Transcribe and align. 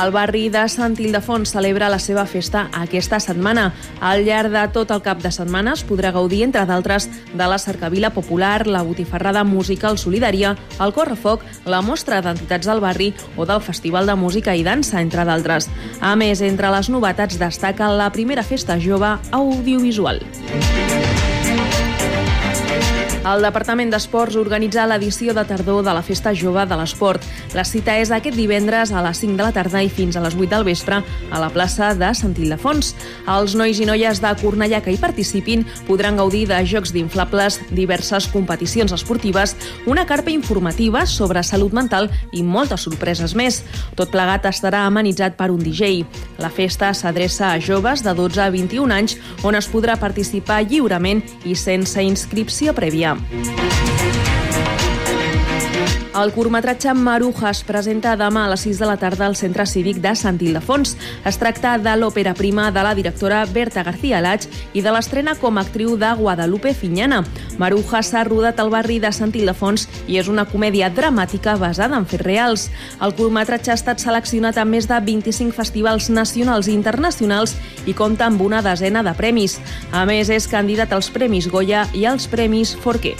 El 0.00 0.12
barri 0.14 0.46
de 0.48 0.62
Sant 0.72 0.94
Ildefons 0.96 1.50
celebra 1.52 1.90
la 1.92 1.98
seva 2.00 2.22
festa 2.24 2.62
aquesta 2.78 3.18
setmana. 3.20 3.66
Al 4.00 4.22
llarg 4.24 4.54
de 4.54 4.62
tot 4.72 4.94
el 4.94 5.02
cap 5.04 5.20
de 5.20 5.32
setmana 5.34 5.74
es 5.76 5.82
podrà 5.84 6.12
gaudir, 6.14 6.40
entre 6.46 6.62
d'altres, 6.64 7.10
de 7.34 7.48
la 7.50 7.58
cercavila 7.60 8.12
popular, 8.14 8.64
la 8.66 8.80
botifarrada 8.86 9.44
musical 9.44 9.98
solidària, 10.00 10.54
el 10.80 10.96
correfoc, 10.96 11.44
la 11.68 11.82
mostra 11.84 12.22
d'entitats 12.24 12.70
del 12.70 12.80
barri 12.80 13.12
o 13.36 13.44
del 13.44 13.60
Festival 13.60 14.08
de 14.08 14.16
Música 14.16 14.56
i 14.56 14.64
Dansa, 14.64 15.02
entre 15.04 15.28
d'altres. 15.28 15.68
A 16.00 16.16
més, 16.16 16.40
entre 16.40 16.72
les 16.72 16.88
novetats 16.88 17.36
destaca 17.36 17.92
la 17.92 18.08
primera 18.14 18.46
festa 18.46 18.80
jove 18.80 19.18
audiovisual. 19.36 20.24
El 23.20 23.42
Departament 23.44 23.90
d'Esports 23.92 24.38
organitza 24.40 24.86
l'edició 24.88 25.34
de 25.36 25.42
tardor 25.44 25.82
de 25.84 25.92
la 25.92 26.00
Festa 26.00 26.30
Jove 26.32 26.62
de 26.64 26.76
l'Esport. 26.80 27.20
La 27.52 27.66
cita 27.68 27.98
és 28.00 28.08
aquest 28.16 28.32
divendres 28.32 28.94
a 28.96 29.02
les 29.04 29.18
5 29.20 29.36
de 29.36 29.44
la 29.44 29.52
tarda 29.52 29.82
i 29.84 29.90
fins 29.92 30.16
a 30.16 30.22
les 30.24 30.32
8 30.38 30.48
del 30.48 30.64
vespre 30.64 31.02
a 31.04 31.40
la 31.42 31.50
plaça 31.52 31.90
de 31.92 32.08
Sant 32.16 32.32
Ildefons. 32.40 32.94
Els 33.28 33.56
nois 33.60 33.76
i 33.76 33.84
noies 33.84 34.22
de 34.24 34.30
Cornellà 34.40 34.80
que 34.80 34.94
hi 34.94 35.00
participin 35.02 35.66
podran 35.84 36.16
gaudir 36.16 36.46
de 36.48 36.62
jocs 36.64 36.94
d'inflables, 36.96 37.60
diverses 37.76 38.30
competicions 38.32 38.96
esportives, 38.96 39.52
una 39.84 40.06
carpa 40.08 40.32
informativa 40.32 41.04
sobre 41.04 41.44
salut 41.44 41.76
mental 41.76 42.08
i 42.32 42.40
moltes 42.40 42.88
sorpreses 42.88 43.36
més. 43.36 43.60
Tot 44.00 44.08
plegat 44.14 44.48
estarà 44.48 44.86
amenitzat 44.88 45.36
per 45.36 45.50
un 45.52 45.60
DJ. 45.60 46.06
La 46.40 46.48
festa 46.48 46.94
s'adreça 46.96 47.52
a 47.52 47.60
joves 47.60 48.00
de 48.00 48.16
12 48.16 48.46
a 48.48 48.48
21 48.48 48.96
anys 48.96 49.18
on 49.44 49.60
es 49.60 49.68
podrà 49.68 50.00
participar 50.00 50.62
lliurement 50.64 51.20
i 51.44 51.52
sense 51.52 52.00
inscripció 52.00 52.72
prèvia. 52.72 53.09
a.m. 53.10 54.19
El 56.20 56.32
curtmetratge 56.34 56.92
Maruja 56.92 57.48
es 57.48 57.62
presenta 57.64 58.10
demà 58.18 58.42
a 58.44 58.48
les 58.52 58.60
6 58.66 58.80
de 58.82 58.88
la 58.90 58.96
tarda 59.00 59.24
al 59.24 59.36
Centre 59.38 59.64
Cívic 59.64 60.02
de 60.04 60.10
Sant 60.18 60.36
Ildefons. 60.44 60.92
Es 61.24 61.38
tracta 61.40 61.78
de 61.80 61.94
l'òpera 61.96 62.34
prima 62.36 62.66
de 62.74 62.82
la 62.84 62.92
directora 62.98 63.38
Berta 63.48 63.80
García 63.86 64.20
Lach 64.20 64.44
i 64.76 64.82
de 64.84 64.92
l'estrena 64.92 65.32
com 65.40 65.56
a 65.56 65.64
actriu 65.64 65.96
de 65.96 66.10
Guadalupe 66.18 66.74
Finyana. 66.76 67.22
Maruja 67.56 68.02
s'ha 68.04 68.26
rodat 68.28 68.60
al 68.60 68.68
barri 68.68 68.98
de 69.00 69.14
Sant 69.16 69.32
Ildefons 69.32 69.86
i 70.12 70.20
és 70.20 70.28
una 70.28 70.44
comèdia 70.44 70.92
dramàtica 70.92 71.56
basada 71.56 71.96
en 71.96 72.04
fets 72.04 72.26
reals. 72.26 72.68
El 73.00 73.16
curtmetratge 73.16 73.72
ha 73.72 73.80
estat 73.80 74.04
seleccionat 74.04 74.60
a 74.60 74.68
més 74.68 74.90
de 74.92 75.00
25 75.00 75.56
festivals 75.56 76.12
nacionals 76.12 76.68
i 76.68 76.76
internacionals 76.76 77.56
i 77.86 77.96
compta 77.96 78.28
amb 78.28 78.44
una 78.44 78.60
desena 78.60 79.00
de 79.02 79.16
premis. 79.16 79.56
A 79.90 80.04
més, 80.04 80.28
és 80.28 80.52
candidat 80.52 80.92
als 80.92 81.08
Premis 81.08 81.48
Goya 81.48 81.88
i 81.96 82.04
als 82.04 82.28
Premis 82.28 82.76
Forqué. 82.76 83.16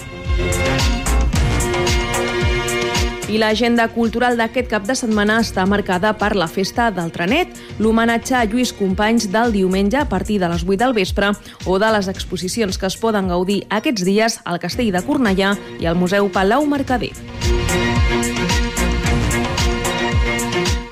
I 3.31 3.39
l'agenda 3.39 3.85
cultural 3.95 4.35
d'aquest 4.35 4.67
cap 4.73 4.87
de 4.89 4.95
setmana 4.99 5.37
està 5.39 5.63
marcada 5.71 6.11
per 6.19 6.33
la 6.35 6.49
festa 6.51 6.89
del 6.91 7.13
Trenet, 7.15 7.55
l'homenatge 7.79 8.35
a 8.35 8.43
Lluís 8.43 8.73
Companys 8.75 9.29
del 9.31 9.55
diumenge 9.55 10.01
a 10.01 10.09
partir 10.11 10.41
de 10.43 10.51
les 10.51 10.67
8 10.67 10.81
del 10.83 10.97
vespre 10.99 11.31
o 11.63 11.79
de 11.79 11.93
les 11.95 12.11
exposicions 12.11 12.75
que 12.75 12.91
es 12.91 12.99
poden 12.99 13.31
gaudir 13.31 13.63
aquests 13.71 14.03
dies 14.03 14.41
al 14.43 14.59
Castell 14.59 14.91
de 14.91 15.07
Cornellà 15.07 15.55
i 15.79 15.87
al 15.87 15.95
Museu 15.95 16.27
Palau 16.35 16.67
Mercader. 16.67 17.15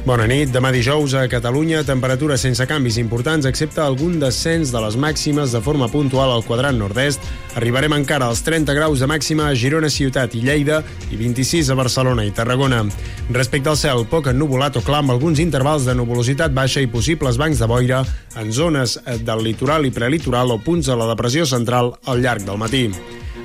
Bona 0.00 0.24
nit. 0.24 0.48
Demà 0.48 0.70
dijous 0.72 1.12
a 1.12 1.26
Catalunya, 1.28 1.82
temperatures 1.84 2.40
sense 2.40 2.64
canvis 2.64 2.96
importants, 2.96 3.44
excepte 3.44 3.82
algun 3.84 4.14
descens 4.18 4.72
de 4.72 4.80
les 4.80 4.96
màximes 4.96 5.52
de 5.52 5.60
forma 5.60 5.90
puntual 5.92 6.32
al 6.32 6.44
quadrant 6.46 6.78
nord-est. 6.80 7.20
Arribarem 7.60 7.92
encara 7.98 8.30
als 8.30 8.40
30 8.46 8.72
graus 8.78 9.04
de 9.04 9.08
màxima 9.10 9.50
a 9.50 9.54
Girona, 9.54 9.90
Ciutat 9.92 10.34
i 10.38 10.40
Lleida 10.46 10.80
i 11.12 11.20
26 11.20 11.68
a 11.68 11.76
Barcelona 11.76 12.24
i 12.24 12.32
Tarragona. 12.32 12.80
Respecte 13.28 13.68
al 13.68 13.76
cel, 13.76 14.06
poc 14.08 14.32
ennubulat 14.32 14.80
o 14.80 14.84
clar 14.86 15.04
amb 15.04 15.12
alguns 15.12 15.38
intervals 15.44 15.84
de 15.84 15.94
nuvolositat 15.94 16.56
baixa 16.56 16.80
i 16.80 16.88
possibles 16.88 17.36
bancs 17.36 17.60
de 17.60 17.68
boira 17.68 18.00
en 18.40 18.52
zones 18.56 18.96
del 19.20 19.44
litoral 19.44 19.84
i 19.84 19.92
prelitoral 19.92 20.56
o 20.56 20.62
punts 20.64 20.88
de 20.88 20.96
la 20.96 21.12
depressió 21.12 21.44
central 21.44 21.92
al 22.06 22.24
llarg 22.24 22.48
del 22.48 22.56
matí. 22.56 22.86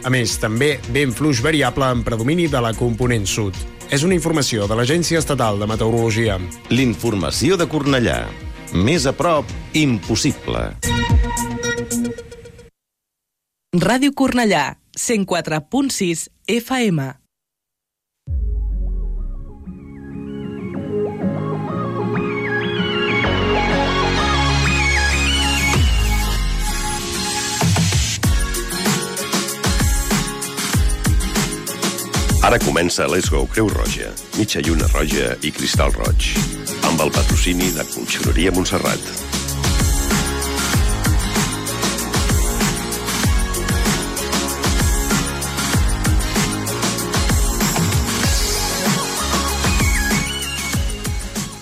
A 0.06 0.10
més, 0.14 0.40
també 0.40 0.78
vent 0.96 1.12
fluix 1.12 1.44
variable 1.44 1.92
en 1.92 2.08
predomini 2.08 2.48
de 2.48 2.64
la 2.64 2.72
component 2.78 3.28
sud. 3.28 3.75
És 3.94 4.04
una 4.04 4.16
informació 4.18 4.66
de 4.66 4.76
l'Agència 4.78 5.20
Estatal 5.22 5.60
de 5.62 5.68
Meteorologia. 5.70 6.40
L'informació 6.74 7.58
de 7.60 7.68
Cornellà. 7.70 8.24
Més 8.74 9.06
a 9.06 9.14
prop, 9.14 9.50
impossible. 9.78 10.64
Ràdio 13.76 14.16
Cornellà, 14.16 14.78
104.6 14.98 16.30
FM. 16.48 17.12
Ara 32.46 32.60
comença 32.62 33.08
Let's 33.10 33.32
Go 33.34 33.48
Creu 33.50 33.66
Roja, 33.74 34.12
mitja 34.38 34.62
lluna 34.62 34.86
roja 34.92 35.32
i 35.42 35.50
cristal 35.50 35.90
roig, 35.96 36.28
amb 36.86 37.00
el 37.02 37.10
patrocini 37.10 37.72
de 37.74 37.82
Conxeroria 37.90 38.52
Montserrat. 38.54 39.02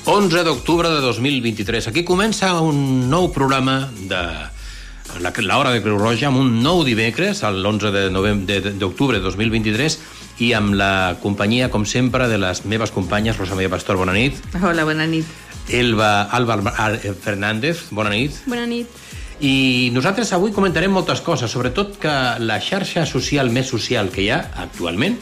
...11 0.04 0.44
d'octubre 0.44 0.92
de 0.92 1.00
2023. 1.00 1.88
Aquí 1.88 2.04
comença 2.04 2.52
un 2.60 3.08
nou 3.08 3.30
programa 3.32 3.88
de 3.96 4.20
la, 5.24 5.32
la 5.32 5.58
hora 5.58 5.72
de 5.72 5.80
Creu 5.80 5.96
Roja 5.96 6.28
amb 6.28 6.44
un 6.44 6.60
nou 6.60 6.84
dimecres, 6.84 7.40
l'11 7.48 7.96
de 7.96 8.04
novembre 8.12 8.76
d'octubre 8.76 9.24
de 9.24 9.24
2023 9.32 9.98
i 10.40 10.54
amb 10.58 10.74
la 10.74 11.18
companyia, 11.22 11.70
com 11.70 11.86
sempre, 11.86 12.28
de 12.32 12.40
les 12.42 12.64
meves 12.66 12.92
companyes, 12.92 13.38
Rosa 13.38 13.56
Maria 13.56 13.70
Pastor, 13.70 13.98
bona 13.98 14.16
nit. 14.16 14.40
Hola, 14.62 14.86
bona 14.88 15.06
nit. 15.08 15.26
Elba 15.70 16.24
Alba 16.24 16.58
Fernández, 17.22 17.88
bona 17.92 18.10
nit. 18.10 18.42
Bona 18.48 18.66
nit. 18.66 18.88
I 19.44 19.92
nosaltres 19.94 20.32
avui 20.34 20.54
comentarem 20.56 20.92
moltes 20.94 21.22
coses, 21.22 21.52
sobretot 21.52 21.98
que 22.00 22.14
la 22.40 22.60
xarxa 22.64 23.06
social 23.10 23.50
més 23.52 23.68
social 23.68 24.12
que 24.14 24.24
hi 24.24 24.30
ha 24.32 24.40
actualment 24.64 25.18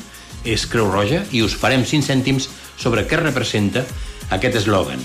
és 0.46 0.66
Creu 0.70 0.90
Roja 0.92 1.24
i 1.32 1.42
us 1.46 1.56
farem 1.58 1.86
5 1.86 2.06
cèntims 2.06 2.50
sobre 2.78 3.06
què 3.08 3.20
representa 3.20 3.86
aquest 4.30 4.62
eslògan. 4.64 5.02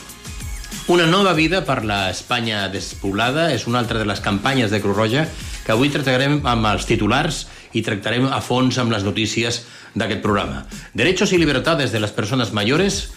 Una 0.92 1.06
nova 1.10 1.32
vida 1.34 1.64
per 1.66 1.82
la 1.84 2.10
Espanya 2.12 2.68
despoblada 2.70 3.48
és 3.54 3.66
una 3.66 3.80
altra 3.82 3.98
de 3.98 4.06
les 4.06 4.20
campanyes 4.22 4.70
de 4.70 4.78
Creu 4.84 4.94
Roja 4.94 5.26
que 5.64 5.74
avui 5.74 5.90
tractarem 5.90 6.38
amb 6.46 6.68
els 6.70 6.86
titulars 6.86 7.46
i 7.72 7.82
tractarem 7.82 8.26
a 8.26 8.40
fons 8.40 8.78
amb 8.78 8.92
les 8.92 9.04
notícies 9.04 9.64
d'aquest 9.94 10.22
programa. 10.22 10.66
Derechos 10.94 11.32
y 11.32 11.38
libertades 11.38 11.92
de 11.92 12.00
las 12.00 12.12
personas 12.12 12.52
mayores. 12.52 13.10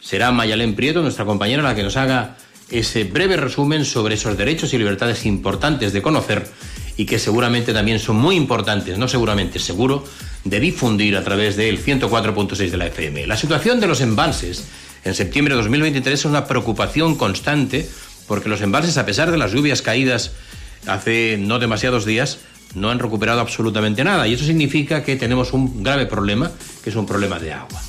Será 0.00 0.32
Mayalén 0.32 0.74
Prieto, 0.74 1.02
nuestra 1.02 1.24
compañera, 1.24 1.62
la 1.62 1.74
que 1.74 1.84
nos 1.84 1.96
haga 1.96 2.36
ese 2.70 3.04
breve 3.04 3.36
resumen 3.36 3.84
sobre 3.84 4.14
esos 4.14 4.36
derechos 4.36 4.72
y 4.72 4.78
libertades 4.78 5.26
importantes 5.26 5.92
de 5.92 6.02
conocer 6.02 6.46
y 6.96 7.06
que 7.06 7.18
seguramente 7.18 7.72
también 7.72 7.98
son 7.98 8.16
muy 8.16 8.36
importantes, 8.36 8.98
no 8.98 9.08
seguramente, 9.08 9.58
seguro, 9.58 10.04
de 10.44 10.60
difundir 10.60 11.16
a 11.16 11.24
través 11.24 11.56
del 11.56 11.82
104.6 11.82 12.70
de 12.70 12.76
la 12.76 12.86
FM. 12.86 13.26
La 13.26 13.36
situación 13.36 13.80
de 13.80 13.86
los 13.86 14.00
embalses 14.00 14.64
en 15.04 15.14
septiembre 15.14 15.54
de 15.54 15.62
2023 15.62 16.20
es 16.20 16.24
una 16.24 16.46
preocupación 16.46 17.16
constante 17.16 17.88
porque 18.26 18.48
los 18.48 18.60
embalses, 18.60 18.96
a 18.98 19.06
pesar 19.06 19.30
de 19.30 19.38
las 19.38 19.52
lluvias 19.52 19.82
caídas 19.82 20.32
hace 20.86 21.36
no 21.38 21.58
demasiados 21.58 22.04
días, 22.04 22.38
no 22.74 22.90
han 22.90 22.98
recuperado 22.98 23.40
absolutamente 23.40 24.04
nada. 24.04 24.26
Y 24.26 24.34
eso 24.34 24.44
significa 24.44 25.02
que 25.02 25.16
tenemos 25.16 25.52
un 25.52 25.82
grave 25.82 26.06
problema, 26.06 26.50
que 26.82 26.90
es 26.90 26.96
un 26.96 27.06
problema 27.06 27.38
de 27.38 27.52
agua. 27.52 27.80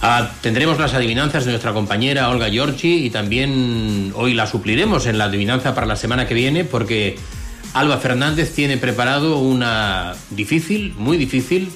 Ah, 0.00 0.30
tendremos 0.42 0.78
las 0.78 0.94
adivinanzas 0.94 1.44
de 1.44 1.50
nuestra 1.50 1.72
compañera 1.72 2.28
Olga 2.28 2.48
Giorgi 2.48 3.04
y 3.04 3.10
también 3.10 4.12
hoy 4.14 4.32
la 4.32 4.46
supliremos 4.46 5.06
en 5.06 5.18
la 5.18 5.24
adivinanza 5.24 5.74
para 5.74 5.88
la 5.88 5.96
semana 5.96 6.28
que 6.28 6.34
viene 6.34 6.64
porque 6.64 7.16
Alba 7.74 7.98
Fernández 7.98 8.54
tiene 8.54 8.76
preparado 8.76 9.38
una 9.38 10.14
difícil, 10.30 10.94
muy 10.96 11.16
difícil, 11.16 11.72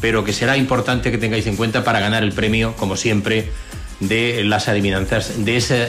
pero 0.00 0.24
que 0.24 0.32
será 0.32 0.56
importante 0.56 1.12
que 1.12 1.18
tengáis 1.18 1.46
en 1.46 1.54
cuenta 1.54 1.84
para 1.84 2.00
ganar 2.00 2.24
el 2.24 2.32
premio, 2.32 2.74
como 2.76 2.96
siempre, 2.96 3.52
de 4.00 4.42
las 4.42 4.68
adivinanzas, 4.68 5.44
de 5.44 5.56
ese 5.56 5.88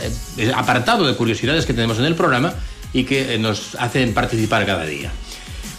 apartado 0.56 1.08
de 1.08 1.16
curiosidades 1.16 1.66
que 1.66 1.74
tenemos 1.74 1.98
en 1.98 2.06
el 2.06 2.14
programa 2.14 2.54
y 2.94 3.04
que 3.04 3.38
nos 3.40 3.76
hacen 3.76 4.14
participar 4.14 4.66
cada 4.66 4.86
día. 4.86 5.12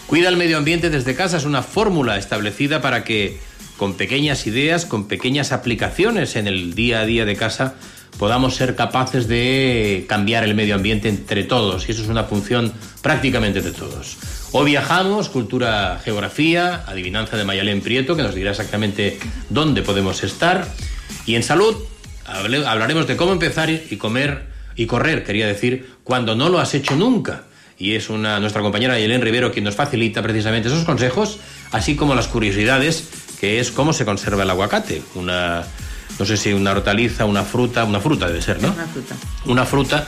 Cuida 0.06 0.28
el 0.28 0.36
medio 0.36 0.58
ambiente 0.58 0.90
desde 0.90 1.14
casa 1.14 1.38
es 1.38 1.44
una 1.44 1.62
fórmula 1.62 2.18
establecida 2.18 2.82
para 2.82 3.04
que 3.04 3.38
con 3.76 3.94
pequeñas 3.94 4.46
ideas, 4.46 4.84
con 4.84 5.08
pequeñas 5.08 5.52
aplicaciones 5.52 6.36
en 6.36 6.46
el 6.46 6.74
día 6.74 7.00
a 7.00 7.06
día 7.06 7.24
de 7.24 7.36
casa, 7.36 7.74
podamos 8.18 8.54
ser 8.54 8.76
capaces 8.76 9.26
de 9.26 10.04
cambiar 10.08 10.44
el 10.44 10.54
medio 10.54 10.74
ambiente 10.74 11.08
entre 11.08 11.44
todos. 11.44 11.88
Y 11.88 11.92
eso 11.92 12.02
es 12.02 12.08
una 12.08 12.24
función 12.24 12.72
prácticamente 13.02 13.60
de 13.60 13.72
todos. 13.72 14.16
Hoy 14.52 14.66
viajamos, 14.66 15.28
cultura, 15.28 16.00
geografía, 16.04 16.84
adivinanza 16.86 17.36
de 17.36 17.44
Mayalén 17.44 17.80
Prieto, 17.80 18.14
que 18.14 18.22
nos 18.22 18.34
dirá 18.34 18.52
exactamente 18.52 19.18
dónde 19.50 19.82
podemos 19.82 20.22
estar. 20.22 20.68
Y 21.26 21.34
en 21.34 21.42
salud 21.42 21.76
hablaremos 22.26 23.06
de 23.08 23.16
cómo 23.16 23.32
empezar 23.32 23.70
y 23.70 23.96
comer 23.96 24.54
y 24.76 24.86
correr, 24.86 25.24
quería 25.24 25.46
decir, 25.46 25.88
cuando 26.04 26.36
no 26.36 26.48
lo 26.48 26.60
has 26.60 26.74
hecho 26.74 26.94
nunca. 26.94 27.44
Y 27.76 27.96
es 27.96 28.08
una, 28.08 28.38
nuestra 28.38 28.62
compañera 28.62 28.94
Mayalén 28.94 29.20
Rivero 29.20 29.50
quien 29.50 29.64
nos 29.64 29.74
facilita 29.74 30.22
precisamente 30.22 30.68
esos 30.68 30.84
consejos, 30.84 31.40
así 31.72 31.96
como 31.96 32.14
las 32.14 32.28
curiosidades, 32.28 33.08
que 33.40 33.58
es 33.58 33.72
cómo 33.72 33.92
se 33.92 34.04
conserva 34.04 34.44
el 34.44 34.50
aguacate. 34.50 35.02
Una 35.16 35.64
no 36.18 36.24
sé 36.24 36.36
si 36.36 36.52
una 36.52 36.70
hortaliza, 36.72 37.24
una 37.24 37.42
fruta, 37.42 37.84
una 37.84 38.00
fruta 38.00 38.26
debe 38.26 38.40
ser, 38.40 38.62
¿no? 38.62 38.72
Una 38.72 38.86
fruta. 38.86 39.16
Una 39.46 39.64
fruta 39.64 40.06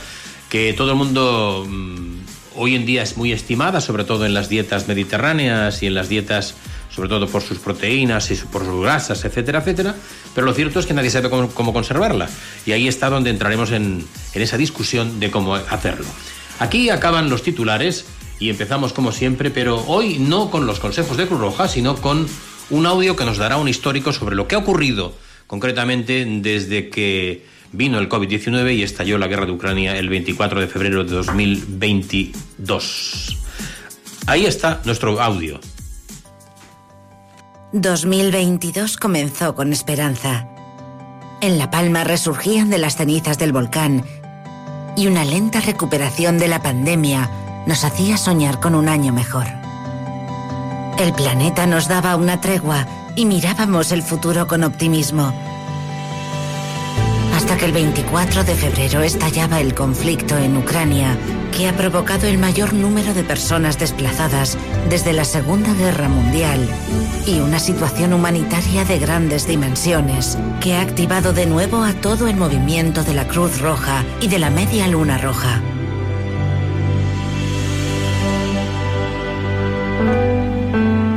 que 0.49 0.73
todo 0.73 0.91
el 0.91 0.97
mundo 0.97 1.65
mm, 1.67 2.17
hoy 2.55 2.75
en 2.75 2.85
día 2.85 3.03
es 3.03 3.17
muy 3.17 3.33
estimada, 3.33 3.81
sobre 3.81 4.05
todo 4.05 4.25
en 4.25 4.33
las 4.33 4.47
dietas 4.47 4.87
mediterráneas 4.87 5.83
y 5.83 5.87
en 5.87 5.93
las 5.93 6.07
dietas, 6.07 6.55
sobre 6.97 7.09
todo 7.09 7.27
por 7.27 7.43
sus 7.43 7.59
proteínas 7.59 8.31
y 8.31 8.35
por 8.37 8.65
sus 8.65 8.81
grasas, 8.81 9.23
etcétera, 9.23 9.59
etcétera. 9.59 9.95
Pero 10.33 10.47
lo 10.47 10.53
cierto 10.55 10.79
es 10.79 10.87
que 10.87 10.95
nadie 10.95 11.11
sabe 11.11 11.29
cómo, 11.29 11.71
conservarla. 11.71 12.27
Y 12.65 12.71
ahí 12.71 12.87
está 12.87 13.11
donde 13.11 13.29
entraremos 13.29 13.69
en, 13.69 14.03
en 14.33 14.41
esa 14.41 14.57
discusión 14.57 15.19
de 15.19 15.29
cómo 15.29 15.53
hacerlo. 15.53 16.07
Aquí 16.57 16.89
acaban 16.89 17.29
los 17.29 17.43
titulares 17.43 18.07
y 18.39 18.49
empezamos 18.49 18.93
como 18.93 19.11
siempre, 19.11 19.51
pero 19.51 19.85
hoy 19.85 20.17
no 20.17 20.49
con 20.49 20.65
los 20.65 20.79
consejos 20.79 21.17
de 21.17 21.27
Cruz 21.27 21.39
Roja, 21.39 21.67
sino 21.67 21.97
con 21.97 22.27
un 22.71 22.87
audio 22.87 23.15
que 23.15 23.25
nos 23.25 23.37
dará 23.37 23.57
un 23.57 23.67
histórico 23.67 24.11
sobre 24.11 24.35
lo 24.35 24.47
que 24.47 24.55
ha 24.55 24.57
ocurrido 24.57 25.13
concretamente 25.45 26.25
desde 26.27 26.89
que 26.89 27.45
vino 27.71 27.99
el 27.99 28.09
COVID-19 28.09 28.75
y 28.75 28.81
estalló 28.81 29.19
la 29.19 29.27
guerra 29.27 29.45
de 29.45 29.51
Ucrania 29.51 29.99
el 29.99 30.09
24 30.09 30.61
de 30.61 30.67
febrero 30.67 31.03
de 31.03 31.11
2022. 31.11 33.37
Ahí 34.25 34.47
está 34.47 34.81
nuestro 34.83 35.21
audio. 35.21 35.59
2022 37.73 38.95
comenzó 38.95 39.53
con 39.53 39.73
esperanza. 39.73 40.47
En 41.41 41.57
La 41.57 41.69
Palma 41.69 42.05
resurgían 42.05 42.69
de 42.69 42.77
las 42.77 42.95
cenizas 42.95 43.37
del 43.37 43.51
volcán 43.51 44.05
y 44.95 45.07
una 45.07 45.25
lenta 45.25 45.59
recuperación 45.59 46.37
de 46.37 46.47
la 46.47 46.61
pandemia 46.61 47.29
nos 47.67 47.83
hacía 47.83 48.17
soñar 48.17 48.61
con 48.61 48.73
un 48.73 48.87
año 48.87 49.11
mejor. 49.11 49.47
El 50.97 51.11
planeta 51.11 51.67
nos 51.67 51.89
daba 51.89 52.15
una 52.15 52.39
tregua 52.39 52.87
y 53.17 53.25
mirábamos 53.25 53.91
el 53.91 54.01
futuro 54.01 54.47
con 54.47 54.63
optimismo. 54.63 55.33
Hasta 57.37 57.55
que 57.55 57.65
el 57.65 57.71
24 57.71 58.43
de 58.45 58.55
febrero 58.55 59.03
estallaba 59.03 59.61
el 59.61 59.75
conflicto 59.75 60.35
en 60.39 60.57
Ucrania, 60.57 61.15
que 61.55 61.67
ha 61.67 61.77
provocado 61.77 62.25
el 62.25 62.39
mayor 62.39 62.73
número 62.73 63.13
de 63.13 63.23
personas 63.23 63.77
desplazadas 63.77 64.57
desde 64.89 65.13
la 65.13 65.23
Segunda 65.23 65.71
Guerra 65.75 66.09
Mundial 66.09 66.67
y 67.27 67.39
una 67.39 67.59
situación 67.59 68.13
humanitaria 68.13 68.85
de 68.85 68.97
grandes 68.97 69.45
dimensiones, 69.45 70.35
que 70.61 70.73
ha 70.73 70.81
activado 70.81 71.31
de 71.31 71.45
nuevo 71.45 71.83
a 71.83 71.93
todo 71.93 72.27
el 72.27 72.37
movimiento 72.37 73.03
de 73.03 73.13
la 73.13 73.27
Cruz 73.27 73.61
Roja 73.61 74.03
y 74.19 74.29
de 74.29 74.39
la 74.39 74.49
Media 74.49 74.87
Luna 74.87 75.19
Roja. 75.19 75.61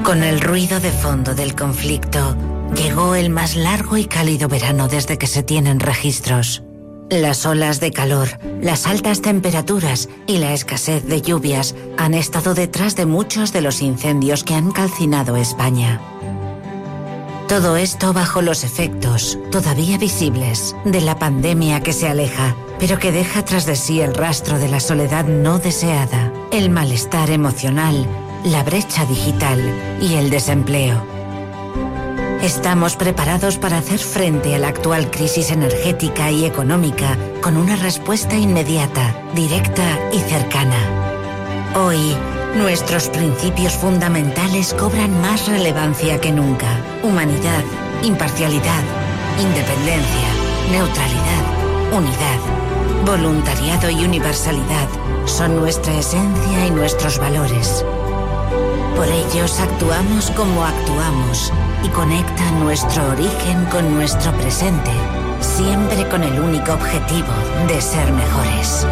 Con 0.04 0.22
el 0.22 0.42
ruido 0.42 0.80
de 0.80 0.92
fondo 0.92 1.34
del 1.34 1.54
conflicto, 1.54 2.36
llegó 2.74 3.14
el 3.14 3.30
más 3.30 3.56
largo 3.56 3.96
y 3.96 4.06
cálido 4.06 4.48
verano 4.48 4.88
desde 4.88 5.18
que 5.18 5.26
se 5.26 5.42
tienen 5.42 5.80
registros. 5.80 6.62
Las 7.10 7.44
olas 7.44 7.80
de 7.80 7.90
calor, 7.90 8.28
las 8.60 8.86
altas 8.86 9.20
temperaturas 9.20 10.08
y 10.26 10.38
la 10.38 10.52
escasez 10.52 11.04
de 11.04 11.22
lluvias 11.22 11.74
han 11.98 12.14
estado 12.14 12.54
detrás 12.54 12.94
de 12.94 13.06
muchos 13.06 13.52
de 13.52 13.62
los 13.62 13.82
incendios 13.82 14.44
que 14.44 14.54
han 14.54 14.70
calcinado 14.70 15.36
España. 15.36 16.00
Todo 17.48 17.76
esto 17.76 18.12
bajo 18.12 18.42
los 18.42 18.62
efectos, 18.62 19.38
todavía 19.50 19.98
visibles, 19.98 20.76
de 20.84 21.00
la 21.00 21.18
pandemia 21.18 21.80
que 21.80 21.92
se 21.92 22.06
aleja, 22.06 22.54
pero 22.78 23.00
que 23.00 23.10
deja 23.10 23.44
tras 23.44 23.66
de 23.66 23.74
sí 23.74 24.00
el 24.00 24.14
rastro 24.14 24.58
de 24.60 24.68
la 24.68 24.78
soledad 24.78 25.24
no 25.24 25.58
deseada, 25.58 26.32
el 26.52 26.70
malestar 26.70 27.30
emocional 27.30 28.06
la 28.44 28.62
brecha 28.62 29.04
digital 29.04 29.60
y 30.00 30.14
el 30.14 30.30
desempleo. 30.30 31.19
Estamos 32.42 32.96
preparados 32.96 33.58
para 33.58 33.76
hacer 33.76 33.98
frente 33.98 34.54
a 34.54 34.58
la 34.58 34.68
actual 34.68 35.10
crisis 35.10 35.50
energética 35.50 36.30
y 36.30 36.46
económica 36.46 37.18
con 37.42 37.58
una 37.58 37.76
respuesta 37.76 38.34
inmediata, 38.34 39.14
directa 39.34 39.98
y 40.10 40.20
cercana. 40.20 40.78
Hoy, 41.76 42.16
nuestros 42.56 43.08
principios 43.08 43.74
fundamentales 43.74 44.72
cobran 44.72 45.20
más 45.20 45.48
relevancia 45.48 46.18
que 46.18 46.32
nunca. 46.32 46.66
Humanidad, 47.02 47.62
imparcialidad, 48.02 48.84
independencia, 49.38 50.28
neutralidad, 50.70 51.92
unidad, 51.92 53.04
voluntariado 53.04 53.90
y 53.90 54.02
universalidad 54.02 54.88
son 55.26 55.56
nuestra 55.56 55.92
esencia 55.98 56.66
y 56.66 56.70
nuestros 56.70 57.18
valores. 57.18 57.84
Por 59.00 59.08
ellos 59.08 59.58
actuamos 59.58 60.30
como 60.32 60.62
actuamos 60.62 61.50
y 61.82 61.88
conecta 61.88 62.50
nuestro 62.58 63.08
origen 63.08 63.64
con 63.70 63.94
nuestro 63.94 64.30
presente, 64.36 64.90
siempre 65.40 66.06
con 66.10 66.22
el 66.22 66.38
único 66.38 66.74
objetivo 66.74 67.32
de 67.66 67.80
ser 67.80 68.12
mejores. 68.12 68.86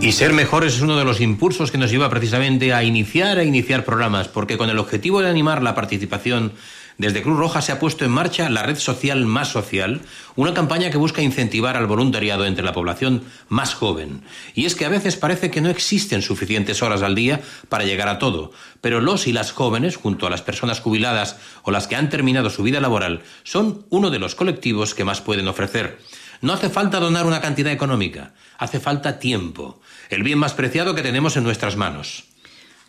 Y 0.00 0.12
ser 0.12 0.32
mejores 0.32 0.76
es 0.76 0.80
uno 0.80 0.96
de 0.96 1.04
los 1.04 1.20
impulsos 1.20 1.70
que 1.70 1.76
nos 1.76 1.90
lleva 1.90 2.08
precisamente 2.08 2.72
a 2.72 2.82
iniciar 2.82 3.36
a 3.36 3.44
iniciar 3.44 3.84
programas, 3.84 4.28
porque 4.28 4.56
con 4.56 4.70
el 4.70 4.78
objetivo 4.78 5.20
de 5.20 5.28
animar 5.28 5.62
la 5.62 5.74
participación 5.74 6.52
desde 7.00 7.22
Cruz 7.22 7.38
Roja 7.38 7.62
se 7.62 7.72
ha 7.72 7.78
puesto 7.78 8.04
en 8.04 8.10
marcha 8.10 8.50
la 8.50 8.62
red 8.62 8.76
social 8.76 9.24
Más 9.24 9.48
Social, 9.48 10.02
una 10.36 10.52
campaña 10.52 10.90
que 10.90 10.98
busca 10.98 11.22
incentivar 11.22 11.74
al 11.78 11.86
voluntariado 11.86 12.44
entre 12.44 12.62
la 12.62 12.74
población 12.74 13.24
más 13.48 13.72
joven. 13.72 14.20
Y 14.54 14.66
es 14.66 14.74
que 14.74 14.84
a 14.84 14.90
veces 14.90 15.16
parece 15.16 15.50
que 15.50 15.62
no 15.62 15.70
existen 15.70 16.20
suficientes 16.20 16.82
horas 16.82 17.00
al 17.00 17.14
día 17.14 17.40
para 17.70 17.84
llegar 17.84 18.08
a 18.08 18.18
todo, 18.18 18.52
pero 18.82 19.00
los 19.00 19.26
y 19.26 19.32
las 19.32 19.50
jóvenes, 19.50 19.96
junto 19.96 20.26
a 20.26 20.30
las 20.30 20.42
personas 20.42 20.80
jubiladas 20.80 21.38
o 21.62 21.70
las 21.70 21.86
que 21.86 21.96
han 21.96 22.10
terminado 22.10 22.50
su 22.50 22.62
vida 22.62 22.80
laboral, 22.80 23.22
son 23.44 23.86
uno 23.88 24.10
de 24.10 24.18
los 24.18 24.34
colectivos 24.34 24.94
que 24.94 25.04
más 25.04 25.22
pueden 25.22 25.48
ofrecer. 25.48 26.00
No 26.42 26.52
hace 26.52 26.68
falta 26.68 27.00
donar 27.00 27.24
una 27.24 27.40
cantidad 27.40 27.72
económica, 27.72 28.34
hace 28.58 28.78
falta 28.78 29.18
tiempo, 29.18 29.80
el 30.10 30.22
bien 30.22 30.38
más 30.38 30.52
preciado 30.52 30.94
que 30.94 31.02
tenemos 31.02 31.38
en 31.38 31.44
nuestras 31.44 31.76
manos. 31.76 32.29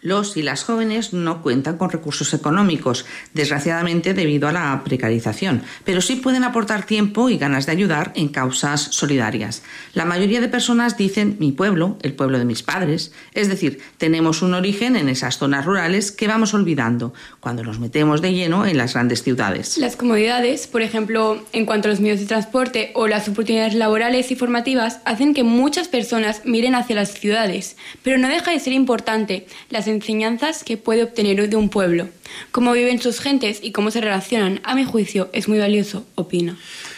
Los 0.01 0.35
y 0.35 0.41
las 0.41 0.63
jóvenes 0.63 1.13
no 1.13 1.43
cuentan 1.43 1.77
con 1.77 1.91
recursos 1.91 2.33
económicos, 2.33 3.05
desgraciadamente 3.33 4.15
debido 4.15 4.47
a 4.47 4.51
la 4.51 4.81
precarización, 4.83 5.61
pero 5.85 6.01
sí 6.01 6.15
pueden 6.15 6.43
aportar 6.43 6.87
tiempo 6.87 7.29
y 7.29 7.37
ganas 7.37 7.67
de 7.67 7.73
ayudar 7.73 8.11
en 8.15 8.29
causas 8.29 8.81
solidarias. 8.81 9.61
La 9.93 10.05
mayoría 10.05 10.41
de 10.41 10.47
personas 10.47 10.97
dicen 10.97 11.37
mi 11.39 11.51
pueblo, 11.51 11.99
el 12.01 12.13
pueblo 12.13 12.39
de 12.39 12.45
mis 12.45 12.63
padres, 12.63 13.11
es 13.33 13.47
decir, 13.47 13.79
tenemos 13.99 14.41
un 14.41 14.55
origen 14.55 14.95
en 14.95 15.07
esas 15.07 15.37
zonas 15.37 15.65
rurales 15.65 16.11
que 16.11 16.27
vamos 16.27 16.55
olvidando 16.55 17.13
cuando 17.39 17.63
nos 17.63 17.79
metemos 17.79 18.23
de 18.23 18.33
lleno 18.33 18.65
en 18.65 18.77
las 18.77 18.93
grandes 18.93 19.21
ciudades. 19.21 19.77
Las 19.77 19.97
comodidades, 19.97 20.65
por 20.65 20.81
ejemplo, 20.81 21.45
en 21.53 21.67
cuanto 21.67 21.87
a 21.87 21.91
los 21.91 21.99
medios 21.99 22.19
de 22.19 22.25
transporte 22.25 22.91
o 22.95 23.07
las 23.07 23.27
oportunidades 23.27 23.75
laborales 23.75 24.31
y 24.31 24.35
formativas, 24.35 24.99
hacen 25.05 25.35
que 25.35 25.43
muchas 25.43 25.87
personas 25.87 26.41
miren 26.43 26.73
hacia 26.73 26.95
las 26.95 27.13
ciudades, 27.13 27.77
pero 28.01 28.17
no 28.17 28.27
deja 28.27 28.49
de 28.49 28.59
ser 28.59 28.73
importante 28.73 29.45
las 29.69 29.90
enseñanzas 29.91 30.63
que 30.63 30.77
puede 30.77 31.03
obtener 31.03 31.49
de 31.49 31.55
un 31.55 31.69
pueblo. 31.69 32.09
Cómo 32.51 32.73
viven 32.73 33.01
sus 33.01 33.19
gentes 33.19 33.59
y 33.61 33.71
cómo 33.71 33.91
se 33.91 34.01
relacionan, 34.01 34.61
a 34.63 34.75
mi 34.75 34.83
juicio, 34.85 35.29
es 35.33 35.47
muy 35.47 35.59
valioso, 35.59 36.05
opina. 36.15 36.57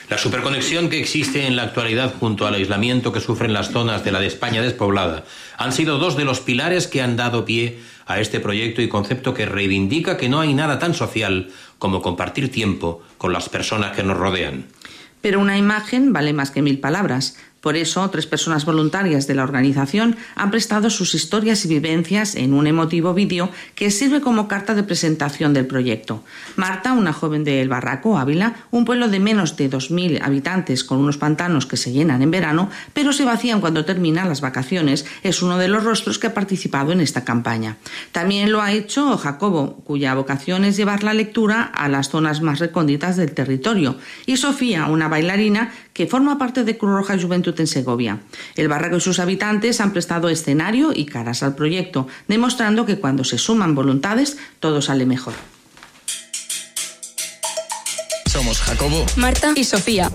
La 0.10 0.18
superconexión 0.18 0.90
que 0.90 1.00
existe 1.00 1.48
en 1.48 1.56
la 1.56 1.64
actualidad 1.64 2.14
junto 2.20 2.46
al 2.46 2.56
aislamiento 2.56 3.12
que 3.12 3.20
sufren 3.20 3.54
las 3.54 3.72
zonas 3.72 4.04
de 4.04 4.12
la 4.12 4.20
de 4.20 4.28
España 4.28 4.62
despoblada 4.62 5.26
han 5.58 5.72
sido 5.72 5.98
dos 5.98 6.18
de 6.18 6.26
los 6.26 6.40
pilares 6.40 6.88
que 6.88 7.02
han 7.02 7.16
dado 7.16 7.46
pie 7.46 7.80
a 8.06 8.20
este 8.20 8.40
proyecto 8.40 8.82
y 8.82 8.90
concepto 8.90 9.34
que 9.34 9.46
reivindica 9.46 10.18
que 10.18 10.30
no 10.30 10.40
hay 10.40 10.54
nada 10.54 10.78
tan 10.78 10.94
social 10.94 11.50
como 11.80 12.02
compartir 12.02 12.52
tiempo 12.52 13.02
con 13.18 13.34
las 13.34 13.50
personas 13.50 13.96
que 13.96 14.04
nos 14.04 14.18
rodean. 14.18 14.66
Pero 15.22 15.40
una 15.40 15.58
imagen 15.58 16.12
vale 16.12 16.34
más 16.34 16.52
que 16.52 16.62
mil 16.62 16.80
palabras. 16.80 17.38
Por 17.64 17.78
eso, 17.78 18.10
tres 18.10 18.28
personas 18.28 18.66
voluntarias 18.66 19.26
de 19.26 19.36
la 19.36 19.44
organización 19.44 20.18
han 20.36 20.52
prestado 20.52 20.90
sus 20.90 21.16
historias 21.16 21.64
y 21.64 21.70
vivencias 21.70 22.36
en 22.36 22.54
un 22.54 22.68
emotivo 22.68 23.14
vídeo 23.14 23.50
que 23.74 23.90
sirve 23.90 24.20
como 24.20 24.50
carta 24.50 24.76
de 24.76 24.84
presentación 24.84 25.54
del 25.54 25.66
proyecto. 25.66 26.26
Marta, 26.58 26.92
una 26.92 27.14
joven 27.14 27.46
de 27.46 27.62
El 27.62 27.70
Barraco, 27.70 28.18
Ávila, 28.18 28.56
un 28.70 28.84
pueblo 28.84 29.08
de 29.08 29.22
menos 29.22 29.56
de 29.56 29.72
2.000 29.72 30.22
habitantes 30.22 30.84
con 30.84 30.98
unos 30.98 31.18
pantanos 31.18 31.66
que 31.66 31.78
se 31.78 31.94
llenan 31.94 32.22
en 32.22 32.32
verano, 32.32 32.70
pero 32.92 33.14
se 33.14 33.24
vacían 33.24 33.62
cuando 33.62 33.86
terminan 33.86 34.28
las 34.28 34.42
vacaciones, 34.42 35.06
es 35.24 35.42
uno 35.42 35.58
de 35.58 35.70
los 35.70 35.86
rostros 35.86 36.20
que 36.20 36.28
ha 36.28 36.34
participado 36.34 36.92
en 36.92 37.00
esta 37.00 37.24
campaña. 37.24 37.78
También 38.12 38.52
lo 38.52 38.62
ha 38.62 38.74
hecho 38.74 39.18
Jacobo, 39.18 39.78
cuya 39.86 40.16
vocación 40.16 40.66
es 40.66 40.76
llevar 40.76 41.04
la 41.04 41.14
lectura 41.14 41.62
a 41.62 41.88
las 41.88 42.10
zonas 42.10 42.42
más 42.42 42.60
recónditas 42.60 43.16
del 43.16 43.32
territorio, 43.32 43.96
y 44.26 44.36
Sofía, 44.36 44.88
una 44.88 45.08
bailarina 45.08 45.72
que 45.94 46.08
forma 46.08 46.38
parte 46.38 46.64
de 46.64 46.78
Cruz 46.78 46.92
Roja 46.92 47.20
Juventud 47.20 47.60
en 47.60 47.68
Segovia. 47.68 48.20
El 48.56 48.68
barraco 48.68 48.98
y 48.98 49.02
sus 49.02 49.20
habitantes 49.20 49.80
han 49.80 49.94
prestado 49.94 50.30
escenario 50.30 50.92
y 50.94 51.06
caras 51.06 51.44
al 51.44 51.56
proyecto, 51.56 52.08
demostrando 52.28 52.86
que 52.86 53.00
cuando 53.00 53.24
se 53.24 53.38
suman 53.38 53.76
voluntades 53.76 54.38
todo 54.60 54.82
sale 54.82 55.06
mejor. 55.06 55.34
Somos 58.26 58.62
Jacobo, 58.62 59.06
Marta 59.16 59.54
y 59.56 59.64
Sofía. 59.64 60.12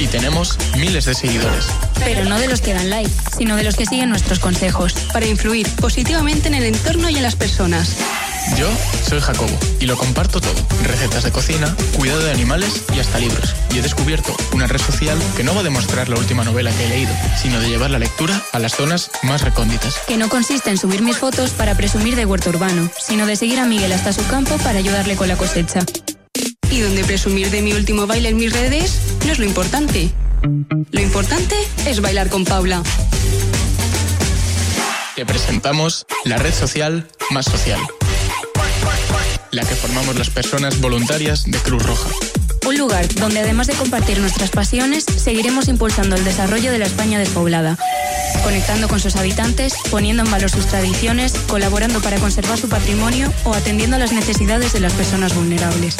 Y 0.00 0.06
tenemos 0.06 0.56
miles 0.78 1.04
de 1.04 1.14
seguidores. 1.14 1.66
Pero 2.02 2.24
no 2.24 2.38
de 2.38 2.48
los 2.48 2.62
que 2.62 2.72
dan 2.72 2.88
like, 2.88 3.10
sino 3.36 3.56
de 3.56 3.64
los 3.64 3.76
que 3.76 3.84
siguen 3.84 4.08
nuestros 4.08 4.38
consejos. 4.38 4.94
Para 5.12 5.26
influir 5.26 5.68
positivamente 5.78 6.48
en 6.48 6.54
el 6.54 6.64
entorno 6.64 7.10
y 7.10 7.16
en 7.16 7.22
las 7.22 7.36
personas. 7.36 7.98
Yo 8.56 8.68
soy 9.08 9.20
Jacobo 9.20 9.56
y 9.80 9.86
lo 9.86 9.96
comparto 9.96 10.40
todo. 10.40 10.54
Recetas 10.82 11.24
de 11.24 11.32
cocina, 11.32 11.74
cuidado 11.96 12.20
de 12.20 12.30
animales 12.30 12.82
y 12.94 12.98
hasta 12.98 13.18
libros. 13.18 13.54
Y 13.74 13.78
he 13.78 13.82
descubierto 13.82 14.34
una 14.52 14.66
red 14.66 14.80
social 14.80 15.18
que 15.36 15.44
no 15.44 15.54
va 15.54 15.60
a 15.60 15.64
demostrar 15.64 16.08
la 16.08 16.16
última 16.16 16.44
novela 16.44 16.70
que 16.72 16.86
he 16.86 16.88
leído, 16.88 17.12
sino 17.40 17.60
de 17.60 17.68
llevar 17.68 17.90
la 17.90 17.98
lectura 17.98 18.42
a 18.52 18.58
las 18.58 18.74
zonas 18.74 19.10
más 19.22 19.42
recónditas. 19.42 19.96
Que 20.06 20.16
no 20.16 20.28
consiste 20.28 20.70
en 20.70 20.78
subir 20.78 21.02
mis 21.02 21.18
fotos 21.18 21.50
para 21.50 21.74
presumir 21.76 22.16
de 22.16 22.24
huerto 22.26 22.50
urbano, 22.50 22.90
sino 22.98 23.26
de 23.26 23.36
seguir 23.36 23.60
a 23.60 23.66
Miguel 23.66 23.92
hasta 23.92 24.12
su 24.12 24.26
campo 24.26 24.56
para 24.58 24.78
ayudarle 24.78 25.16
con 25.16 25.28
la 25.28 25.36
cosecha. 25.36 25.80
Y 26.70 26.80
donde 26.80 27.04
presumir 27.04 27.50
de 27.50 27.62
mi 27.62 27.72
último 27.72 28.06
baile 28.06 28.28
en 28.28 28.36
mis 28.36 28.52
redes 28.52 28.98
no 29.24 29.32
es 29.32 29.38
lo 29.38 29.44
importante. 29.44 30.10
Lo 30.90 31.00
importante 31.00 31.56
es 31.86 32.00
bailar 32.00 32.28
con 32.28 32.44
Paula. 32.44 32.82
Te 35.16 35.26
presentamos 35.26 36.06
la 36.24 36.36
red 36.36 36.54
social 36.54 37.08
más 37.30 37.46
social. 37.46 37.80
La 39.50 39.62
que 39.62 39.74
formamos 39.74 40.16
las 40.16 40.28
personas 40.28 40.80
voluntarias 40.80 41.44
de 41.44 41.58
Cruz 41.58 41.82
Roja. 41.82 42.10
Un 42.66 42.76
lugar 42.76 43.08
donde 43.14 43.40
además 43.40 43.66
de 43.66 43.72
compartir 43.72 44.18
nuestras 44.18 44.50
pasiones, 44.50 45.04
seguiremos 45.04 45.68
impulsando 45.68 46.16
el 46.16 46.24
desarrollo 46.24 46.70
de 46.70 46.78
la 46.78 46.84
España 46.84 47.18
despoblada, 47.18 47.78
conectando 48.44 48.88
con 48.88 49.00
sus 49.00 49.16
habitantes, 49.16 49.74
poniendo 49.90 50.22
en 50.22 50.30
valor 50.30 50.50
sus 50.50 50.66
tradiciones, 50.66 51.32
colaborando 51.48 52.00
para 52.02 52.18
conservar 52.18 52.58
su 52.58 52.68
patrimonio 52.68 53.32
o 53.44 53.54
atendiendo 53.54 53.96
a 53.96 53.98
las 53.98 54.12
necesidades 54.12 54.74
de 54.74 54.80
las 54.80 54.92
personas 54.92 55.34
vulnerables. 55.34 55.96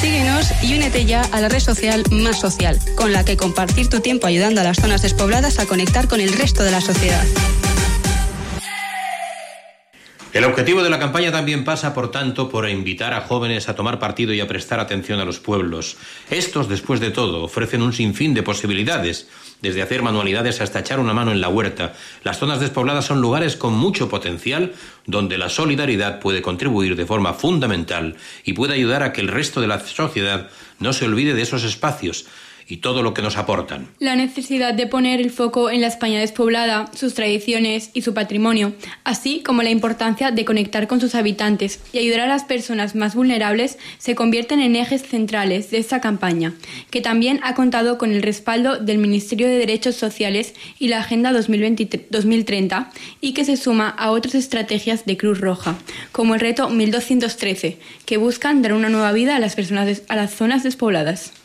Síguenos 0.00 0.48
y 0.62 0.74
únete 0.74 1.04
ya 1.04 1.22
a 1.30 1.40
la 1.40 1.48
red 1.48 1.60
social 1.60 2.02
Más 2.10 2.40
Social, 2.40 2.80
con 2.96 3.12
la 3.12 3.24
que 3.24 3.36
compartir 3.36 3.88
tu 3.88 4.00
tiempo 4.00 4.26
ayudando 4.26 4.60
a 4.60 4.64
las 4.64 4.78
zonas 4.78 5.02
despobladas 5.02 5.60
a 5.60 5.66
conectar 5.66 6.08
con 6.08 6.20
el 6.20 6.32
resto 6.32 6.64
de 6.64 6.72
la 6.72 6.80
sociedad. 6.80 7.24
El 10.32 10.44
objetivo 10.44 10.82
de 10.82 10.88
la 10.88 10.98
campaña 10.98 11.30
también 11.30 11.62
pasa, 11.62 11.92
por 11.92 12.10
tanto, 12.10 12.48
por 12.48 12.66
invitar 12.66 13.12
a 13.12 13.20
jóvenes 13.20 13.68
a 13.68 13.74
tomar 13.74 13.98
partido 13.98 14.32
y 14.32 14.40
a 14.40 14.48
prestar 14.48 14.80
atención 14.80 15.20
a 15.20 15.26
los 15.26 15.40
pueblos. 15.40 15.98
Estos, 16.30 16.70
después 16.70 17.00
de 17.00 17.10
todo, 17.10 17.42
ofrecen 17.42 17.82
un 17.82 17.92
sinfín 17.92 18.32
de 18.32 18.42
posibilidades, 18.42 19.28
desde 19.60 19.82
hacer 19.82 20.00
manualidades 20.00 20.62
hasta 20.62 20.80
echar 20.80 21.00
una 21.00 21.12
mano 21.12 21.32
en 21.32 21.42
la 21.42 21.50
huerta. 21.50 21.92
Las 22.24 22.38
zonas 22.38 22.60
despobladas 22.60 23.04
son 23.04 23.20
lugares 23.20 23.56
con 23.56 23.74
mucho 23.74 24.08
potencial 24.08 24.72
donde 25.06 25.36
la 25.36 25.50
solidaridad 25.50 26.18
puede 26.18 26.40
contribuir 26.40 26.96
de 26.96 27.04
forma 27.04 27.34
fundamental 27.34 28.16
y 28.42 28.54
puede 28.54 28.72
ayudar 28.72 29.02
a 29.02 29.12
que 29.12 29.20
el 29.20 29.28
resto 29.28 29.60
de 29.60 29.66
la 29.66 29.80
sociedad 29.80 30.48
no 30.78 30.94
se 30.94 31.04
olvide 31.04 31.34
de 31.34 31.42
esos 31.42 31.62
espacios 31.62 32.24
y 32.68 32.78
todo 32.78 33.02
lo 33.02 33.14
que 33.14 33.22
nos 33.22 33.36
aportan. 33.36 33.88
La 33.98 34.16
necesidad 34.16 34.74
de 34.74 34.86
poner 34.86 35.20
el 35.20 35.30
foco 35.30 35.70
en 35.70 35.80
la 35.80 35.86
España 35.86 36.20
despoblada, 36.20 36.90
sus 36.94 37.14
tradiciones 37.14 37.90
y 37.92 38.02
su 38.02 38.14
patrimonio, 38.14 38.72
así 39.04 39.42
como 39.42 39.62
la 39.62 39.70
importancia 39.70 40.30
de 40.30 40.44
conectar 40.44 40.86
con 40.86 41.00
sus 41.00 41.14
habitantes 41.14 41.80
y 41.92 41.98
ayudar 41.98 42.20
a 42.20 42.26
las 42.26 42.44
personas 42.44 42.94
más 42.94 43.14
vulnerables 43.14 43.78
se 43.98 44.14
convierten 44.14 44.60
en 44.60 44.76
ejes 44.76 45.02
centrales 45.02 45.70
de 45.70 45.78
esta 45.78 46.00
campaña, 46.00 46.54
que 46.90 47.00
también 47.00 47.40
ha 47.42 47.54
contado 47.54 47.98
con 47.98 48.12
el 48.12 48.22
respaldo 48.22 48.78
del 48.78 48.98
Ministerio 48.98 49.46
de 49.46 49.58
Derechos 49.58 49.96
Sociales 49.96 50.54
y 50.78 50.88
la 50.88 50.98
Agenda 50.98 51.32
2030 51.32 52.90
y 53.20 53.34
que 53.34 53.44
se 53.44 53.56
suma 53.56 53.88
a 53.88 54.10
otras 54.10 54.34
estrategias 54.34 55.04
de 55.04 55.16
Cruz 55.16 55.40
Roja, 55.40 55.76
como 56.12 56.34
el 56.34 56.40
reto 56.40 56.68
1213, 56.68 57.78
que 58.04 58.16
buscan 58.16 58.62
dar 58.62 58.72
una 58.72 58.88
nueva 58.88 59.12
vida 59.12 59.36
a 59.36 59.40
las 59.40 59.54
personas 59.54 60.02
a 60.08 60.16
las 60.16 60.34
zonas 60.34 60.62
despobladas. 60.62 61.41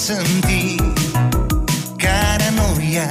Sentir 0.00 0.78
que 1.98 2.08
ara 2.08 2.50
no 2.56 2.68
hi 2.80 2.94
ha 2.96 3.08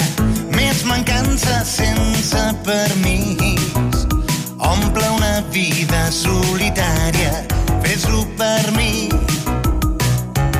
més 0.55 0.81
mancança 0.89 1.59
sense 1.71 2.41
permís. 2.65 4.07
Omple 4.71 5.11
una 5.17 5.35
vida 5.53 6.01
solitària, 6.11 7.45
fes-lo 7.85 8.25
per 8.41 8.71
mi, 8.79 9.05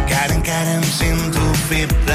que 0.05 0.15
ara 0.21 0.37
encara 0.37 0.77
em 0.77 0.87
sento 1.01 1.49
feble. 1.65 2.08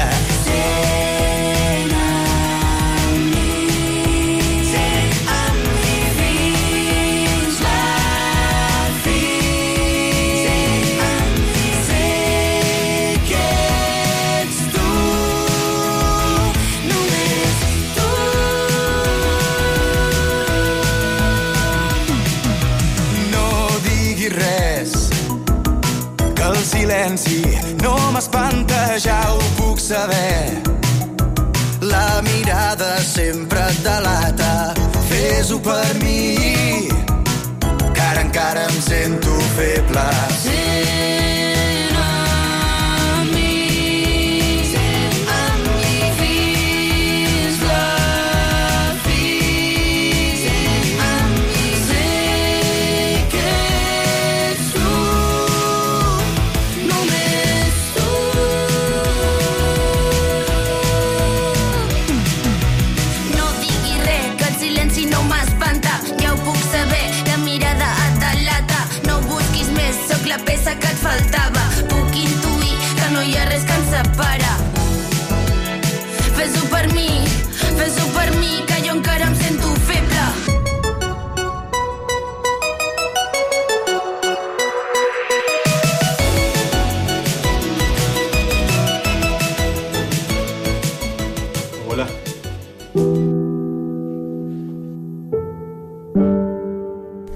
Saber. 29.85 30.63
La 31.81 32.19
mirada 32.23 32.97
sempre 33.03 33.59
et 33.69 33.83
delata, 33.83 34.73
fes-ho 35.09 35.59
per 35.59 35.93
mi, 36.01 36.87
que 37.93 38.01
ara 38.01 38.23
encara 38.25 38.65
em 38.65 38.81
sento 38.81 39.37
feble. 39.59 40.34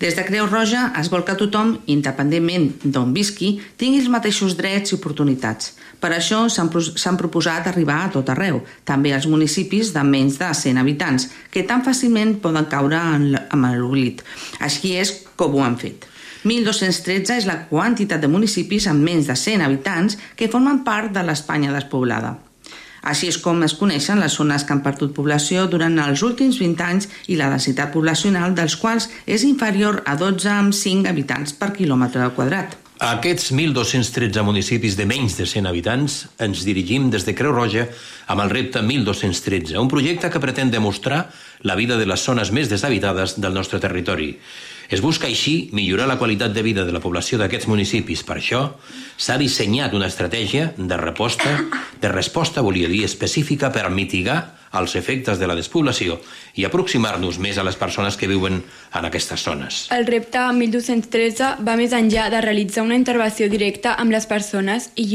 Des 0.00 0.16
de 0.16 0.22
Creu 0.24 0.46
Roja 0.48 0.94
es 0.96 1.10
vol 1.12 1.26
que 1.28 1.34
tothom, 1.36 1.74
independentment 1.92 2.70
d'on 2.88 3.10
visqui, 3.12 3.50
tingui 3.76 4.00
els 4.00 4.08
mateixos 4.08 4.54
drets 4.56 4.94
i 4.94 4.96
oportunitats. 4.96 5.74
Per 6.00 6.08
això 6.16 6.46
s'han 6.48 7.18
proposat 7.20 7.68
arribar 7.68 7.98
a 8.06 8.08
tot 8.14 8.32
arreu, 8.32 8.62
també 8.88 9.12
als 9.12 9.28
municipis 9.28 9.92
de 9.92 10.00
menys 10.08 10.40
de 10.40 10.48
100 10.56 10.80
habitants, 10.80 11.28
que 11.52 11.66
tan 11.68 11.84
fàcilment 11.84 12.38
poden 12.40 12.70
caure 12.72 12.96
en 12.96 13.68
l'oblit. 13.76 14.24
Així 14.64 14.96
és 14.96 15.12
com 15.36 15.60
ho 15.60 15.66
han 15.68 15.76
fet. 15.76 16.08
1.213 16.48 17.36
és 17.36 17.44
la 17.44 17.66
quantitat 17.68 18.24
de 18.24 18.32
municipis 18.32 18.88
amb 18.88 19.04
menys 19.04 19.28
de 19.28 19.36
100 19.36 19.68
habitants 19.68 20.16
que 20.32 20.48
formen 20.48 20.80
part 20.80 21.12
de 21.12 21.28
l'Espanya 21.28 21.76
despoblada. 21.76 22.38
Així 23.02 23.30
és 23.32 23.38
com 23.40 23.62
es 23.64 23.74
coneixen 23.78 24.20
les 24.20 24.36
zones 24.36 24.64
que 24.64 24.74
han 24.74 24.84
perdut 24.84 25.14
població 25.16 25.66
durant 25.70 25.96
els 26.04 26.22
últims 26.26 26.60
20 26.60 26.84
anys 26.84 27.08
i 27.28 27.38
la 27.40 27.48
densitat 27.52 27.92
poblacional 27.94 28.54
dels 28.54 28.76
quals 28.76 29.08
és 29.26 29.46
inferior 29.48 30.02
a 30.06 30.16
12 30.20 30.52
amb 30.52 30.76
5 30.76 31.08
habitants 31.08 31.56
per 31.56 31.72
quilòmetre 31.76 32.28
quadrat. 32.36 32.76
A 33.00 33.14
aquests 33.16 33.46
1.213 33.54 34.42
municipis 34.44 34.92
de 34.98 35.06
menys 35.08 35.38
de 35.38 35.46
100 35.48 35.70
habitants 35.70 36.16
ens 36.44 36.66
dirigim 36.68 37.06
des 37.08 37.24
de 37.24 37.32
Creu 37.32 37.54
Roja 37.56 37.86
amb 38.28 38.44
el 38.44 38.52
repte 38.52 38.82
1.213, 38.84 39.78
un 39.80 39.88
projecte 39.88 40.28
que 40.28 40.42
pretén 40.42 40.68
demostrar 40.68 41.22
la 41.64 41.78
vida 41.80 41.96
de 41.96 42.04
les 42.04 42.20
zones 42.20 42.52
més 42.52 42.68
deshabitades 42.68 43.38
del 43.40 43.56
nostre 43.56 43.80
territori. 43.80 44.34
Es 44.90 45.00
busca 45.00 45.28
així 45.30 45.70
millorar 45.70 46.08
la 46.10 46.18
qualitat 46.18 46.50
de 46.50 46.64
vida 46.66 46.84
de 46.84 46.90
la 46.90 47.00
població 47.02 47.38
d'aquests 47.38 47.68
municipis. 47.70 48.24
Per 48.26 48.40
això 48.40 48.62
s'ha 49.16 49.38
dissenyat 49.38 49.94
una 49.94 50.08
estratègia 50.10 50.72
de 50.76 50.96
resposta, 50.98 51.52
de 52.02 52.10
resposta, 52.10 52.64
volia 52.66 52.90
dir, 52.90 53.04
específica 53.06 53.70
per 53.70 53.86
mitigar 53.94 54.40
els 54.74 54.94
efectes 54.98 55.38
de 55.38 55.46
la 55.50 55.54
despoblació 55.58 56.20
i 56.58 56.66
aproximar-nos 56.66 57.38
més 57.42 57.58
a 57.58 57.64
les 57.66 57.78
persones 57.78 58.16
que 58.18 58.28
viuen 58.30 58.60
en 58.62 59.06
aquestes 59.06 59.42
zones. 59.46 59.86
El 59.94 60.06
repte 60.06 60.42
1213 60.58 61.56
va 61.66 61.76
més 61.78 61.94
enllà 61.94 62.28
de 62.30 62.40
realitzar 62.42 62.84
una 62.86 62.98
intervenció 62.98 63.48
directa 63.50 63.94
amb 63.94 64.10
les 64.14 64.26
persones 64.30 64.90
i 64.94 65.06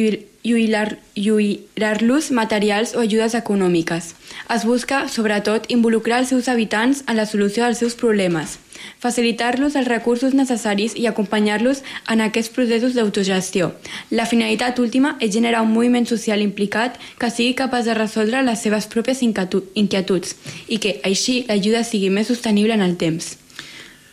lluir-los 1.15 2.31
materials 2.31 2.95
o 2.95 3.03
ajudes 3.03 3.35
econòmiques. 3.35 4.15
Es 4.53 4.63
busca, 4.63 5.07
sobretot, 5.09 5.63
involucrar 5.73 6.19
els 6.21 6.29
seus 6.29 6.47
habitants 6.51 7.01
en 7.09 7.17
la 7.17 7.25
solució 7.25 7.63
dels 7.65 7.79
seus 7.81 7.95
problemes, 7.97 8.59
facilitar-los 9.01 9.73
els 9.79 9.87
recursos 9.89 10.35
necessaris 10.37 10.93
i 10.93 11.07
acompanyar-los 11.09 11.81
en 12.13 12.21
aquests 12.21 12.53
processos 12.53 12.93
d'autogestió. 12.93 13.71
La 14.11 14.27
finalitat 14.29 14.77
última 14.83 15.15
és 15.19 15.33
generar 15.33 15.63
un 15.65 15.73
moviment 15.73 16.05
social 16.05 16.45
implicat 16.45 16.99
que 17.17 17.31
sigui 17.33 17.55
capaç 17.57 17.89
de 17.89 17.95
resoldre 17.97 18.43
les 18.45 18.61
seves 18.61 18.85
pròpies 18.85 19.23
inquietuds 19.25 20.35
i 20.67 20.77
que, 20.77 20.99
així, 21.01 21.41
l'ajuda 21.49 21.81
sigui 21.83 22.13
més 22.13 22.29
sostenible 22.29 22.77
en 22.77 22.85
el 22.85 22.95
temps. 23.01 23.33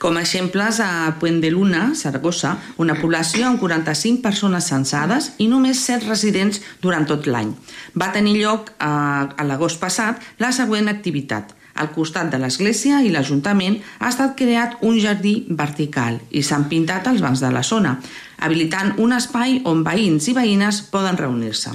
Com 0.02 0.18
a 0.18 0.24
exemples, 0.26 0.80
a 0.82 1.14
Puent 1.22 1.38
de 1.38 1.52
Luna, 1.54 1.92
Saragossa, 1.94 2.56
una 2.82 2.96
població 2.98 3.46
amb 3.46 3.62
45 3.62 4.18
persones 4.24 4.66
censades 4.66 5.30
i 5.38 5.46
només 5.46 5.84
7 5.86 6.08
residents 6.10 6.58
durant 6.82 7.06
tot 7.06 7.30
l'any. 7.30 7.54
Va 7.94 8.10
tenir 8.10 8.40
lloc 8.40 8.74
a, 8.82 8.92
a 9.30 9.46
l'agost 9.46 9.78
passat 9.78 10.18
la 10.42 10.50
següent 10.50 10.90
activitat– 10.90 11.52
al 11.74 11.90
costat 11.94 12.30
de 12.32 12.38
l'església 12.40 13.00
i 13.00 13.10
l'Ajuntament 13.12 13.78
ha 14.00 14.10
estat 14.12 14.34
creat 14.36 14.76
un 14.88 14.98
jardí 15.00 15.34
vertical 15.48 16.18
i 16.30 16.42
s'han 16.44 16.68
pintat 16.68 17.08
els 17.08 17.22
bancs 17.24 17.40
de 17.40 17.52
la 17.54 17.62
zona, 17.64 17.96
habilitant 18.44 18.94
un 19.00 19.14
espai 19.16 19.60
on 19.68 19.84
veïns 19.86 20.28
i 20.28 20.36
veïnes 20.36 20.82
poden 20.92 21.16
reunir-se. 21.16 21.72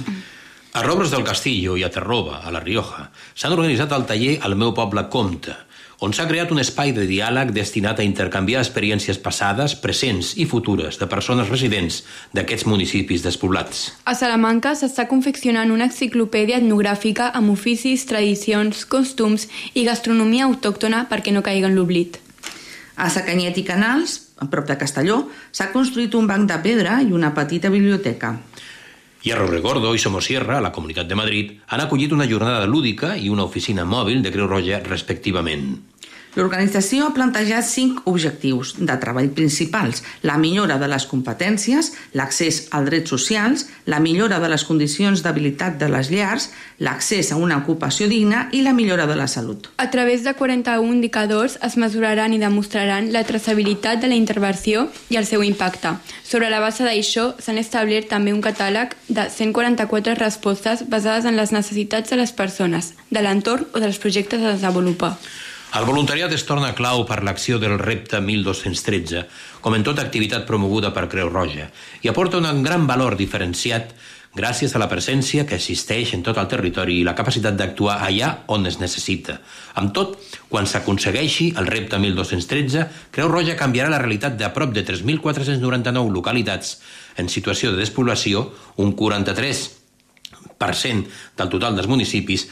A 0.78 0.84
Robres 0.84 1.10
del 1.10 1.24
Castillo 1.26 1.74
i 1.80 1.82
a 1.82 1.90
Terroba, 1.90 2.42
a 2.44 2.52
La 2.54 2.62
Rioja, 2.62 3.08
s'han 3.34 3.56
organitzat 3.56 3.94
el 3.96 4.04
taller 4.06 4.36
El 4.46 4.54
meu 4.60 4.74
poble 4.76 5.08
compta, 5.10 5.56
on 6.00 6.12
s'ha 6.14 6.28
creat 6.30 6.52
un 6.54 6.60
espai 6.62 6.92
de 6.94 7.04
diàleg 7.08 7.50
destinat 7.54 7.98
a 7.98 8.06
intercanviar 8.06 8.60
experiències 8.62 9.18
passades, 9.18 9.74
presents 9.82 10.34
i 10.38 10.46
futures 10.46 10.98
de 11.00 11.08
persones 11.10 11.50
residents 11.50 12.04
d'aquests 12.36 12.68
municipis 12.70 13.24
despoblats. 13.26 13.88
A 14.06 14.14
Salamanca 14.14 14.76
s'està 14.78 15.08
confeccionant 15.10 15.72
una 15.74 15.88
enciclopèdia 15.90 16.62
etnogràfica 16.62 17.32
amb 17.34 17.50
oficis, 17.56 18.06
tradicions, 18.06 18.84
costums 18.86 19.48
i 19.74 19.84
gastronomia 19.88 20.46
autòctona 20.46 21.06
perquè 21.10 21.34
no 21.34 21.42
caigui 21.42 21.66
en 21.66 21.74
l'oblit. 21.74 22.22
A 22.98 23.10
Sacanyet 23.10 23.58
i 23.58 23.66
Canals, 23.66 24.20
a 24.38 24.46
prop 24.50 24.66
de 24.70 24.78
Castelló, 24.78 25.24
s'ha 25.50 25.70
construït 25.74 26.14
un 26.14 26.26
banc 26.30 26.46
de 26.50 26.58
pedra 26.62 27.00
i 27.02 27.12
una 27.14 27.34
petita 27.34 27.70
biblioteca. 27.74 28.36
I 29.26 29.32
a 29.32 29.36
Rorregordo 29.36 29.90
i 29.94 29.98
Somosierra, 29.98 30.58
a 30.58 30.62
la 30.62 30.70
Comunitat 30.70 31.08
de 31.10 31.16
Madrid, 31.18 31.54
han 31.66 31.80
acollit 31.82 32.12
una 32.14 32.28
jornada 32.30 32.66
lúdica 32.70 33.16
i 33.18 33.28
una 33.28 33.42
oficina 33.48 33.84
mòbil 33.84 34.22
de 34.22 34.30
Creu 34.30 34.46
Roja 34.46 34.78
respectivament. 34.84 35.72
L'organització 36.36 37.06
ha 37.06 37.14
plantejat 37.16 37.64
cinc 37.64 38.02
objectius 38.10 38.74
de 38.78 38.96
treball 39.00 39.30
principals. 39.34 40.02
La 40.22 40.36
millora 40.38 40.76
de 40.78 40.88
les 40.90 41.06
competències, 41.08 41.92
l'accés 42.12 42.66
als 42.70 42.88
drets 42.90 43.10
socials, 43.10 43.66
la 43.86 44.00
millora 44.00 44.38
de 44.42 44.50
les 44.52 44.64
condicions 44.68 45.22
d'habilitat 45.24 45.78
de 45.80 45.88
les 45.88 46.10
llars, 46.12 46.50
l'accés 46.78 47.32
a 47.32 47.40
una 47.40 47.58
ocupació 47.58 48.08
digna 48.08 48.46
i 48.52 48.62
la 48.62 48.74
millora 48.76 49.06
de 49.06 49.16
la 49.16 49.26
salut. 49.26 49.70
A 49.78 49.90
través 49.90 50.22
de 50.24 50.34
41 50.34 50.92
indicadors 50.92 51.58
es 51.64 51.76
mesuraran 51.76 52.34
i 52.36 52.38
demostraran 52.38 53.12
la 53.12 53.24
traçabilitat 53.24 54.02
de 54.02 54.12
la 54.12 54.20
intervenció 54.20 54.88
i 55.08 55.16
el 55.16 55.26
seu 55.26 55.42
impacte. 55.42 55.96
Sobre 56.22 56.52
la 56.52 56.60
base 56.60 56.84
d'això 56.84 57.32
s'han 57.40 57.58
establert 57.58 58.10
també 58.12 58.36
un 58.36 58.44
catàleg 58.44 58.94
de 59.08 59.26
144 59.32 60.18
respostes 60.20 60.84
basades 60.88 61.24
en 61.24 61.40
les 61.40 61.52
necessitats 61.56 62.10
de 62.10 62.20
les 62.20 62.32
persones, 62.32 62.94
de 63.10 63.22
l'entorn 63.24 63.66
o 63.72 63.80
dels 63.80 63.98
projectes 63.98 64.42
a 64.42 64.54
desenvolupar. 64.54 65.16
El 65.76 65.84
voluntariat 65.84 66.32
es 66.32 66.46
torna 66.48 66.70
clau 66.72 67.02
per 67.04 67.18
l'acció 67.20 67.58
del 67.60 67.76
repte 67.76 68.16
1213, 68.24 69.28
com 69.60 69.74
en 69.76 69.82
tota 69.84 70.00
activitat 70.00 70.48
promoguda 70.48 70.96
per 70.96 71.12
Creu 71.12 71.28
Roja, 71.28 71.68
i 72.00 72.08
aporta 72.08 72.40
un 72.40 72.64
gran 72.64 72.88
valor 72.88 73.20
diferenciat 73.20 73.92
gràcies 74.32 74.72
a 74.72 74.80
la 74.80 74.88
presència 74.88 75.44
que 75.44 75.60
existeix 75.60 76.16
en 76.16 76.24
tot 76.24 76.40
el 76.40 76.48
territori 76.48 76.96
i 77.00 77.04
la 77.04 77.12
capacitat 77.18 77.52
d'actuar 77.58 77.98
allà 78.06 78.30
on 78.54 78.64
es 78.70 78.78
necessita. 78.80 79.44
Amb 79.76 79.92
tot, 79.92 80.16
quan 80.48 80.64
s'aconsegueixi 80.64 81.52
el 81.60 81.68
repte 81.68 82.00
1213, 82.00 83.12
Creu 83.12 83.28
Roja 83.28 83.52
canviarà 83.60 83.92
la 83.92 84.00
realitat 84.00 84.40
de 84.40 84.48
prop 84.56 84.72
de 84.72 84.88
3.499 84.88 86.08
localitats 86.16 86.80
en 87.20 87.28
situació 87.28 87.74
de 87.74 87.82
despoblació, 87.84 88.56
un 88.80 88.96
43% 88.96 91.04
del 91.36 91.52
total 91.52 91.76
dels 91.76 91.92
municipis, 91.92 92.48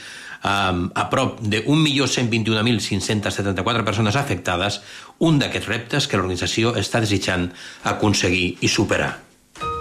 um, 0.47 0.91
a 0.95 1.11
prop 1.11 1.41
de 1.41 1.67
1.121.574 1.67 3.85
persones 3.85 4.17
afectades, 4.17 4.81
un 5.19 5.39
d'aquests 5.43 5.69
reptes 5.69 6.07
que 6.07 6.17
l'organització 6.17 6.75
està 6.79 7.01
desitjant 7.03 7.51
aconseguir 7.85 8.57
i 8.63 8.69
superar. 8.71 9.19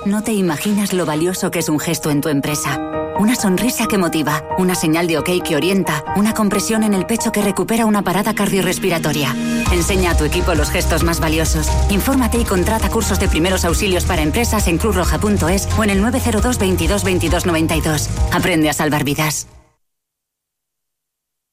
No 0.06 0.24
te 0.24 0.34
imaginas 0.34 0.94
lo 0.94 1.06
valioso 1.06 1.52
que 1.52 1.60
es 1.60 1.70
un 1.70 1.80
gesto 1.80 2.10
en 2.10 2.22
tu 2.22 2.30
empresa. 2.30 2.80
Una 3.18 3.36
sonrisa 3.36 3.88
que 3.88 3.98
motiva, 3.98 4.44
una 4.58 4.76
señal 4.76 5.08
de 5.08 5.18
ok 5.18 5.42
que 5.42 5.56
orienta, 5.56 6.04
una 6.18 6.34
compresión 6.34 6.84
en 6.84 6.94
el 6.94 7.06
pecho 7.06 7.32
que 7.32 7.42
recupera 7.42 7.86
una 7.86 8.02
parada 8.02 8.36
cardiorrespiratoria. 8.36 9.34
Enseña 9.72 10.12
a 10.12 10.18
tu 10.18 10.26
equipo 10.26 10.54
los 10.54 10.70
gestos 10.70 11.04
más 11.04 11.22
valiosos. 11.22 11.70
Infórmate 11.90 12.38
y 12.38 12.44
contrata 12.44 12.90
cursos 12.90 13.18
de 13.20 13.30
primeros 13.30 13.64
auxilios 13.64 14.04
para 14.04 14.22
empresas 14.22 14.68
en 14.68 14.78
cruzroja.es 14.78 15.70
o 15.78 15.84
en 15.86 15.92
el 15.92 16.02
902 16.02 16.60
22 16.60 17.06
22 17.06 17.46
92. 17.46 18.10
Aprende 18.34 18.70
a 18.70 18.74
salvar 18.74 19.06
vidas. 19.06 19.48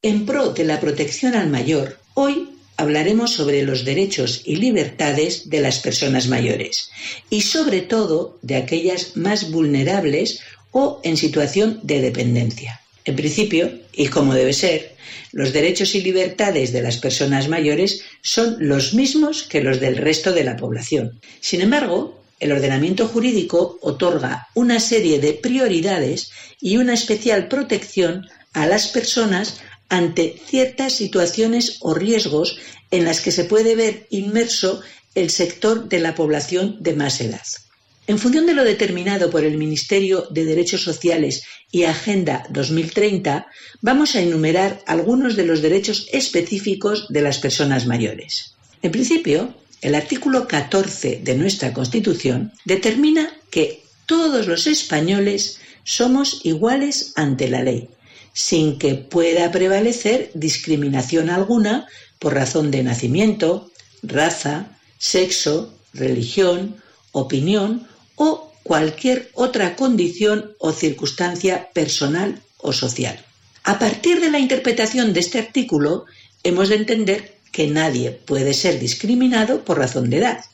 En 0.04 0.26
pro 0.26 0.52
de 0.52 0.64
la 0.64 0.80
protección 0.80 1.36
al 1.36 1.48
mayor, 1.48 1.96
hoy 2.14 2.48
hablaremos 2.76 3.34
sobre 3.34 3.62
los 3.62 3.84
derechos 3.84 4.42
y 4.44 4.56
libertades 4.56 5.48
de 5.48 5.60
las 5.60 5.78
personas 5.78 6.26
mayores 6.26 6.90
y 7.30 7.42
sobre 7.42 7.82
todo 7.82 8.36
de 8.42 8.56
aquellas 8.56 9.16
más 9.16 9.52
vulnerables 9.52 10.40
o 10.72 11.00
en 11.04 11.16
situación 11.16 11.78
de 11.84 12.00
dependencia. 12.00 12.80
En 13.04 13.14
principio, 13.14 13.70
y 13.92 14.08
como 14.08 14.34
debe 14.34 14.54
ser, 14.54 14.96
los 15.30 15.52
derechos 15.52 15.94
y 15.94 16.00
libertades 16.00 16.72
de 16.72 16.82
las 16.82 16.96
personas 16.96 17.46
mayores 17.46 18.02
son 18.22 18.56
los 18.58 18.94
mismos 18.94 19.44
que 19.44 19.62
los 19.62 19.78
del 19.78 19.96
resto 19.96 20.32
de 20.32 20.42
la 20.42 20.56
población. 20.56 21.20
Sin 21.40 21.60
embargo, 21.60 22.24
el 22.40 22.50
ordenamiento 22.50 23.06
jurídico 23.06 23.78
otorga 23.82 24.48
una 24.54 24.80
serie 24.80 25.20
de 25.20 25.34
prioridades 25.34 26.32
y 26.60 26.78
una 26.78 26.94
especial 26.94 27.46
protección 27.46 28.26
a 28.52 28.66
las 28.66 28.88
personas 28.88 29.60
ante 29.92 30.40
ciertas 30.46 30.94
situaciones 30.94 31.76
o 31.81 31.92
riesgos 31.92 32.57
en 32.90 33.05
las 33.05 33.20
que 33.20 33.31
se 33.31 33.44
puede 33.44 33.76
ver 33.76 34.07
inmerso 34.09 34.81
el 35.14 35.28
sector 35.28 35.87
de 35.90 36.00
la 36.00 36.14
población 36.14 36.78
de 36.81 36.94
más 36.94 37.20
edad. 37.20 37.42
En 38.07 38.18
función 38.18 38.46
de 38.46 38.55
lo 38.55 38.64
determinado 38.64 39.28
por 39.28 39.44
el 39.44 39.59
Ministerio 39.59 40.26
de 40.31 40.46
Derechos 40.46 40.81
Sociales 40.81 41.42
y 41.70 41.85
Agenda 41.85 42.46
2030, 42.48 43.46
vamos 43.83 44.16
a 44.16 44.22
enumerar 44.22 44.83
algunos 44.87 45.37
de 45.37 45.44
los 45.44 45.61
derechos 45.61 46.09
específicos 46.11 47.07
de 47.11 47.20
las 47.20 47.38
personas 47.38 47.87
mayores. 47.87 48.55
En 48.81 48.92
principio, 48.92 49.55
el 49.83 49.94
artículo 49.94 50.48
14 50.48 51.20
de 51.22 51.35
nuestra 51.35 51.74
Constitución 51.74 52.50
determina 52.64 53.31
que 53.50 53.83
todos 54.07 54.46
los 54.46 54.66
españoles 54.66 55.59
somos 55.85 56.40
iguales 56.44 57.12
ante 57.14 57.48
la 57.48 57.62
ley, 57.62 57.90
sin 58.33 58.79
que 58.79 58.95
pueda 58.95 59.51
prevalecer 59.51 60.31
discriminación 60.35 61.31
alguna 61.31 61.87
por 62.18 62.35
razón 62.35 62.71
de 62.71 62.83
nacimiento, 62.83 63.71
raza, 64.03 64.79
sexo, 64.99 65.75
religión, 65.92 66.77
opinión 67.12 67.87
o 68.16 68.53
cualquier 68.62 69.31
otra 69.35 69.77
condición 69.77 70.55
o 70.59 70.73
circunstancia 70.73 71.71
personal 71.73 72.40
o 72.59 72.73
social. 72.73 73.18
A 73.64 73.79
partir 73.79 74.21
de 74.21 74.31
la 74.31 74.38
interpretación 74.38 75.12
de 75.12 75.21
este 75.21 75.38
artículo, 75.38 76.07
hemos 76.42 76.68
de 76.68 76.77
entender 76.77 77.35
que 77.53 77.66
nadie 77.66 78.11
puede 78.11 78.55
ser 78.55 78.81
discriminado 78.81 79.64
por 79.64 79.79
razón 79.79 80.09
de 80.11 80.18
edad 80.18 80.45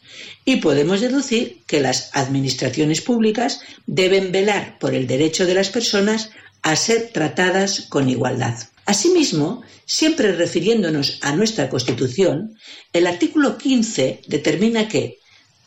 y 0.44 0.56
podemos 0.56 1.00
deducir 1.00 1.62
que 1.66 1.80
las 1.80 2.10
administraciones 2.14 3.00
públicas 3.00 3.60
deben 3.86 4.32
velar 4.32 4.78
por 4.78 4.94
el 4.94 5.06
derecho 5.06 5.46
de 5.46 5.54
las 5.54 5.68
personas 5.68 6.30
a 6.62 6.76
ser 6.76 7.10
tratadas 7.12 7.86
con 7.88 8.08
igualdad. 8.08 8.56
Asimismo, 8.84 9.62
siempre 9.84 10.32
refiriéndonos 10.32 11.18
a 11.22 11.36
nuestra 11.36 11.68
Constitución, 11.68 12.56
el 12.92 13.06
artículo 13.06 13.58
15 13.58 14.22
determina 14.26 14.88
que 14.88 15.18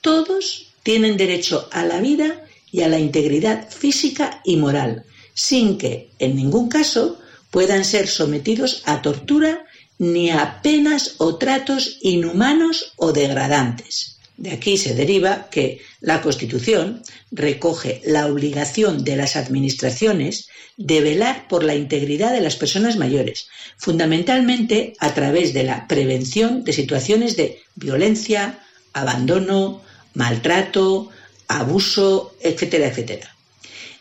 todos 0.02 0.74
tienen 0.84 1.18
derecho 1.18 1.70
a 1.72 1.86
la 1.86 2.00
vida 2.00 2.44
y 2.72 2.82
a 2.82 2.88
la 2.88 3.00
integridad 3.00 3.70
física 3.70 4.42
y 4.44 4.58
moral, 4.58 5.06
sin 5.34 5.78
que, 5.78 6.10
en 6.20 6.36
ningún 6.36 6.70
caso, 6.70 7.20
puedan 7.52 7.86
ser 7.86 8.08
sometidos 8.08 8.82
a 8.86 9.02
tortura 9.02 9.66
ni 10.00 10.32
a 10.32 10.62
penas 10.64 11.16
o 11.20 11.38
tratos 11.38 12.00
inhumanos 12.02 12.94
o 12.96 13.12
degradantes. 13.12 14.18
De 14.38 14.50
aquí 14.50 14.78
se 14.78 14.96
deriva 14.96 15.50
que 15.52 15.82
la 16.00 16.24
Constitución 16.24 17.04
recoge 17.30 18.02
la 18.06 18.26
obligación 18.26 19.04
de 19.04 19.16
las 19.16 19.36
administraciones 19.36 20.48
de 20.84 21.02
velar 21.02 21.48
por 21.48 21.64
la 21.64 21.76
integridad 21.76 22.32
de 22.32 22.42
las 22.42 22.56
personas 22.56 22.98
mayores, 22.98 23.48
fundamentalmente 23.78 24.94
a 25.00 25.14
través 25.14 25.54
de 25.54 25.64
la 25.64 25.88
prevención 25.88 26.64
de 26.64 26.74
situaciones 26.74 27.38
de 27.38 27.62
violencia, 27.76 28.60
abandono, 28.94 29.82
maltrato, 30.14 31.10
abuso, 31.48 32.36
etcétera, 32.42 32.88
etcétera. 32.88 33.36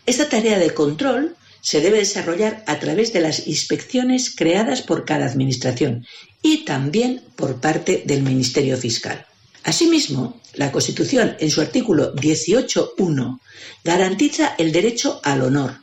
Esta 0.06 0.28
tarea 0.28 0.58
de 0.58 0.72
control 0.72 1.36
se 1.60 1.80
debe 1.80 1.98
desarrollar 1.98 2.64
a 2.66 2.78
través 2.78 3.12
de 3.12 3.20
las 3.20 3.46
inspecciones 3.46 4.34
creadas 4.34 4.82
por 4.82 5.04
cada 5.04 5.26
administración 5.26 6.06
y 6.42 6.64
también 6.64 7.22
por 7.36 7.60
parte 7.60 8.02
del 8.06 8.22
Ministerio 8.22 8.76
Fiscal. 8.76 9.26
Asimismo, 9.62 10.40
la 10.54 10.72
Constitución, 10.72 11.36
en 11.38 11.50
su 11.50 11.60
artículo 11.60 12.14
18.1, 12.14 13.40
garantiza 13.84 14.54
el 14.56 14.72
derecho 14.72 15.20
al 15.22 15.42
honor, 15.42 15.76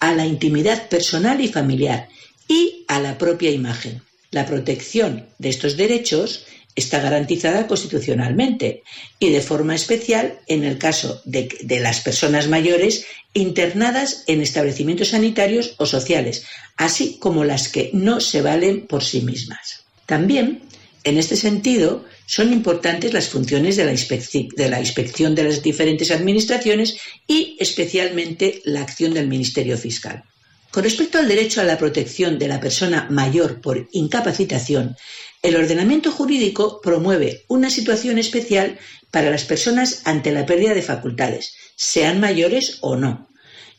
a 0.00 0.14
la 0.14 0.26
intimidad 0.26 0.88
personal 0.88 1.40
y 1.40 1.48
familiar 1.48 2.08
y 2.48 2.84
a 2.88 3.00
la 3.00 3.18
propia 3.18 3.50
imagen. 3.50 4.02
La 4.30 4.46
protección 4.46 5.26
de 5.38 5.48
estos 5.48 5.76
derechos 5.76 6.44
está 6.78 7.00
garantizada 7.00 7.66
constitucionalmente 7.66 8.84
y 9.18 9.30
de 9.30 9.40
forma 9.40 9.74
especial 9.74 10.38
en 10.46 10.64
el 10.64 10.78
caso 10.78 11.20
de, 11.24 11.48
las 11.80 12.00
personas 12.00 12.48
mayores 12.48 13.06
internadas 13.34 14.22
en 14.28 14.40
establecimientos 14.42 15.08
sanitarios 15.08 15.74
o 15.78 15.86
sociales, 15.86 16.44
así 16.76 17.18
como 17.18 17.44
las 17.44 17.68
que 17.68 17.90
no 17.92 18.20
se 18.20 18.42
valen 18.42 18.86
por 18.86 19.02
sí 19.02 19.22
mismas. 19.22 19.84
También, 20.06 20.62
en 21.08 21.18
este 21.18 21.36
sentido, 21.36 22.04
son 22.26 22.52
importantes 22.52 23.12
las 23.12 23.28
funciones 23.28 23.76
de 23.76 23.84
la, 23.84 23.92
inspección 23.92 25.34
de 25.34 25.44
las 25.44 25.62
diferentes 25.62 26.10
administraciones 26.10 26.96
y 27.26 27.56
especialmente 27.60 28.62
la 28.64 28.82
acción 28.82 29.14
del 29.14 29.28
Ministerio 29.28 29.78
Fiscal. 29.78 30.24
Con 30.70 30.84
respecto 30.84 31.18
al 31.18 31.28
derecho 31.28 31.60
a 31.60 31.64
la 31.64 31.78
protección 31.78 32.38
de 32.38 32.48
la 32.48 32.60
persona 32.60 33.06
mayor 33.10 33.60
por 33.60 33.88
incapacitación, 33.92 34.96
el 35.42 35.56
ordenamiento 35.56 36.12
jurídico 36.12 36.80
promueve 36.82 37.44
una 37.48 37.70
situación 37.70 38.18
especial 38.18 38.78
para 39.10 39.30
las 39.30 39.44
personas 39.44 40.02
ante 40.04 40.32
la 40.32 40.44
pérdida 40.44 40.74
de 40.74 40.82
facultades, 40.82 41.54
sean 41.76 42.20
mayores 42.20 42.78
o 42.82 42.96
no. 42.96 43.27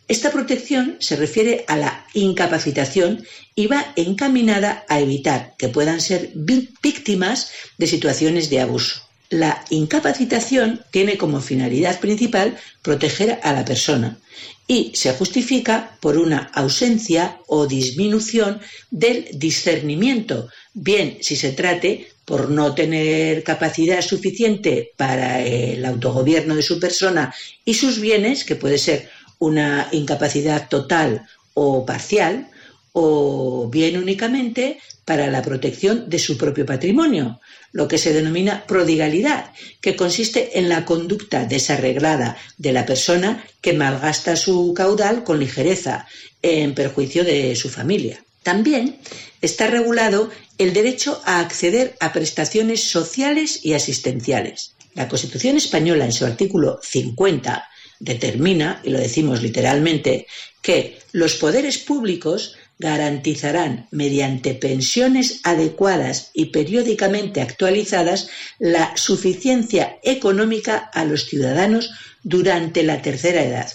Esta 0.09 0.31
protección 0.31 0.97
se 0.99 1.15
refiere 1.15 1.65
a 1.67 1.77
la 1.77 2.03
incapacitación 2.15 3.23
y 3.53 3.67
va 3.67 3.93
encaminada 3.95 4.83
a 4.89 4.99
evitar 4.99 5.53
que 5.55 5.69
puedan 5.69 6.01
ser 6.01 6.31
víctimas 6.33 7.51
de 7.77 7.85
situaciones 7.85 8.49
de 8.49 8.59
abuso. 8.59 9.03
La 9.29 9.63
incapacitación 9.69 10.81
tiene 10.89 11.19
como 11.19 11.41
finalidad 11.41 11.99
principal 11.99 12.57
proteger 12.81 13.39
a 13.43 13.53
la 13.53 13.63
persona 13.63 14.17
y 14.65 14.91
se 14.95 15.13
justifica 15.13 15.95
por 15.99 16.17
una 16.17 16.49
ausencia 16.55 17.37
o 17.45 17.67
disminución 17.67 18.61
del 18.89 19.27
discernimiento, 19.33 20.49
bien 20.73 21.19
si 21.21 21.35
se 21.35 21.51
trate 21.51 22.07
por 22.25 22.49
no 22.49 22.73
tener 22.73 23.43
capacidad 23.43 24.01
suficiente 24.01 24.91
para 24.97 25.43
el 25.43 25.85
autogobierno 25.85 26.55
de 26.55 26.63
su 26.63 26.79
persona 26.79 27.31
y 27.63 27.75
sus 27.75 27.99
bienes, 27.99 28.43
que 28.43 28.55
puede 28.55 28.79
ser 28.79 29.09
una 29.39 29.87
incapacidad 29.91 30.69
total 30.69 31.27
o 31.53 31.85
parcial, 31.85 32.49
o 32.91 33.69
bien 33.69 33.97
únicamente 33.97 34.79
para 35.05 35.27
la 35.27 35.41
protección 35.41 36.09
de 36.09 36.19
su 36.19 36.37
propio 36.37 36.65
patrimonio, 36.65 37.39
lo 37.71 37.87
que 37.87 37.97
se 37.97 38.13
denomina 38.13 38.63
prodigalidad, 38.67 39.51
que 39.81 39.95
consiste 39.95 40.59
en 40.59 40.69
la 40.69 40.85
conducta 40.85 41.45
desarreglada 41.45 42.37
de 42.57 42.73
la 42.73 42.85
persona 42.85 43.43
que 43.61 43.73
malgasta 43.73 44.35
su 44.35 44.73
caudal 44.75 45.23
con 45.23 45.39
ligereza, 45.39 46.07
en 46.41 46.73
perjuicio 46.73 47.23
de 47.23 47.55
su 47.55 47.69
familia. 47.69 48.23
También 48.43 48.97
está 49.41 49.67
regulado 49.67 50.29
el 50.57 50.73
derecho 50.73 51.21
a 51.25 51.39
acceder 51.39 51.95
a 51.99 52.13
prestaciones 52.13 52.83
sociales 52.83 53.59
y 53.63 53.73
asistenciales. 53.73 54.73
La 54.93 55.07
Constitución 55.07 55.57
española, 55.57 56.05
en 56.05 56.11
su 56.11 56.25
artículo 56.25 56.79
50, 56.81 57.67
determina, 57.99 58.81
y 58.83 58.89
lo 58.89 58.99
decimos 58.99 59.41
literalmente, 59.41 60.27
que 60.61 60.99
los 61.11 61.35
poderes 61.35 61.77
públicos 61.77 62.55
garantizarán 62.79 63.87
mediante 63.91 64.53
pensiones 64.53 65.41
adecuadas 65.43 66.31
y 66.33 66.45
periódicamente 66.45 67.41
actualizadas 67.41 68.29
la 68.57 68.95
suficiencia 68.95 69.99
económica 70.01 70.77
a 70.77 71.03
los 71.03 71.25
ciudadanos 71.25 71.91
durante 72.23 72.83
la 72.83 73.01
tercera 73.01 73.43
edad. 73.43 73.69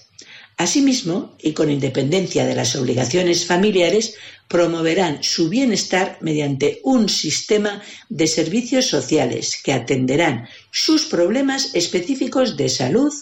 Asimismo, 0.56 1.36
y 1.42 1.52
con 1.52 1.70
independencia 1.70 2.46
de 2.46 2.54
las 2.54 2.76
obligaciones 2.76 3.44
familiares, 3.44 4.14
promoverán 4.48 5.22
su 5.22 5.48
bienestar 5.48 6.16
mediante 6.20 6.80
un 6.84 7.08
sistema 7.08 7.82
de 8.08 8.26
servicios 8.26 8.86
sociales 8.86 9.60
que 9.62 9.72
atenderán 9.72 10.48
sus 10.70 11.06
problemas 11.06 11.74
específicos 11.74 12.56
de 12.56 12.68
salud, 12.68 13.12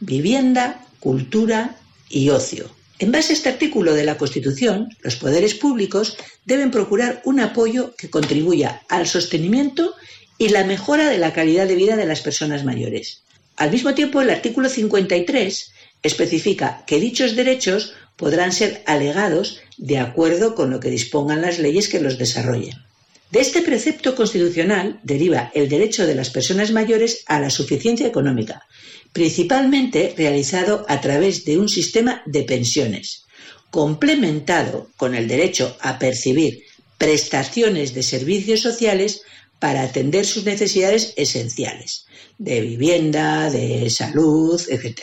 vivienda, 0.00 0.84
cultura 1.00 1.76
y 2.08 2.30
ocio. 2.30 2.70
En 2.98 3.12
base 3.12 3.32
a 3.32 3.36
este 3.36 3.50
artículo 3.50 3.92
de 3.94 4.04
la 4.04 4.16
Constitución, 4.16 4.88
los 5.02 5.16
poderes 5.16 5.54
públicos 5.54 6.16
deben 6.46 6.70
procurar 6.70 7.20
un 7.24 7.40
apoyo 7.40 7.94
que 7.96 8.08
contribuya 8.08 8.82
al 8.88 9.06
sostenimiento 9.06 9.94
y 10.38 10.48
la 10.48 10.64
mejora 10.64 11.08
de 11.08 11.18
la 11.18 11.32
calidad 11.32 11.66
de 11.66 11.74
vida 11.74 11.96
de 11.96 12.06
las 12.06 12.20
personas 12.20 12.64
mayores. 12.64 13.22
Al 13.56 13.70
mismo 13.70 13.94
tiempo, 13.94 14.20
el 14.20 14.30
artículo 14.30 14.68
53 14.68 15.72
especifica 16.02 16.84
que 16.86 17.00
dichos 17.00 17.36
derechos 17.36 17.94
podrán 18.16 18.52
ser 18.52 18.82
alegados 18.86 19.60
de 19.76 19.98
acuerdo 19.98 20.54
con 20.54 20.70
lo 20.70 20.80
que 20.80 20.90
dispongan 20.90 21.42
las 21.42 21.58
leyes 21.58 21.88
que 21.88 22.00
los 22.00 22.16
desarrollen. 22.16 22.85
De 23.30 23.40
este 23.40 23.62
precepto 23.62 24.14
constitucional 24.14 25.00
deriva 25.02 25.50
el 25.54 25.68
derecho 25.68 26.06
de 26.06 26.14
las 26.14 26.30
personas 26.30 26.70
mayores 26.70 27.24
a 27.26 27.40
la 27.40 27.50
suficiencia 27.50 28.06
económica, 28.06 28.66
principalmente 29.12 30.14
realizado 30.16 30.86
a 30.88 31.00
través 31.00 31.44
de 31.44 31.58
un 31.58 31.68
sistema 31.68 32.22
de 32.24 32.44
pensiones, 32.44 33.24
complementado 33.70 34.90
con 34.96 35.14
el 35.16 35.26
derecho 35.26 35.76
a 35.80 35.98
percibir 35.98 36.62
prestaciones 36.98 37.94
de 37.94 38.04
servicios 38.04 38.60
sociales 38.60 39.22
para 39.58 39.82
atender 39.82 40.24
sus 40.24 40.44
necesidades 40.44 41.12
esenciales, 41.16 42.06
de 42.38 42.60
vivienda, 42.60 43.50
de 43.50 43.90
salud, 43.90 44.60
etc. 44.68 45.00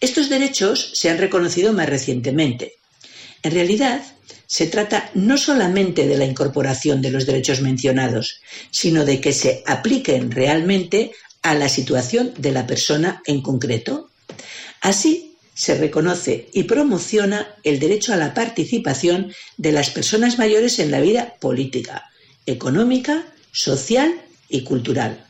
Estos 0.00 0.30
derechos 0.30 0.92
se 0.94 1.10
han 1.10 1.18
reconocido 1.18 1.74
más 1.74 1.88
recientemente. 1.88 2.76
En 3.42 3.52
realidad, 3.52 4.02
se 4.46 4.66
trata 4.66 5.10
no 5.14 5.36
solamente 5.36 6.06
de 6.06 6.16
la 6.16 6.24
incorporación 6.24 7.02
de 7.02 7.10
los 7.10 7.26
derechos 7.26 7.60
mencionados, 7.60 8.40
sino 8.70 9.04
de 9.04 9.20
que 9.20 9.32
se 9.32 9.62
apliquen 9.66 10.30
realmente 10.30 11.12
a 11.42 11.54
la 11.54 11.68
situación 11.68 12.32
de 12.38 12.52
la 12.52 12.66
persona 12.66 13.22
en 13.26 13.42
concreto. 13.42 14.10
Así, 14.80 15.36
se 15.54 15.74
reconoce 15.74 16.48
y 16.52 16.64
promociona 16.64 17.48
el 17.62 17.78
derecho 17.78 18.12
a 18.12 18.16
la 18.16 18.34
participación 18.34 19.32
de 19.56 19.72
las 19.72 19.90
personas 19.90 20.38
mayores 20.38 20.78
en 20.78 20.90
la 20.90 21.00
vida 21.00 21.36
política, 21.40 22.10
económica, 22.44 23.24
social 23.52 24.14
y 24.48 24.64
cultural. 24.64 25.24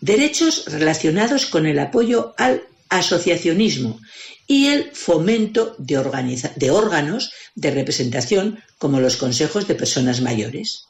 Derechos 0.00 0.64
relacionados 0.66 1.46
con 1.46 1.66
el 1.66 1.78
apoyo 1.78 2.34
al 2.38 2.62
asociacionismo 2.88 4.00
y 4.46 4.66
el 4.66 4.90
fomento 4.92 5.74
de, 5.78 6.70
órganos 6.70 7.32
de 7.54 7.70
representación 7.70 8.60
como 8.78 9.00
los 9.00 9.16
consejos 9.16 9.68
de 9.68 9.74
personas 9.74 10.20
mayores. 10.20 10.86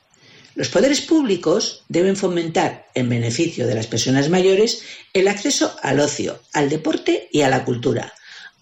Los 0.55 0.69
poderes 0.69 1.01
públicos 1.01 1.83
deben 1.88 2.17
fomentar, 2.17 2.87
en 2.95 3.09
beneficio 3.09 3.67
de 3.67 3.75
las 3.75 3.87
personas 3.87 4.29
mayores, 4.29 4.83
el 5.12 5.29
acceso 5.29 5.75
al 5.83 6.01
ocio, 6.01 6.41
al 6.53 6.69
deporte 6.69 7.29
y 7.33 7.41
a 7.41 7.49
la 7.49 7.65
cultura, 7.65 8.12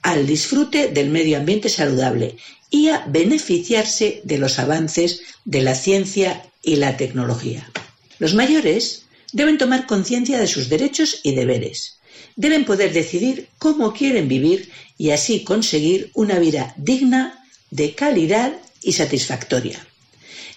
al 0.03 0.27
disfrute 0.27 0.89
del 0.89 1.11
medio 1.11 1.39
ambiente 1.39 1.69
saludable 1.69 2.37
y 2.71 2.89
a 2.89 3.05
beneficiarse 3.09 4.21
de 4.25 4.39
los 4.39 4.59
avances 4.59 5.23
de 5.45 5.63
la 5.63 5.75
ciencia 5.75 6.45
y 6.63 6.77
la 6.77 6.97
tecnología. 6.97 7.71
Los 8.19 8.35
mayores 8.35 9.07
deben 9.33 9.59
tomar 9.59 9.87
conciencia 9.87 10.39
de 10.39 10.47
sus 10.47 10.69
derechos 10.69 11.21
y 11.23 11.35
deberes. 11.35 12.00
Deben 12.37 12.65
poder 12.65 12.93
decidir 12.93 13.49
cómo 13.59 13.93
quieren 13.93 14.29
vivir 14.29 14.71
y 14.97 15.11
así 15.11 15.45
conseguir 15.45 16.11
una 16.15 16.39
vida 16.39 16.75
digna, 16.77 17.45
de 17.71 17.95
calidad 17.95 18.53
y 18.83 18.93
satisfactoria. 18.93 19.79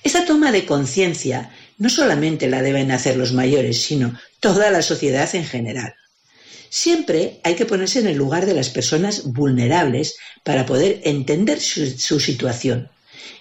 Esta 0.04 0.26
toma 0.26 0.52
de 0.52 0.66
conciencia 0.66 1.52
no 1.78 1.90
solamente 1.90 2.48
la 2.48 2.62
deben 2.62 2.92
hacer 2.92 3.18
los 3.18 3.34
mayores, 3.34 3.82
sino 3.84 4.20
toda 4.40 4.72
la 4.72 4.82
sociedad 4.82 5.34
en 5.36 5.46
general. 5.46 5.96
Siempre 6.70 7.40
hay 7.44 7.56
que 7.56 7.66
ponerse 7.66 8.00
en 8.00 8.08
el 8.08 8.18
lugar 8.18 8.46
de 8.46 8.54
las 8.54 8.70
personas 8.70 9.26
vulnerables 9.26 10.16
para 10.44 10.66
poder 10.66 11.02
entender 11.04 11.60
su, 11.60 12.20
situación. 12.20 12.90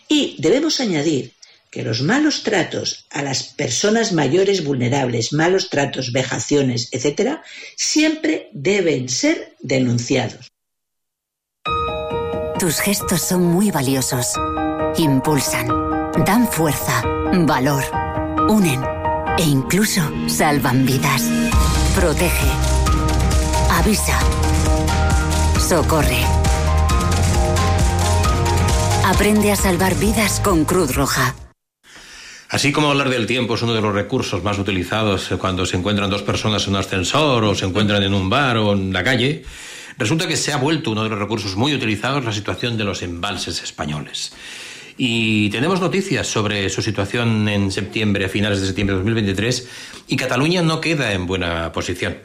Y 0.07 0.37
debemos 0.38 0.81
añadir 0.81 1.33
que 1.72 1.82
los 1.82 2.02
malos 2.02 2.42
tratos 2.42 3.06
a 3.11 3.22
las 3.22 3.42
personas 3.42 4.12
mayores 4.12 4.62
vulnerables, 4.62 5.32
malos 5.32 5.70
tratos, 5.70 6.12
vejaciones, 6.12 6.90
etc., 6.92 7.40
siempre 7.76 8.50
deben 8.52 9.08
ser 9.08 9.56
denunciados. 9.61 10.52
Tus 12.61 12.78
gestos 12.78 13.22
son 13.22 13.46
muy 13.46 13.70
valiosos. 13.70 14.35
Impulsan, 14.98 15.66
dan 16.26 16.46
fuerza, 16.46 17.02
valor, 17.32 17.82
unen 18.50 18.82
e 19.38 19.42
incluso 19.42 20.02
salvan 20.28 20.85
vidas. 20.85 21.22
Protege 21.96 22.50
Avisa. 23.70 24.18
Socorre. 25.58 26.22
Aprende 29.06 29.50
a 29.50 29.56
salvar 29.56 29.94
vidas 29.94 30.38
con 30.40 30.66
Cruz 30.66 30.94
Roja. 30.94 31.35
Así 32.52 32.70
como 32.70 32.90
hablar 32.90 33.08
del 33.08 33.26
tiempo 33.26 33.54
es 33.54 33.62
uno 33.62 33.72
de 33.72 33.80
los 33.80 33.94
recursos 33.94 34.44
más 34.44 34.58
utilizados 34.58 35.30
cuando 35.38 35.64
se 35.64 35.78
encuentran 35.78 36.10
dos 36.10 36.22
personas 36.22 36.62
en 36.64 36.74
un 36.74 36.80
ascensor 36.80 37.44
o 37.44 37.54
se 37.54 37.64
encuentran 37.64 38.02
en 38.02 38.12
un 38.12 38.28
bar 38.28 38.58
o 38.58 38.74
en 38.74 38.92
la 38.92 39.02
calle, 39.02 39.42
resulta 39.96 40.28
que 40.28 40.36
se 40.36 40.52
ha 40.52 40.58
vuelto 40.58 40.90
uno 40.90 41.02
de 41.02 41.08
los 41.08 41.18
recursos 41.18 41.56
muy 41.56 41.72
utilizados 41.72 42.26
la 42.26 42.32
situación 42.32 42.76
de 42.76 42.84
los 42.84 43.00
embalses 43.00 43.62
españoles. 43.62 44.34
Y 44.98 45.48
tenemos 45.48 45.80
noticias 45.80 46.26
sobre 46.26 46.68
su 46.68 46.82
situación 46.82 47.48
en 47.48 47.72
septiembre, 47.72 48.26
a 48.26 48.28
finales 48.28 48.60
de 48.60 48.66
septiembre 48.66 48.96
de 48.96 48.98
2023, 48.98 49.68
y 50.08 50.16
Cataluña 50.16 50.60
no 50.60 50.78
queda 50.78 51.14
en 51.14 51.26
buena 51.26 51.72
posición. 51.72 52.18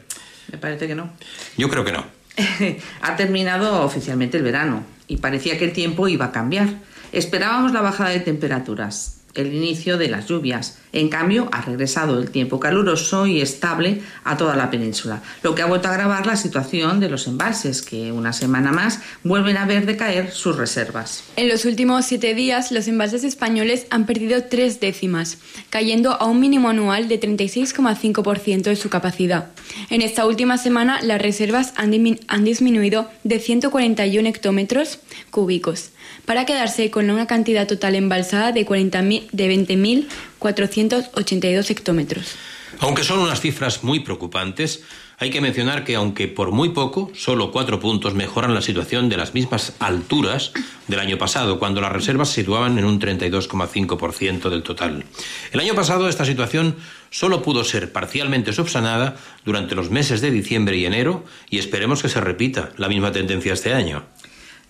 Me 0.52 0.58
parece 0.58 0.86
que 0.86 0.94
no. 0.94 1.10
Yo 1.56 1.70
creo 1.70 1.86
que 1.86 1.92
no. 1.92 2.04
ha 3.00 3.16
terminado 3.16 3.82
oficialmente 3.82 4.36
el 4.36 4.42
verano 4.42 4.84
y 5.06 5.16
parecía 5.16 5.56
que 5.56 5.64
el 5.64 5.72
tiempo 5.72 6.06
iba 6.06 6.26
a 6.26 6.32
cambiar. 6.32 6.68
Esperábamos 7.12 7.72
la 7.72 7.80
bajada 7.80 8.10
de 8.10 8.20
temperaturas, 8.20 9.17
el 9.34 9.54
inicio 9.54 9.98
de 9.98 10.08
las 10.08 10.26
lluvias. 10.26 10.78
En 10.92 11.08
cambio, 11.08 11.48
ha 11.52 11.60
regresado 11.62 12.18
el 12.18 12.30
tiempo 12.30 12.58
caluroso 12.58 13.26
y 13.26 13.40
estable 13.40 14.00
a 14.24 14.36
toda 14.36 14.56
la 14.56 14.70
península, 14.70 15.22
lo 15.42 15.54
que 15.54 15.62
ha 15.62 15.66
vuelto 15.66 15.88
a 15.88 15.92
agravar 15.92 16.26
la 16.26 16.36
situación 16.36 16.98
de 16.98 17.10
los 17.10 17.26
embalses, 17.26 17.82
que 17.82 18.10
una 18.10 18.32
semana 18.32 18.72
más 18.72 19.00
vuelven 19.22 19.58
a 19.58 19.66
ver 19.66 19.86
decaer 19.86 20.32
sus 20.32 20.56
reservas. 20.56 21.24
En 21.36 21.48
los 21.48 21.64
últimos 21.66 22.06
siete 22.06 22.34
días, 22.34 22.72
los 22.72 22.88
embalses 22.88 23.24
españoles 23.24 23.86
han 23.90 24.06
perdido 24.06 24.44
tres 24.44 24.80
décimas, 24.80 25.38
cayendo 25.70 26.12
a 26.12 26.24
un 26.24 26.40
mínimo 26.40 26.70
anual 26.70 27.08
de 27.08 27.20
36,5% 27.20 28.62
de 28.62 28.76
su 28.76 28.88
capacidad. 28.88 29.50
En 29.90 30.02
esta 30.02 30.26
última 30.26 30.56
semana, 30.56 31.00
las 31.02 31.20
reservas 31.20 31.74
han, 31.76 31.92
han 32.28 32.44
disminuido 32.44 33.10
de 33.24 33.38
141 33.38 34.28
hectómetros 34.28 35.00
cúbicos 35.30 35.90
para 36.28 36.44
quedarse 36.44 36.90
con 36.90 37.08
una 37.08 37.26
cantidad 37.26 37.66
total 37.66 37.94
embalsada 37.94 38.52
de, 38.52 38.66
40 38.66 39.02
de 39.32 39.32
20.482 39.32 41.70
hectómetros. 41.70 42.34
Aunque 42.80 43.02
son 43.02 43.20
unas 43.20 43.40
cifras 43.40 43.82
muy 43.82 44.00
preocupantes, 44.00 44.82
hay 45.16 45.30
que 45.30 45.40
mencionar 45.40 45.84
que 45.84 45.96
aunque 45.96 46.28
por 46.28 46.52
muy 46.52 46.68
poco, 46.68 47.10
solo 47.14 47.50
cuatro 47.50 47.80
puntos 47.80 48.12
mejoran 48.12 48.54
la 48.54 48.60
situación 48.60 49.08
de 49.08 49.16
las 49.16 49.32
mismas 49.32 49.72
alturas 49.78 50.52
del 50.86 51.00
año 51.00 51.16
pasado, 51.16 51.58
cuando 51.58 51.80
las 51.80 51.92
reservas 51.92 52.28
se 52.28 52.42
situaban 52.42 52.78
en 52.78 52.84
un 52.84 53.00
32,5% 53.00 54.50
del 54.50 54.62
total. 54.62 55.06
El 55.50 55.60
año 55.60 55.74
pasado 55.74 56.10
esta 56.10 56.26
situación 56.26 56.76
solo 57.08 57.40
pudo 57.40 57.64
ser 57.64 57.90
parcialmente 57.90 58.52
subsanada 58.52 59.16
durante 59.46 59.74
los 59.74 59.90
meses 59.90 60.20
de 60.20 60.30
diciembre 60.30 60.76
y 60.76 60.84
enero 60.84 61.24
y 61.48 61.56
esperemos 61.56 62.02
que 62.02 62.10
se 62.10 62.20
repita 62.20 62.68
la 62.76 62.88
misma 62.88 63.12
tendencia 63.12 63.54
este 63.54 63.72
año. 63.72 64.04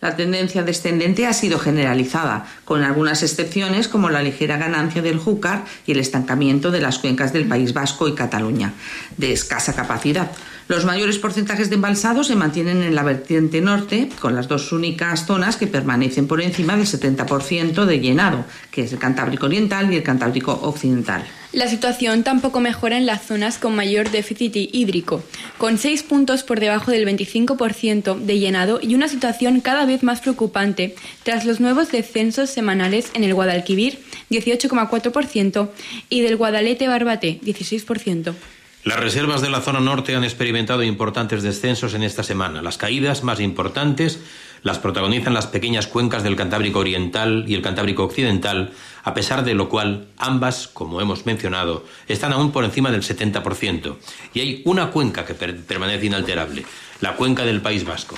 La 0.00 0.14
tendencia 0.14 0.62
descendente 0.62 1.26
ha 1.26 1.32
sido 1.32 1.58
generalizada, 1.58 2.46
con 2.64 2.84
algunas 2.84 3.22
excepciones 3.24 3.88
como 3.88 4.10
la 4.10 4.22
ligera 4.22 4.56
ganancia 4.56 5.02
del 5.02 5.18
Júcar 5.18 5.64
y 5.86 5.92
el 5.92 5.98
estancamiento 5.98 6.70
de 6.70 6.80
las 6.80 6.98
cuencas 6.98 7.32
del 7.32 7.48
País 7.48 7.72
Vasco 7.72 8.06
y 8.06 8.14
Cataluña, 8.14 8.74
de 9.16 9.32
escasa 9.32 9.74
capacidad. 9.74 10.30
Los 10.68 10.84
mayores 10.84 11.16
porcentajes 11.16 11.70
de 11.70 11.76
embalsados 11.76 12.26
se 12.26 12.36
mantienen 12.36 12.82
en 12.82 12.94
la 12.94 13.02
vertiente 13.02 13.62
norte, 13.62 14.10
con 14.20 14.34
las 14.34 14.48
dos 14.48 14.70
únicas 14.70 15.24
zonas 15.24 15.56
que 15.56 15.66
permanecen 15.66 16.26
por 16.26 16.42
encima 16.42 16.76
del 16.76 16.86
70% 16.86 17.86
de 17.86 18.00
llenado, 18.00 18.44
que 18.70 18.82
es 18.82 18.92
el 18.92 18.98
Cantábrico 18.98 19.46
Oriental 19.46 19.90
y 19.90 19.96
el 19.96 20.02
Cantábrico 20.02 20.52
Occidental. 20.52 21.24
La 21.54 21.68
situación 21.68 22.22
tampoco 22.22 22.60
mejora 22.60 22.98
en 22.98 23.06
las 23.06 23.22
zonas 23.22 23.56
con 23.56 23.74
mayor 23.74 24.10
déficit 24.10 24.54
hídrico, 24.54 25.24
con 25.56 25.78
6 25.78 26.02
puntos 26.02 26.42
por 26.42 26.60
debajo 26.60 26.90
del 26.90 27.06
25% 27.08 28.18
de 28.18 28.38
llenado 28.38 28.78
y 28.82 28.94
una 28.94 29.08
situación 29.08 29.62
cada 29.62 29.86
vez 29.86 30.02
más 30.02 30.20
preocupante 30.20 30.94
tras 31.22 31.46
los 31.46 31.60
nuevos 31.60 31.90
descensos 31.90 32.50
semanales 32.50 33.10
en 33.14 33.24
el 33.24 33.32
Guadalquivir, 33.32 34.00
18,4%, 34.30 35.70
y 36.10 36.20
del 36.20 36.36
Guadalete 36.36 36.88
Barbate, 36.88 37.40
16%. 37.42 38.34
Las 38.84 39.00
reservas 39.00 39.42
de 39.42 39.50
la 39.50 39.60
zona 39.60 39.80
norte 39.80 40.14
han 40.14 40.24
experimentado 40.24 40.82
importantes 40.82 41.42
descensos 41.42 41.94
en 41.94 42.04
esta 42.04 42.22
semana. 42.22 42.62
Las 42.62 42.78
caídas 42.78 43.24
más 43.24 43.40
importantes 43.40 44.20
las 44.62 44.78
protagonizan 44.78 45.34
las 45.34 45.46
pequeñas 45.46 45.86
cuencas 45.86 46.22
del 46.22 46.36
Cantábrico 46.36 46.78
Oriental 46.78 47.44
y 47.48 47.54
el 47.54 47.62
Cantábrico 47.62 48.04
Occidental, 48.04 48.72
a 49.04 49.14
pesar 49.14 49.44
de 49.44 49.54
lo 49.54 49.68
cual 49.68 50.06
ambas, 50.16 50.68
como 50.68 51.00
hemos 51.00 51.26
mencionado, 51.26 51.84
están 52.06 52.32
aún 52.32 52.52
por 52.52 52.64
encima 52.64 52.90
del 52.90 53.02
70%. 53.02 53.96
Y 54.34 54.40
hay 54.40 54.62
una 54.64 54.90
cuenca 54.90 55.24
que 55.24 55.34
per 55.34 55.56
permanece 55.56 56.06
inalterable, 56.06 56.64
la 57.00 57.16
cuenca 57.16 57.44
del 57.44 57.60
País 57.60 57.84
Vasco. 57.84 58.16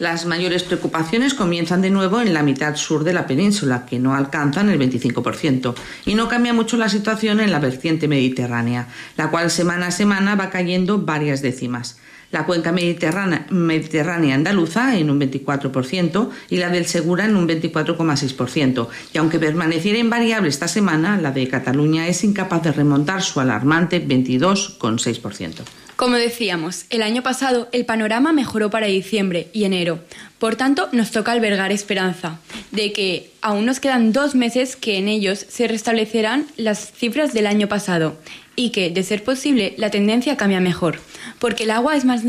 Las 0.00 0.24
mayores 0.24 0.62
preocupaciones 0.62 1.34
comienzan 1.34 1.82
de 1.82 1.90
nuevo 1.90 2.22
en 2.22 2.32
la 2.32 2.42
mitad 2.42 2.74
sur 2.74 3.04
de 3.04 3.12
la 3.12 3.26
península, 3.26 3.84
que 3.84 3.98
no 3.98 4.14
alcanzan 4.14 4.70
el 4.70 4.80
25%, 4.80 5.74
y 6.06 6.14
no 6.14 6.26
cambia 6.26 6.54
mucho 6.54 6.78
la 6.78 6.88
situación 6.88 7.38
en 7.38 7.50
la 7.50 7.58
vertiente 7.58 8.08
mediterránea, 8.08 8.88
la 9.18 9.30
cual 9.30 9.50
semana 9.50 9.88
a 9.88 9.90
semana 9.90 10.36
va 10.36 10.48
cayendo 10.48 11.00
varias 11.00 11.42
décimas. 11.42 11.98
La 12.30 12.46
cuenca 12.46 12.72
mediterránea, 12.72 13.44
mediterránea 13.50 14.36
andaluza 14.36 14.96
en 14.96 15.10
un 15.10 15.20
24% 15.20 16.30
y 16.48 16.56
la 16.56 16.70
del 16.70 16.86
Segura 16.86 17.26
en 17.26 17.36
un 17.36 17.46
24,6%. 17.46 18.88
Y 19.12 19.18
aunque 19.18 19.38
permaneciera 19.38 19.98
invariable 19.98 20.48
esta 20.48 20.68
semana, 20.68 21.20
la 21.20 21.30
de 21.30 21.46
Cataluña 21.46 22.08
es 22.08 22.24
incapaz 22.24 22.62
de 22.62 22.72
remontar 22.72 23.20
su 23.20 23.38
alarmante 23.38 24.02
22,6%. 24.02 25.79
Como 26.00 26.16
decíamos, 26.16 26.86
el 26.88 27.02
año 27.02 27.22
pasado 27.22 27.68
el 27.72 27.84
panorama 27.84 28.32
mejoró 28.32 28.70
para 28.70 28.86
diciembre 28.86 29.48
y 29.52 29.64
enero. 29.64 30.00
Por 30.38 30.56
tanto, 30.56 30.88
nos 30.92 31.10
toca 31.10 31.30
albergar 31.30 31.72
esperanza 31.72 32.40
de 32.70 32.90
que 32.94 33.32
aún 33.42 33.66
nos 33.66 33.80
quedan 33.80 34.10
dos 34.10 34.34
meses 34.34 34.76
que 34.76 34.96
en 34.96 35.08
ellos 35.08 35.44
se 35.46 35.68
restablecerán 35.68 36.46
las 36.56 36.90
cifras 36.90 37.34
del 37.34 37.46
año 37.46 37.68
pasado 37.68 38.16
y 38.56 38.70
que, 38.70 38.88
de 38.88 39.02
ser 39.02 39.22
posible, 39.24 39.74
la 39.76 39.90
tendencia 39.90 40.38
cambia 40.38 40.58
mejor, 40.58 41.00
porque 41.38 41.64
el 41.64 41.70
agua 41.70 41.94
es 41.94 42.06
más, 42.06 42.22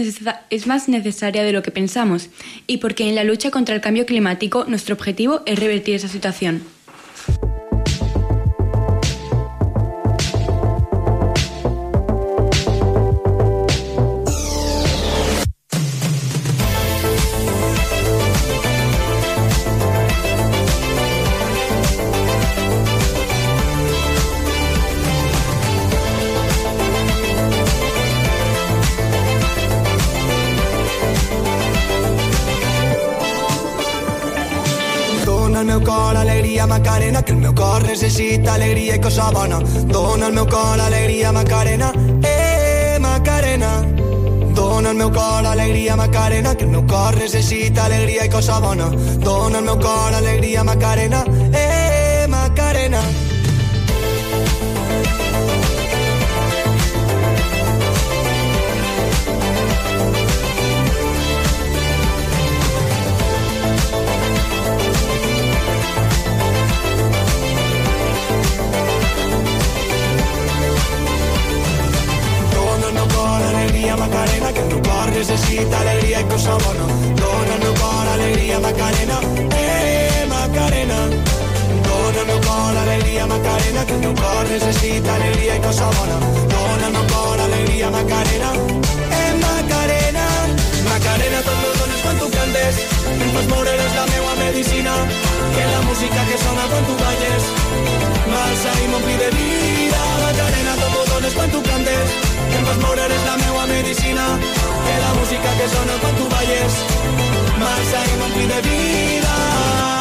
es 0.49 0.67
más 0.67 0.89
necesaria 0.89 1.43
de 1.45 1.53
lo 1.53 1.63
que 1.63 1.71
pensamos 1.71 2.27
y 2.67 2.79
porque 2.79 3.07
en 3.07 3.15
la 3.15 3.23
lucha 3.23 3.51
contra 3.51 3.73
el 3.73 3.79
cambio 3.79 4.05
climático 4.05 4.65
nuestro 4.67 4.95
objetivo 4.95 5.43
es 5.45 5.57
revertir 5.57 5.95
esa 5.95 6.09
situación. 6.09 6.61
cor 35.83 36.15
alegria 36.15 36.67
Macarena 36.67 37.21
que 37.21 37.31
el 37.31 37.37
meu 37.37 37.53
cor 37.53 37.83
necessita 37.83 38.53
alegria 38.53 38.95
i 38.95 38.99
cosa 38.99 39.31
bona. 39.31 39.59
Dona 39.59 40.27
el 40.27 40.33
meu 40.33 40.47
cor 40.47 40.79
alegria 40.79 41.31
Macarena. 41.31 41.91
Eh 42.23 42.97
Macarena. 42.99 43.71
Dona 44.53 44.89
el 44.89 44.95
meu 44.97 45.11
cor 45.11 45.45
alegria 45.45 45.95
Macarena 45.95 46.55
que 46.55 46.63
el 46.63 46.71
meu 46.71 46.85
cor 46.85 47.15
necessita 47.15 47.85
alegria 47.85 48.25
i 48.25 48.29
cosa 48.29 48.59
bona. 48.59 48.89
Dona 49.25 49.59
el 49.59 49.65
meu 49.65 49.79
cor 49.79 50.13
alegria 50.13 50.63
Macarena. 50.63 51.25
Eh 51.53 52.27
Macarena. 52.27 53.30
Macarena, 73.97 74.53
que 74.53 74.61
necessita 75.21 75.79
alegria 75.79 76.19
i 76.21 76.23
cosa 76.23 76.55
bona. 76.63 76.85
Dona 77.19 77.53
el 77.55 77.59
meu 77.63 77.73
cor 77.75 78.07
alegria, 78.13 78.59
Macarena, 78.59 79.17
eh, 79.55 80.25
Macarena. 80.27 80.99
Meu 82.21 82.39
cor 82.45 82.77
alegria, 82.77 83.25
Macarena, 83.27 83.85
que 83.85 83.93
necessita 84.49 85.13
alegria 85.15 85.55
i 85.55 85.61
cosa 85.61 85.85
bona. 85.97 86.17
Dona 86.53 86.87
el 86.87 86.93
meu 86.93 87.05
cor 87.13 87.39
alegria, 87.39 87.89
Macarena, 87.89 88.51
eh, 89.19 89.33
Macarena. 89.45 90.25
Macarena, 90.89 91.41
dones 91.41 91.80
quan 92.11 92.19
tu 92.19 92.37
cantes, 92.37 92.75
moure, 93.47 93.71
és 93.71 93.93
la 93.95 94.05
meua 94.11 94.35
medicina, 94.35 94.93
que 95.55 95.63
la 95.73 95.81
música 95.87 96.25
que 96.29 96.37
sona 96.43 96.65
quan 96.71 96.83
tu 96.87 96.95
balles, 97.03 97.43
m'alça 98.31 98.73
i 98.83 98.87
m'ompli 98.91 99.15
de 99.21 99.29
vida. 99.37 100.01
Macarena, 100.23 100.73
tot 100.81 100.91
meu 100.95 101.05
dones 101.13 101.33
quan 101.33 101.49
tu 101.51 101.61
cantes, 101.69 102.17
moure 102.83 103.07
és 103.07 103.23
la 103.29 103.37
meua 103.45 103.65
medicina 103.67 104.27
que 104.83 104.99
la 105.05 105.13
música 105.21 105.55
que 105.61 105.71
sona 105.77 105.95
quan 106.03 106.19
tu 106.19 106.27
balles. 106.35 106.83
M'alça 107.63 108.05
i 108.11 108.19
m'ompli 108.19 108.45
de 108.53 108.61
vida 108.67 110.00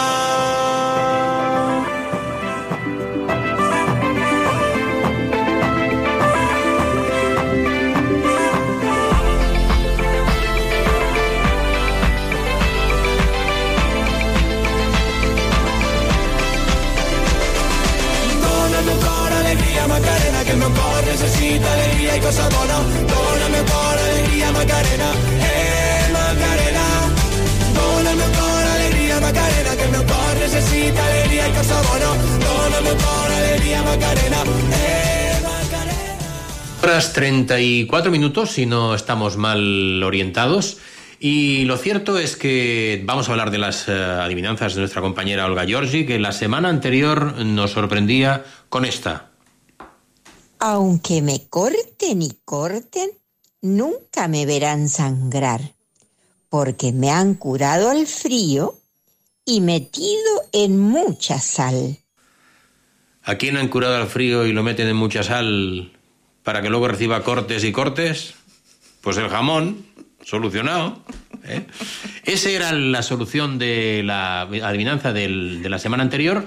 necessita 21.21 21.73
alegria 21.73 22.17
i 22.17 22.21
cosa. 22.21 22.49
Dona 22.49 22.77
al 23.45 23.53
meu 23.53 23.65
cor 23.69 23.97
alegria, 23.99 24.53
Macarena, 24.53 25.11
eh, 25.45 26.09
Macarena. 26.17 26.87
Dona 27.77 28.11
al 28.11 28.17
meu 28.17 28.31
cor 28.39 28.65
alegria, 28.75 29.21
Macarena, 29.21 29.77
que 29.77 29.85
el 29.85 29.91
meu 29.91 30.05
cor 30.09 30.35
necessita 30.41 31.05
alegria 31.05 31.49
i 31.49 31.53
cosa. 31.53 31.83
Dona 31.85 32.77
al 32.79 32.85
meu 32.85 32.97
cor 32.97 33.33
alegria, 33.37 33.83
Macarena, 33.83 34.41
eh, 34.81 35.37
Macarena. 35.45 35.99
Horas 36.83 37.13
34 37.13 38.11
minutos, 38.11 38.53
si 38.53 38.65
no 38.65 38.95
estamos 38.95 39.37
mal 39.37 40.03
orientados. 40.03 40.79
Y 41.23 41.67
lo 41.67 41.77
cierto 41.77 42.17
es 42.17 42.35
que 42.35 43.03
vamos 43.05 43.29
a 43.29 43.33
hablar 43.33 43.51
de 43.51 43.59
las 43.59 43.89
uh, 43.89 44.23
adivinanzas 44.23 44.75
de 44.75 44.81
nuestra 44.81 45.03
compañera 45.03 45.45
Olga 45.45 45.67
Giorgi, 45.67 46.07
que 46.07 46.19
la 46.19 46.33
semana 46.33 46.71
anterior 46.71 47.45
nos 47.45 47.73
sorprendía 47.73 48.43
con 48.71 48.87
esta. 48.87 49.30
Aunque 50.61 51.23
me 51.23 51.49
corten 51.49 52.20
y 52.20 52.33
corten, 52.44 53.11
nunca 53.62 54.29
me 54.29 54.44
verán 54.44 54.90
sangrar, 54.90 55.61
porque 56.51 56.92
me 56.92 57.11
han 57.11 57.35
curado 57.35 57.92
el 57.92 58.07
frío 58.07 58.79
y 59.46 59.62
metido 59.62 60.42
en 60.53 60.79
mucha 60.79 61.39
sal. 61.39 61.97
¿A 63.22 63.37
quién 63.37 63.57
han 63.57 63.68
curado 63.68 63.97
al 63.97 64.07
frío 64.07 64.47
y 64.47 64.53
lo 64.53 64.62
meten 64.62 64.89
en 64.89 64.97
mucha 64.97 65.22
sal 65.22 65.93
para 66.43 66.61
que 66.61 66.68
luego 66.68 66.89
reciba 66.89 67.24
cortes 67.24 67.64
y 67.64 67.72
cortes? 67.72 68.35
Pues 69.01 69.16
el 69.16 69.30
jamón, 69.30 69.87
solucionado. 70.22 71.03
¿eh? 71.45 71.66
Esa 72.24 72.51
era 72.51 72.72
la 72.72 73.03
solución 73.03 73.59
de 73.59 74.03
la 74.05 74.43
adivinanza 74.43 75.14
del, 75.14 75.62
de 75.62 75.68
la 75.70 75.78
semana 75.78 76.03
anterior. 76.03 76.47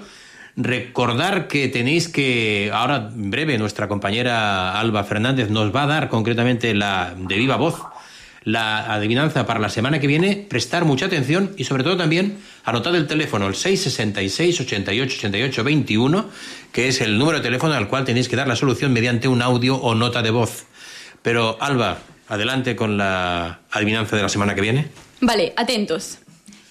Recordar 0.56 1.48
que 1.48 1.68
tenéis 1.68 2.08
que, 2.08 2.70
ahora 2.74 3.10
en 3.14 3.32
breve, 3.32 3.58
nuestra 3.58 3.88
compañera 3.88 4.80
Alba 4.80 5.04
Fernández 5.04 5.50
nos 5.50 5.76
va 5.76 5.84
a 5.84 5.88
dar 5.88 6.10
concretamente 6.10 6.74
la 6.76 7.16
de 7.18 7.36
viva 7.38 7.56
voz 7.56 7.82
la 8.46 8.94
adivinanza 8.94 9.46
para 9.46 9.60
la 9.60 9.70
semana 9.70 10.00
que 10.00 10.08
viene, 10.08 10.46
prestar 10.50 10.86
mucha 10.86 11.06
atención 11.06 11.52
y 11.58 11.64
sobre 11.64 11.84
todo 11.84 11.98
también 11.98 12.38
anotar 12.66 12.96
el 12.96 13.08
teléfono, 13.08 13.48
el 13.48 13.56
666 13.56 14.62
88 14.62 15.16
88 15.18 15.64
21, 15.64 16.30
que 16.72 16.88
es 16.88 17.02
el 17.02 17.18
número 17.18 17.38
de 17.38 17.44
teléfono 17.44 17.74
al 17.74 17.88
cual 17.88 18.06
tenéis 18.06 18.28
que 18.28 18.36
dar 18.36 18.48
la 18.48 18.56
solución 18.56 18.92
mediante 18.92 19.28
un 19.28 19.42
audio 19.42 19.76
o 19.78 19.96
nota 19.96 20.22
de 20.22 20.32
voz. 20.32 20.66
Pero 21.22 21.58
Alba, 21.62 22.00
adelante 22.28 22.76
con 22.76 22.98
la 22.98 23.62
adivinanza 23.72 24.16
de 24.16 24.24
la 24.24 24.30
semana 24.30 24.56
que 24.56 24.62
viene. 24.62 24.88
Vale, 25.22 25.54
atentos. 25.56 26.20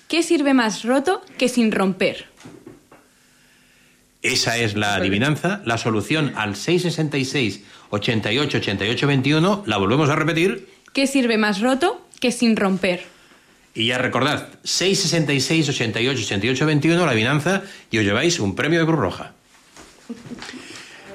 ¿Qué 0.09 0.23
sirve 0.23 0.53
más 0.53 0.85
roto 0.85 1.23
que 1.39 1.49
sin 1.49 1.73
romper? 1.73 2.32
Esa 4.23 4.57
es 4.57 4.75
la 4.77 4.95
adivinanza. 4.95 5.61
La 5.65 5.79
solución 5.79 6.33
al 6.37 6.55
666 6.57 7.63
88 7.91 8.59
88 8.59 9.07
21 9.07 9.65
la 9.67 9.77
volvemos 9.77 10.09
a 10.09 10.17
repetir. 10.17 10.69
¿Qué 10.93 11.07
sirve 11.07 11.39
más 11.39 11.61
roto 11.61 12.07
que 12.21 12.31
sin 12.31 12.57
romper? 12.57 13.05
Y 13.75 13.87
ya 13.87 13.99
recordad, 13.99 14.49
666 14.63 15.71
88 15.71 16.23
88 16.25 16.67
21 16.67 17.05
la 17.05 17.11
adivinanza 17.11 17.63
y 17.91 17.99
os 17.99 18.05
lleváis 18.05 18.39
un 18.39 18.55
premio 18.55 18.81
de 18.81 18.87
Cruz 18.87 18.99
Roja. 18.99 19.33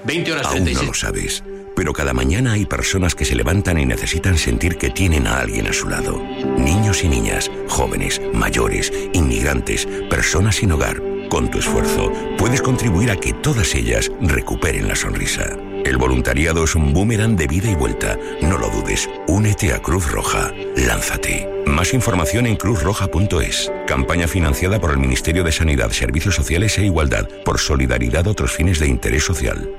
20 0.06 0.32
horas 0.32 0.48
Aún 0.48 0.60
no 0.60 0.64
36. 0.66 0.88
lo 0.88 0.94
sabes, 0.94 1.44
pero 1.76 1.94
cada 1.94 2.14
mañana 2.14 2.54
hay 2.54 2.66
personas 2.66 3.14
que 3.14 3.26
se 3.26 3.36
levantan 3.36 3.78
y 3.78 3.86
necesitan 3.86 4.38
sentir 4.38 4.78
que 4.78 4.90
tienen 4.90 5.28
a 5.28 5.40
alguien 5.40 5.68
a 5.68 5.74
su 5.74 5.88
lado. 5.88 6.22
Niños 6.58 7.04
y 7.04 7.10
niñas, 7.10 7.52
jóvenes, 7.68 8.22
mayores, 8.34 8.92
inmigrantes, 9.14 9.88
personas 10.10 10.56
sin 10.58 10.72
hogar. 10.72 11.02
Con 11.30 11.52
tu 11.52 11.60
esfuerzo 11.60 12.12
puedes 12.38 12.62
contribuir 12.62 13.12
a 13.12 13.18
que 13.18 13.34
todas 13.34 13.76
ellas 13.76 14.12
recuperen 14.22 14.88
la 14.88 14.96
sonrisa. 14.96 15.58
El 15.84 15.98
voluntariado 15.98 16.64
es 16.64 16.76
un 16.76 16.94
boomerang 16.94 17.36
de 17.36 17.48
vida 17.48 17.70
y 17.70 17.76
vuelta. 17.76 18.18
No 18.42 18.58
lo 18.58 18.70
dudes. 18.70 19.10
Únete 19.28 19.74
a 19.74 19.82
Cruz 19.82 20.10
Roja. 20.12 20.54
Lánzate. 20.76 21.50
Más 21.66 21.94
información 21.94 22.46
en 22.48 22.56
cruzroja.es. 22.56 23.72
Campaña 23.88 24.28
financiada 24.28 24.80
por 24.80 24.92
el 24.92 24.98
Ministerio 24.98 25.44
de 25.44 25.52
Sanidad, 25.52 25.92
Servicios 25.92 26.36
Sociales 26.36 26.78
e 26.78 26.86
Igualdad 26.86 27.28
por 27.44 27.60
solidaridad 27.60 28.28
a 28.28 28.32
otros 28.32 28.52
fines 28.52 28.80
de 28.80 28.88
interés 28.88 29.24
social. 29.24 29.70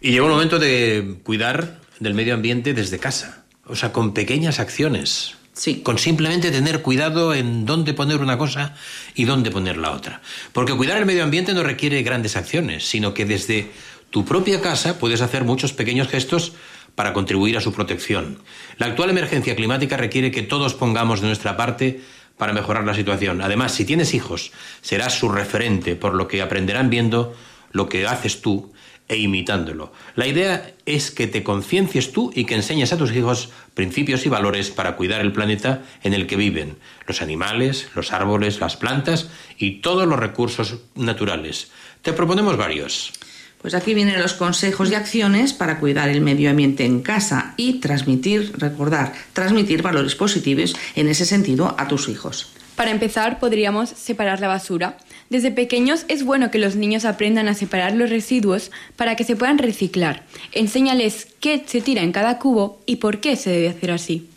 Y 0.00 0.12
llegó 0.12 0.26
el 0.26 0.32
momento 0.32 0.58
de 0.58 1.18
cuidar 1.22 1.80
del 1.98 2.14
medio 2.14 2.34
ambiente 2.34 2.72
desde 2.72 2.98
casa. 2.98 3.44
O 3.66 3.76
sea, 3.76 3.92
con 3.92 4.14
pequeñas 4.14 4.58
acciones. 4.58 5.36
Sí. 5.52 5.82
Con 5.82 5.98
simplemente 5.98 6.50
tener 6.50 6.80
cuidado 6.80 7.34
en 7.34 7.66
dónde 7.66 7.92
poner 7.92 8.20
una 8.20 8.38
cosa 8.38 8.74
y 9.14 9.24
dónde 9.24 9.50
poner 9.50 9.76
la 9.76 9.90
otra. 9.90 10.22
Porque 10.52 10.74
cuidar 10.74 10.96
el 10.98 11.06
medio 11.06 11.24
ambiente 11.24 11.52
no 11.54 11.62
requiere 11.62 12.02
grandes 12.02 12.36
acciones, 12.36 12.86
sino 12.88 13.14
que 13.14 13.26
desde 13.26 13.70
tu 14.10 14.24
propia 14.24 14.60
casa 14.60 14.98
puedes 14.98 15.20
hacer 15.20 15.44
muchos 15.44 15.72
pequeños 15.72 16.08
gestos 16.08 16.52
para 16.94 17.12
contribuir 17.12 17.56
a 17.56 17.60
su 17.60 17.72
protección. 17.72 18.38
La 18.78 18.86
actual 18.86 19.10
emergencia 19.10 19.56
climática 19.56 19.96
requiere 19.96 20.30
que 20.30 20.42
todos 20.42 20.74
pongamos 20.74 21.20
de 21.20 21.28
nuestra 21.28 21.56
parte 21.56 22.00
para 22.36 22.52
mejorar 22.52 22.84
la 22.84 22.94
situación. 22.94 23.42
Además, 23.42 23.72
si 23.72 23.84
tienes 23.84 24.14
hijos, 24.14 24.52
serás 24.80 25.18
su 25.18 25.28
referente, 25.28 25.94
por 25.94 26.14
lo 26.14 26.26
que 26.26 26.42
aprenderán 26.42 26.90
viendo 26.90 27.36
lo 27.72 27.88
que 27.88 28.06
haces 28.06 28.40
tú 28.40 28.72
e 29.10 29.16
imitándolo. 29.16 29.92
La 30.14 30.28
idea 30.28 30.72
es 30.86 31.10
que 31.10 31.26
te 31.26 31.42
conciencies 31.42 32.12
tú 32.12 32.30
y 32.32 32.44
que 32.44 32.54
enseñes 32.54 32.92
a 32.92 32.96
tus 32.96 33.14
hijos 33.14 33.50
principios 33.74 34.24
y 34.24 34.28
valores 34.28 34.70
para 34.70 34.94
cuidar 34.94 35.20
el 35.20 35.32
planeta 35.32 35.82
en 36.04 36.14
el 36.14 36.28
que 36.28 36.36
viven, 36.36 36.76
los 37.08 37.20
animales, 37.20 37.88
los 37.96 38.12
árboles, 38.12 38.60
las 38.60 38.76
plantas 38.76 39.28
y 39.58 39.80
todos 39.80 40.06
los 40.06 40.18
recursos 40.18 40.78
naturales. 40.94 41.72
Te 42.02 42.12
proponemos 42.12 42.56
varios. 42.56 43.12
Pues 43.60 43.74
aquí 43.74 43.94
vienen 43.94 44.22
los 44.22 44.34
consejos 44.34 44.90
y 44.90 44.94
acciones 44.94 45.52
para 45.52 45.80
cuidar 45.80 46.08
el 46.08 46.20
medio 46.20 46.48
ambiente 46.48 46.84
en 46.84 47.02
casa 47.02 47.54
y 47.56 47.80
transmitir, 47.80 48.52
recordar, 48.58 49.12
transmitir 49.32 49.82
valores 49.82 50.14
positivos 50.14 50.76
en 50.94 51.08
ese 51.08 51.26
sentido 51.26 51.74
a 51.76 51.88
tus 51.88 52.08
hijos. 52.08 52.52
Para 52.76 52.92
empezar, 52.92 53.40
podríamos 53.40 53.90
separar 53.90 54.40
la 54.40 54.48
basura. 54.48 54.96
Desde 55.30 55.52
pequeños 55.52 56.06
es 56.08 56.24
bueno 56.24 56.50
que 56.50 56.58
los 56.58 56.74
niños 56.74 57.04
aprendan 57.04 57.46
a 57.46 57.54
separar 57.54 57.94
los 57.94 58.10
residuos 58.10 58.72
para 58.96 59.14
que 59.14 59.22
se 59.22 59.36
puedan 59.36 59.58
reciclar. 59.58 60.24
Enséñales 60.50 61.28
qué 61.38 61.62
se 61.64 61.80
tira 61.80 62.02
en 62.02 62.10
cada 62.10 62.40
cubo 62.40 62.82
y 62.84 62.96
por 62.96 63.20
qué 63.20 63.36
se 63.36 63.50
debe 63.50 63.68
hacer 63.68 63.92
así. 63.92 64.28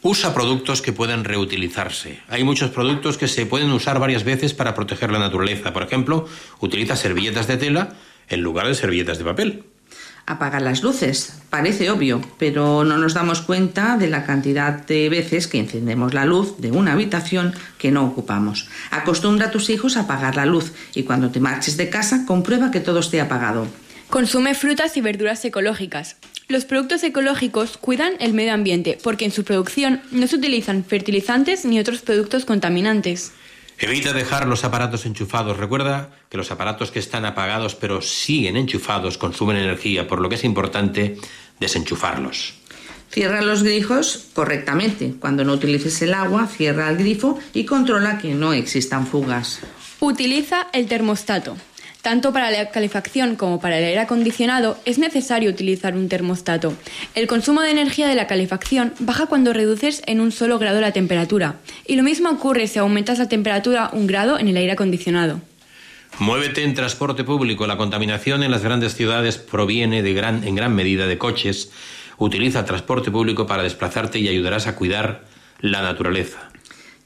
Usa 0.00 0.32
productos 0.32 0.80
que 0.80 0.92
puedan 0.92 1.24
reutilizarse. 1.24 2.20
Hay 2.28 2.44
muchos 2.44 2.70
productos 2.70 3.18
que 3.18 3.26
se 3.26 3.46
pueden 3.46 3.72
usar 3.72 3.98
varias 3.98 4.22
veces 4.22 4.54
para 4.54 4.76
proteger 4.76 5.10
la 5.10 5.18
naturaleza. 5.18 5.72
Por 5.72 5.82
ejemplo, 5.82 6.28
utiliza 6.60 6.94
servilletas 6.94 7.48
de 7.48 7.56
tela 7.56 7.94
en 8.28 8.42
lugar 8.42 8.68
de 8.68 8.76
servilletas 8.76 9.18
de 9.18 9.24
papel. 9.24 9.64
Apagar 10.26 10.62
las 10.62 10.82
luces. 10.82 11.40
Parece 11.50 11.90
obvio, 11.90 12.20
pero 12.38 12.84
no 12.84 12.96
nos 12.96 13.14
damos 13.14 13.40
cuenta 13.40 13.96
de 13.96 14.08
la 14.08 14.24
cantidad 14.24 14.86
de 14.86 15.08
veces 15.08 15.48
que 15.48 15.58
encendemos 15.58 16.14
la 16.14 16.24
luz 16.24 16.58
de 16.58 16.70
una 16.70 16.92
habitación 16.92 17.54
que 17.78 17.90
no 17.90 18.06
ocupamos. 18.06 18.68
Acostumbra 18.90 19.46
a 19.46 19.50
tus 19.50 19.68
hijos 19.68 19.96
a 19.96 20.02
apagar 20.02 20.36
la 20.36 20.46
luz 20.46 20.72
y 20.94 21.02
cuando 21.02 21.30
te 21.30 21.40
marches 21.40 21.76
de 21.76 21.90
casa 21.90 22.24
comprueba 22.26 22.70
que 22.70 22.80
todo 22.80 23.00
esté 23.00 23.20
apagado. 23.20 23.66
Consume 24.08 24.54
frutas 24.54 24.96
y 24.96 25.00
verduras 25.00 25.44
ecológicas. 25.44 26.16
Los 26.48 26.66
productos 26.66 27.02
ecológicos 27.02 27.78
cuidan 27.78 28.12
el 28.20 28.34
medio 28.34 28.52
ambiente 28.52 28.98
porque 29.02 29.24
en 29.24 29.30
su 29.32 29.42
producción 29.42 30.02
no 30.10 30.26
se 30.26 30.36
utilizan 30.36 30.84
fertilizantes 30.84 31.64
ni 31.64 31.80
otros 31.80 32.02
productos 32.02 32.44
contaminantes. 32.44 33.32
Evita 33.78 34.12
dejar 34.12 34.46
los 34.46 34.64
aparatos 34.64 35.06
enchufados. 35.06 35.56
Recuerda 35.56 36.10
que 36.28 36.36
los 36.36 36.50
aparatos 36.50 36.90
que 36.90 36.98
están 36.98 37.24
apagados 37.24 37.74
pero 37.74 38.00
siguen 38.00 38.56
enchufados 38.56 39.18
consumen 39.18 39.56
energía, 39.56 40.06
por 40.06 40.20
lo 40.20 40.28
que 40.28 40.36
es 40.36 40.44
importante 40.44 41.16
desenchufarlos. 41.58 42.54
Cierra 43.10 43.42
los 43.42 43.62
grifos 43.62 44.28
correctamente. 44.32 45.14
Cuando 45.20 45.44
no 45.44 45.52
utilices 45.52 46.00
el 46.00 46.14
agua, 46.14 46.46
cierra 46.46 46.88
el 46.88 46.96
grifo 46.96 47.38
y 47.52 47.66
controla 47.66 48.18
que 48.18 48.34
no 48.34 48.54
existan 48.54 49.06
fugas. 49.06 49.60
Utiliza 50.00 50.68
el 50.72 50.86
termostato. 50.86 51.56
Tanto 52.02 52.32
para 52.32 52.50
la 52.50 52.68
calefacción 52.70 53.36
como 53.36 53.60
para 53.60 53.78
el 53.78 53.84
aire 53.84 54.00
acondicionado 54.00 54.76
es 54.84 54.98
necesario 54.98 55.48
utilizar 55.48 55.94
un 55.94 56.08
termostato. 56.08 56.74
El 57.14 57.28
consumo 57.28 57.62
de 57.62 57.70
energía 57.70 58.08
de 58.08 58.16
la 58.16 58.26
calefacción 58.26 58.92
baja 58.98 59.26
cuando 59.26 59.52
reduces 59.52 60.02
en 60.06 60.20
un 60.20 60.32
solo 60.32 60.58
grado 60.58 60.80
la 60.80 60.90
temperatura. 60.90 61.60
Y 61.86 61.94
lo 61.94 62.02
mismo 62.02 62.28
ocurre 62.28 62.66
si 62.66 62.80
aumentas 62.80 63.20
la 63.20 63.28
temperatura 63.28 63.88
un 63.92 64.08
grado 64.08 64.36
en 64.40 64.48
el 64.48 64.56
aire 64.56 64.72
acondicionado. 64.72 65.40
Muévete 66.18 66.64
en 66.64 66.74
transporte 66.74 67.22
público. 67.22 67.68
La 67.68 67.76
contaminación 67.76 68.42
en 68.42 68.50
las 68.50 68.64
grandes 68.64 68.94
ciudades 68.94 69.38
proviene 69.38 70.02
de 70.02 70.12
gran, 70.12 70.42
en 70.42 70.56
gran 70.56 70.74
medida 70.74 71.06
de 71.06 71.18
coches. 71.18 71.70
Utiliza 72.18 72.64
transporte 72.64 73.12
público 73.12 73.46
para 73.46 73.62
desplazarte 73.62 74.18
y 74.18 74.26
ayudarás 74.26 74.66
a 74.66 74.74
cuidar 74.74 75.24
la 75.60 75.82
naturaleza. 75.82 76.51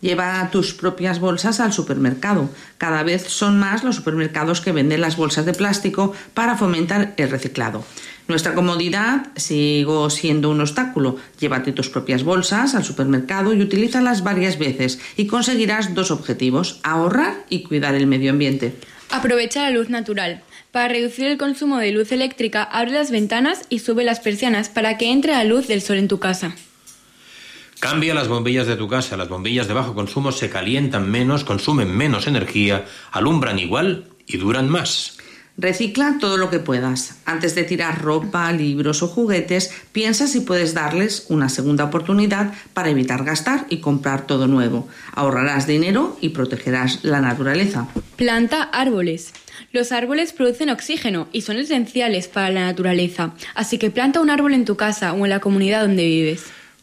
Lleva 0.00 0.50
tus 0.52 0.74
propias 0.74 1.20
bolsas 1.20 1.58
al 1.58 1.72
supermercado. 1.72 2.50
Cada 2.76 3.02
vez 3.02 3.24
son 3.28 3.58
más 3.58 3.82
los 3.82 3.96
supermercados 3.96 4.60
que 4.60 4.72
venden 4.72 5.00
las 5.00 5.16
bolsas 5.16 5.46
de 5.46 5.54
plástico 5.54 6.12
para 6.34 6.56
fomentar 6.56 7.14
el 7.16 7.30
reciclado. 7.30 7.84
Nuestra 8.28 8.54
comodidad 8.54 9.28
sigo 9.36 10.10
siendo 10.10 10.50
un 10.50 10.60
obstáculo. 10.60 11.16
Llévate 11.38 11.72
tus 11.72 11.88
propias 11.88 12.24
bolsas 12.24 12.74
al 12.74 12.84
supermercado 12.84 13.54
y 13.54 13.62
utilízalas 13.62 14.22
varias 14.22 14.58
veces 14.58 14.98
y 15.16 15.28
conseguirás 15.28 15.94
dos 15.94 16.10
objetivos, 16.10 16.80
ahorrar 16.82 17.44
y 17.48 17.62
cuidar 17.62 17.94
el 17.94 18.06
medio 18.06 18.32
ambiente. 18.32 18.74
Aprovecha 19.10 19.62
la 19.62 19.70
luz 19.70 19.88
natural. 19.88 20.42
Para 20.72 20.88
reducir 20.88 21.26
el 21.26 21.38
consumo 21.38 21.78
de 21.78 21.92
luz 21.92 22.12
eléctrica, 22.12 22.62
abre 22.62 22.90
las 22.92 23.10
ventanas 23.10 23.62
y 23.70 23.78
sube 23.78 24.04
las 24.04 24.20
persianas 24.20 24.68
para 24.68 24.98
que 24.98 25.10
entre 25.10 25.32
la 25.32 25.44
luz 25.44 25.68
del 25.68 25.80
sol 25.80 25.96
en 25.96 26.08
tu 26.08 26.18
casa. 26.18 26.54
Cambia 27.80 28.14
las 28.14 28.28
bombillas 28.28 28.66
de 28.66 28.76
tu 28.76 28.88
casa. 28.88 29.16
Las 29.16 29.28
bombillas 29.28 29.68
de 29.68 29.74
bajo 29.74 29.94
consumo 29.94 30.32
se 30.32 30.48
calientan 30.48 31.10
menos, 31.10 31.44
consumen 31.44 31.94
menos 31.96 32.26
energía, 32.26 32.86
alumbran 33.12 33.58
igual 33.58 34.06
y 34.26 34.38
duran 34.38 34.68
más. 34.68 35.18
Recicla 35.58 36.16
todo 36.20 36.36
lo 36.36 36.50
que 36.50 36.58
puedas. 36.58 37.16
Antes 37.24 37.54
de 37.54 37.64
tirar 37.64 38.02
ropa, 38.02 38.52
libros 38.52 39.02
o 39.02 39.08
juguetes, 39.08 39.72
piensa 39.92 40.26
si 40.26 40.40
puedes 40.40 40.74
darles 40.74 41.26
una 41.30 41.48
segunda 41.48 41.84
oportunidad 41.84 42.52
para 42.74 42.90
evitar 42.90 43.24
gastar 43.24 43.66
y 43.70 43.78
comprar 43.78 44.26
todo 44.26 44.48
nuevo. 44.48 44.86
Ahorrarás 45.14 45.66
dinero 45.66 46.18
y 46.20 46.30
protegerás 46.30 47.04
la 47.04 47.22
naturaleza. 47.22 47.88
Planta 48.16 48.64
árboles. 48.64 49.32
Los 49.72 49.92
árboles 49.92 50.34
producen 50.34 50.68
oxígeno 50.68 51.28
y 51.32 51.40
son 51.40 51.56
esenciales 51.56 52.28
para 52.28 52.50
la 52.50 52.66
naturaleza, 52.66 53.32
así 53.54 53.78
que 53.78 53.90
planta 53.90 54.20
un 54.20 54.30
árbol 54.30 54.52
en 54.52 54.66
tu 54.66 54.76
casa 54.76 55.14
o 55.14 55.24
en 55.24 55.30
la 55.30 55.40
comunidad 55.40 55.82
donde 55.82 56.04
vives. 56.04 56.44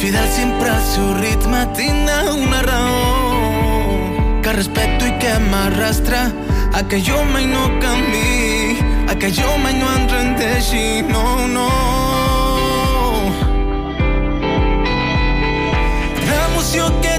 fidel 0.00 0.28
sempre 0.32 0.70
al 0.70 0.82
seu 0.82 1.08
ritme. 1.20 1.60
Tinc 1.76 2.08
una 2.32 2.62
raó 2.64 4.40
que 4.42 4.52
respeto 4.56 5.04
i 5.04 5.12
que 5.20 5.34
m'arrastra 5.50 6.22
a 6.72 6.82
que 6.88 7.02
jo 7.04 7.18
mai 7.32 7.44
no 7.46 7.66
canvi, 7.82 8.78
a 9.12 9.14
que 9.20 9.28
jo 9.38 9.50
mai 9.62 9.74
no 9.76 9.90
em 9.98 10.06
rendeixi, 10.14 11.02
no, 11.10 11.24
no. 11.52 11.68
L'emoció 16.30 16.88
que 17.04 17.18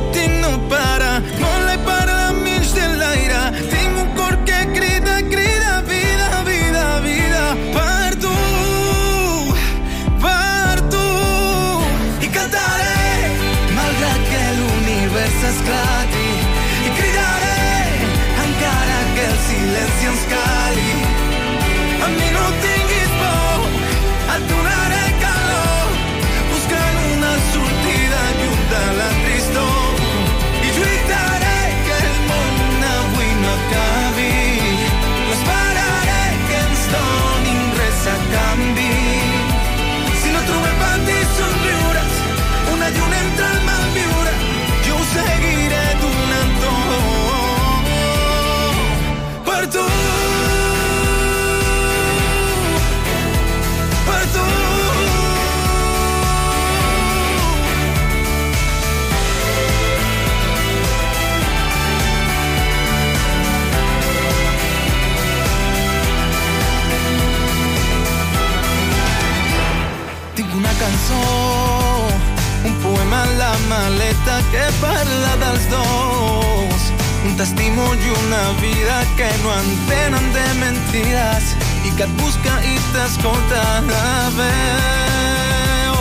un 72.65 72.73
poema 72.83 73.23
en 73.25 73.37
la 73.37 73.53
maleta 73.69 74.41
que 74.51 74.65
parla 74.81 75.31
dels 75.43 75.69
dos. 75.69 76.79
Un 77.25 77.35
testimoni 77.37 78.05
i 78.05 78.09
una 78.25 78.43
vida 78.61 78.95
que 79.17 79.29
no 79.43 79.53
entenen 79.53 80.33
de 80.33 80.47
mentides 80.59 81.45
i 81.85 81.91
que 81.97 82.03
et 82.07 82.13
busca 82.21 82.53
i 82.65 82.75
t'escolta 82.93 83.63
de 83.89 84.05
veu. 84.37 85.97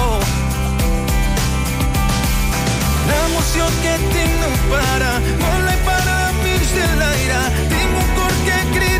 L'emoció 3.11 3.65
que 3.83 3.95
tinc 4.15 4.33
no 4.41 4.51
para, 4.73 5.13
vola 5.45 5.73
i 5.77 5.81
para 5.89 6.17
mig 6.43 6.67
de 6.79 6.89
l'aire. 7.01 7.43
Tinc 7.73 7.91
un 8.03 8.09
cor 8.17 8.35
que 8.47 8.59
crida, 8.75 9.00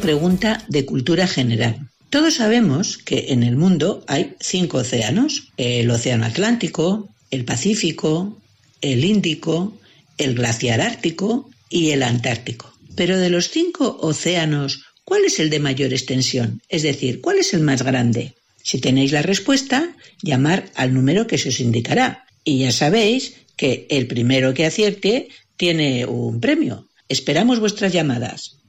pregunta 0.00 0.64
de 0.68 0.84
cultura 0.84 1.26
general. 1.26 1.88
Todos 2.10 2.34
sabemos 2.34 2.98
que 2.98 3.26
en 3.28 3.42
el 3.42 3.56
mundo 3.56 4.04
hay 4.08 4.34
cinco 4.40 4.78
océanos. 4.78 5.52
El 5.56 5.90
océano 5.90 6.26
Atlántico, 6.26 7.08
el 7.30 7.44
Pacífico, 7.44 8.40
el 8.80 9.04
Índico, 9.04 9.78
el 10.18 10.34
glaciar 10.34 10.80
ártico 10.80 11.48
y 11.68 11.90
el 11.90 12.02
Antártico. 12.02 12.74
Pero 12.96 13.18
de 13.18 13.30
los 13.30 13.50
cinco 13.50 13.98
océanos, 14.00 14.82
¿cuál 15.04 15.24
es 15.24 15.38
el 15.38 15.50
de 15.50 15.60
mayor 15.60 15.92
extensión? 15.92 16.60
Es 16.68 16.82
decir, 16.82 17.20
¿cuál 17.20 17.38
es 17.38 17.54
el 17.54 17.60
más 17.60 17.82
grande? 17.82 18.34
Si 18.62 18.80
tenéis 18.80 19.12
la 19.12 19.22
respuesta, 19.22 19.96
llamar 20.22 20.70
al 20.74 20.92
número 20.92 21.26
que 21.26 21.38
se 21.38 21.50
os 21.50 21.60
indicará. 21.60 22.24
Y 22.44 22.58
ya 22.58 22.72
sabéis 22.72 23.34
que 23.56 23.86
el 23.90 24.06
primero 24.06 24.52
que 24.52 24.66
acierte 24.66 25.28
tiene 25.56 26.06
un 26.06 26.40
premio. 26.40 26.88
Esperamos 27.08 27.60
vuestras 27.60 27.92
llamadas. 27.92 28.59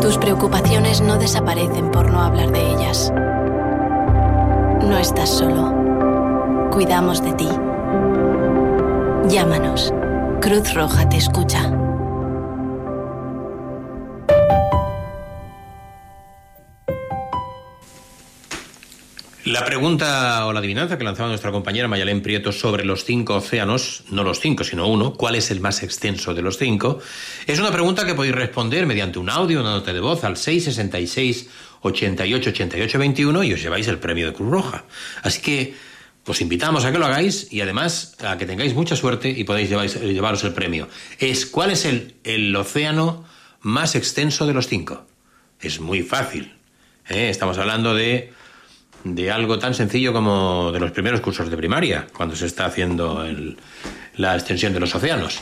Tus 0.00 0.16
preocupaciones 0.16 1.00
no 1.00 1.18
desaparecen 1.18 1.90
por 1.90 2.10
no 2.10 2.20
hablar 2.20 2.52
de 2.52 2.70
ellas. 2.70 3.12
No 4.80 4.96
estás 4.96 5.28
solo. 5.28 6.70
Cuidamos 6.70 7.22
de 7.22 7.32
ti. 7.32 7.48
Llámanos. 9.28 9.92
Cruz 10.40 10.72
Roja 10.74 11.08
te 11.08 11.16
escucha. 11.16 11.68
La 19.48 19.64
pregunta 19.64 20.44
o 20.44 20.52
la 20.52 20.58
adivinanza 20.58 20.98
que 20.98 21.04
lanzaba 21.04 21.30
nuestra 21.30 21.50
compañera 21.50 21.88
Mayalén 21.88 22.20
Prieto 22.20 22.52
sobre 22.52 22.84
los 22.84 23.06
cinco 23.06 23.36
océanos, 23.36 24.04
no 24.10 24.22
los 24.22 24.40
cinco, 24.40 24.62
sino 24.62 24.86
uno, 24.86 25.14
¿cuál 25.14 25.36
es 25.36 25.50
el 25.50 25.62
más 25.62 25.82
extenso 25.82 26.34
de 26.34 26.42
los 26.42 26.58
cinco? 26.58 26.98
Es 27.46 27.58
una 27.58 27.70
pregunta 27.70 28.04
que 28.04 28.14
podéis 28.14 28.34
responder 28.34 28.84
mediante 28.84 29.18
un 29.18 29.30
audio, 29.30 29.60
una 29.60 29.70
nota 29.70 29.94
de 29.94 30.00
voz 30.00 30.22
al 30.24 30.36
666 30.36 31.48
88 31.80 32.50
88 32.50 32.98
21 32.98 33.44
y 33.44 33.54
os 33.54 33.62
lleváis 33.62 33.88
el 33.88 33.98
premio 33.98 34.26
de 34.26 34.34
Cruz 34.34 34.50
Roja. 34.50 34.84
Así 35.22 35.40
que 35.40 35.74
os 36.26 36.42
invitamos 36.42 36.84
a 36.84 36.92
que 36.92 36.98
lo 36.98 37.06
hagáis 37.06 37.50
y 37.50 37.62
además 37.62 38.18
a 38.22 38.36
que 38.36 38.44
tengáis 38.44 38.74
mucha 38.74 38.96
suerte 38.96 39.30
y 39.30 39.44
podáis 39.44 39.70
llevaros 39.70 40.44
el 40.44 40.52
premio. 40.52 40.90
Es 41.18 41.46
¿cuál 41.46 41.70
es 41.70 41.86
el, 41.86 42.16
el 42.22 42.54
océano 42.54 43.24
más 43.62 43.94
extenso 43.94 44.46
de 44.46 44.52
los 44.52 44.68
cinco? 44.68 45.06
Es 45.58 45.80
muy 45.80 46.02
fácil. 46.02 46.54
¿eh? 47.08 47.30
Estamos 47.30 47.56
hablando 47.56 47.94
de 47.94 48.36
de 49.04 49.30
algo 49.30 49.58
tan 49.58 49.74
sencillo 49.74 50.12
como 50.12 50.70
de 50.72 50.80
los 50.80 50.90
primeros 50.90 51.20
cursos 51.20 51.50
de 51.50 51.56
primaria, 51.56 52.06
cuando 52.16 52.34
se 52.36 52.46
está 52.46 52.66
haciendo 52.66 53.24
el- 53.24 53.56
la 54.16 54.34
extensión 54.34 54.72
de 54.72 54.80
los 54.80 54.94
océanos. 54.94 55.38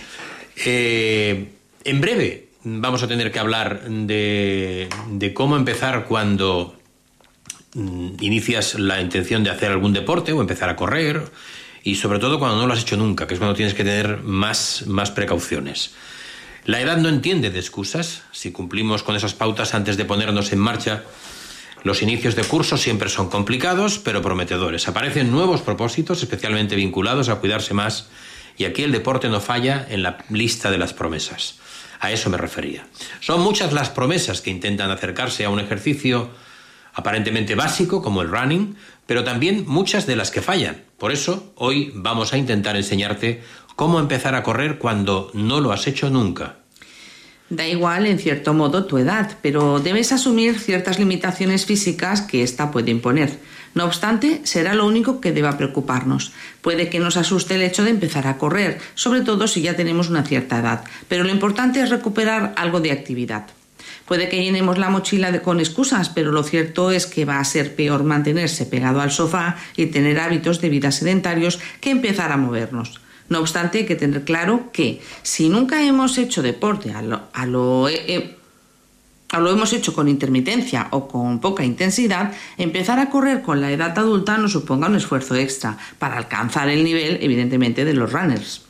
Eh, 0.64 1.48
en 1.84 2.00
breve 2.00 2.48
vamos 2.64 3.02
a 3.02 3.08
tener 3.08 3.30
que 3.30 3.38
hablar 3.38 3.88
de, 3.88 4.88
de 5.12 5.34
cómo 5.34 5.56
empezar 5.56 6.04
cuando 6.06 6.76
mm, 7.74 8.14
inicias 8.20 8.74
la 8.78 9.00
intención 9.00 9.44
de 9.44 9.50
hacer 9.50 9.70
algún 9.70 9.92
deporte 9.92 10.32
o 10.32 10.40
empezar 10.40 10.68
a 10.68 10.76
correr 10.76 11.22
y 11.84 11.94
sobre 11.94 12.18
todo 12.18 12.38
cuando 12.38 12.56
no 12.60 12.66
lo 12.66 12.72
has 12.72 12.80
hecho 12.82 12.96
nunca, 12.96 13.26
que 13.26 13.34
es 13.34 13.40
cuando 13.40 13.54
tienes 13.54 13.74
que 13.74 13.84
tener 13.84 14.18
más, 14.22 14.84
más 14.86 15.10
precauciones. 15.12 15.94
La 16.64 16.80
edad 16.80 16.96
no 16.96 17.08
entiende 17.08 17.50
de 17.50 17.60
excusas. 17.60 18.22
Si 18.32 18.50
cumplimos 18.50 19.04
con 19.04 19.14
esas 19.14 19.34
pautas 19.34 19.72
antes 19.72 19.96
de 19.96 20.04
ponernos 20.04 20.52
en 20.52 20.58
marcha, 20.58 21.04
los 21.82 22.02
inicios 22.02 22.34
de 22.34 22.44
curso 22.44 22.76
siempre 22.76 23.08
son 23.08 23.28
complicados, 23.28 23.98
pero 23.98 24.22
prometedores. 24.22 24.88
Aparecen 24.88 25.30
nuevos 25.30 25.62
propósitos, 25.62 26.22
especialmente 26.22 26.76
vinculados 26.76 27.28
a 27.28 27.36
cuidarse 27.36 27.74
más, 27.74 28.08
y 28.56 28.64
aquí 28.64 28.82
el 28.82 28.92
deporte 28.92 29.28
no 29.28 29.40
falla 29.40 29.86
en 29.88 30.02
la 30.02 30.18
lista 30.30 30.70
de 30.70 30.78
las 30.78 30.92
promesas. 30.92 31.58
A 32.00 32.10
eso 32.10 32.30
me 32.30 32.36
refería. 32.36 32.86
Son 33.20 33.40
muchas 33.40 33.72
las 33.72 33.90
promesas 33.90 34.40
que 34.40 34.50
intentan 34.50 34.90
acercarse 34.90 35.44
a 35.44 35.50
un 35.50 35.60
ejercicio 35.60 36.30
aparentemente 36.92 37.54
básico 37.54 38.02
como 38.02 38.22
el 38.22 38.30
running, 38.30 38.76
pero 39.06 39.22
también 39.22 39.64
muchas 39.66 40.06
de 40.06 40.16
las 40.16 40.30
que 40.30 40.42
fallan. 40.42 40.84
Por 40.98 41.12
eso, 41.12 41.52
hoy 41.56 41.92
vamos 41.94 42.32
a 42.32 42.38
intentar 42.38 42.76
enseñarte 42.76 43.42
cómo 43.76 44.00
empezar 44.00 44.34
a 44.34 44.42
correr 44.42 44.78
cuando 44.78 45.30
no 45.34 45.60
lo 45.60 45.72
has 45.72 45.86
hecho 45.86 46.10
nunca. 46.10 46.56
Da 47.48 47.66
igual, 47.68 48.06
en 48.06 48.18
cierto 48.18 48.54
modo, 48.54 48.86
tu 48.86 48.98
edad, 48.98 49.38
pero 49.40 49.78
debes 49.78 50.10
asumir 50.10 50.58
ciertas 50.58 50.98
limitaciones 50.98 51.64
físicas 51.64 52.20
que 52.22 52.42
ésta 52.42 52.72
puede 52.72 52.90
imponer. 52.90 53.38
No 53.74 53.84
obstante, 53.84 54.40
será 54.42 54.74
lo 54.74 54.84
único 54.84 55.20
que 55.20 55.30
deba 55.30 55.56
preocuparnos. 55.56 56.32
Puede 56.60 56.88
que 56.88 56.98
nos 56.98 57.16
asuste 57.16 57.54
el 57.54 57.62
hecho 57.62 57.84
de 57.84 57.90
empezar 57.90 58.26
a 58.26 58.36
correr, 58.36 58.78
sobre 58.94 59.20
todo 59.20 59.46
si 59.46 59.62
ya 59.62 59.76
tenemos 59.76 60.08
una 60.08 60.24
cierta 60.24 60.58
edad, 60.58 60.82
pero 61.08 61.22
lo 61.22 61.30
importante 61.30 61.80
es 61.80 61.90
recuperar 61.90 62.52
algo 62.56 62.80
de 62.80 62.90
actividad. 62.90 63.46
Puede 64.06 64.28
que 64.28 64.42
llenemos 64.42 64.78
la 64.78 64.90
mochila 64.90 65.40
con 65.42 65.60
excusas, 65.60 66.08
pero 66.08 66.32
lo 66.32 66.42
cierto 66.42 66.90
es 66.90 67.06
que 67.06 67.24
va 67.24 67.38
a 67.38 67.44
ser 67.44 67.76
peor 67.76 68.02
mantenerse 68.02 68.66
pegado 68.66 69.00
al 69.00 69.12
sofá 69.12 69.56
y 69.76 69.86
tener 69.86 70.18
hábitos 70.18 70.60
de 70.60 70.68
vida 70.68 70.90
sedentarios 70.90 71.60
que 71.80 71.90
empezar 71.90 72.32
a 72.32 72.36
movernos. 72.36 73.00
No 73.28 73.40
obstante, 73.40 73.78
hay 73.78 73.86
que 73.86 73.96
tener 73.96 74.24
claro 74.24 74.70
que 74.72 75.00
si 75.22 75.48
nunca 75.48 75.82
hemos 75.82 76.16
hecho 76.18 76.42
deporte 76.42 76.92
a 76.92 77.02
lo, 77.02 77.88
lo 79.40 79.50
hemos 79.50 79.72
hecho 79.72 79.94
con 79.94 80.08
intermitencia 80.08 80.88
o 80.90 81.08
con 81.08 81.40
poca 81.40 81.64
intensidad, 81.64 82.32
empezar 82.56 82.98
a 83.00 83.10
correr 83.10 83.42
con 83.42 83.60
la 83.60 83.72
edad 83.72 83.98
adulta 83.98 84.38
nos 84.38 84.52
suponga 84.52 84.88
un 84.88 84.96
esfuerzo 84.96 85.34
extra 85.34 85.76
para 85.98 86.16
alcanzar 86.16 86.68
el 86.68 86.84
nivel, 86.84 87.18
evidentemente, 87.20 87.84
de 87.84 87.94
los 87.94 88.12
runners. 88.12 88.62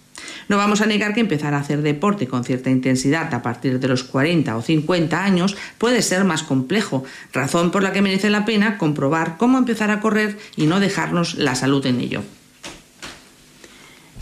No 0.48 0.56
vamos 0.56 0.80
a 0.80 0.86
negar 0.86 1.12
que 1.12 1.20
empezar 1.20 1.54
a 1.54 1.58
hacer 1.58 1.82
deporte 1.82 2.28
con 2.28 2.44
cierta 2.44 2.70
intensidad 2.70 3.32
a 3.34 3.42
partir 3.42 3.80
de 3.80 3.88
los 3.88 4.04
40 4.04 4.56
o 4.56 4.62
50 4.62 5.24
años 5.24 5.56
puede 5.76 6.02
ser 6.02 6.24
más 6.24 6.42
complejo, 6.42 7.04
razón 7.32 7.70
por 7.70 7.82
la 7.82 7.92
que 7.92 8.02
merece 8.02 8.30
la 8.30 8.44
pena 8.44 8.78
comprobar 8.78 9.36
cómo 9.38 9.58
empezar 9.58 9.90
a 9.90 10.00
correr 10.00 10.38
y 10.56 10.66
no 10.66 10.80
dejarnos 10.80 11.34
la 11.34 11.54
salud 11.56 11.84
en 11.86 12.00
ello. 12.00 12.22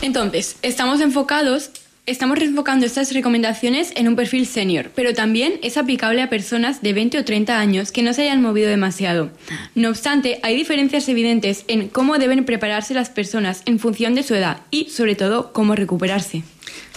Entonces, 0.05 0.57
estamos 0.61 1.01
enfocados 1.01 1.71
Estamos 2.07 2.39
reenfocando 2.39 2.85
estas 2.85 3.15
recomendaciones 3.15 3.91
en 3.97 4.09
un 4.09 4.15
perfil 4.15 4.47
senior, 4.47 4.91
pero 4.95 5.15
también 5.15 5.55
es 5.63 5.79
aplicable 5.79 6.21
a 6.21 6.29
personas 6.29 6.83
de 6.83 6.93
20 6.93 7.21
o 7.21 7.25
30 7.25 7.59
años 7.59 7.93
que 7.93 8.03
no 8.03 8.13
se 8.13 8.25
hayan 8.25 8.43
movido 8.43 8.69
demasiado. 8.69 9.31
No 9.75 9.89
obstante, 9.89 10.39
hay 10.43 10.55
diferencias 10.55 11.09
evidentes 11.09 11.65
en 11.67 11.89
cómo 11.89 12.19
deben 12.19 12.45
prepararse 12.45 12.93
las 12.93 13.09
personas 13.09 13.63
en 13.65 13.79
función 13.79 14.15
de 14.15 14.23
su 14.23 14.35
edad 14.35 14.61
y, 14.71 14.91
sobre 14.91 15.15
todo, 15.15 15.55
cómo 15.55 15.75
recuperarse. 15.75 16.45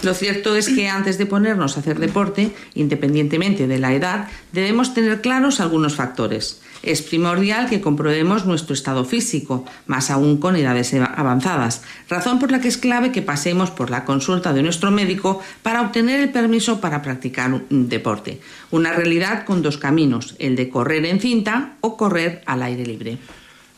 Lo 0.02 0.12
cierto 0.12 0.54
es 0.54 0.68
que 0.68 0.88
antes 0.88 1.16
de 1.16 1.24
ponernos 1.24 1.78
a 1.78 1.80
hacer 1.80 2.00
deporte, 2.00 2.50
independientemente 2.74 3.66
de 3.66 3.78
la 3.78 3.94
edad, 3.94 4.28
debemos 4.52 4.92
tener 4.92 5.22
claros 5.22 5.60
algunos 5.60 5.96
factores. 5.96 6.60
Es 6.82 7.02
primordial 7.02 7.68
que 7.68 7.80
comprobemos 7.80 8.46
nuestro 8.46 8.74
estado 8.74 9.04
físico, 9.04 9.64
más 9.86 10.10
aún 10.10 10.38
con 10.38 10.56
edades 10.56 10.94
avanzadas, 10.94 11.82
razón 12.08 12.38
por 12.38 12.52
la 12.52 12.60
que 12.60 12.68
es 12.68 12.78
clave 12.78 13.12
que 13.12 13.22
pasemos 13.22 13.70
por 13.70 13.90
la 13.90 14.04
consulta 14.04 14.52
de 14.52 14.62
nuestro 14.62 14.90
médico 14.90 15.42
para 15.62 15.82
obtener 15.82 16.20
el 16.20 16.30
permiso 16.30 16.80
para 16.80 17.02
practicar 17.02 17.52
un 17.52 17.88
deporte. 17.88 18.40
Una 18.70 18.92
realidad 18.92 19.44
con 19.44 19.62
dos 19.62 19.78
caminos, 19.78 20.34
el 20.38 20.56
de 20.56 20.68
correr 20.68 21.04
en 21.06 21.20
cinta 21.20 21.76
o 21.80 21.96
correr 21.96 22.42
al 22.46 22.62
aire 22.62 22.86
libre. 22.86 23.18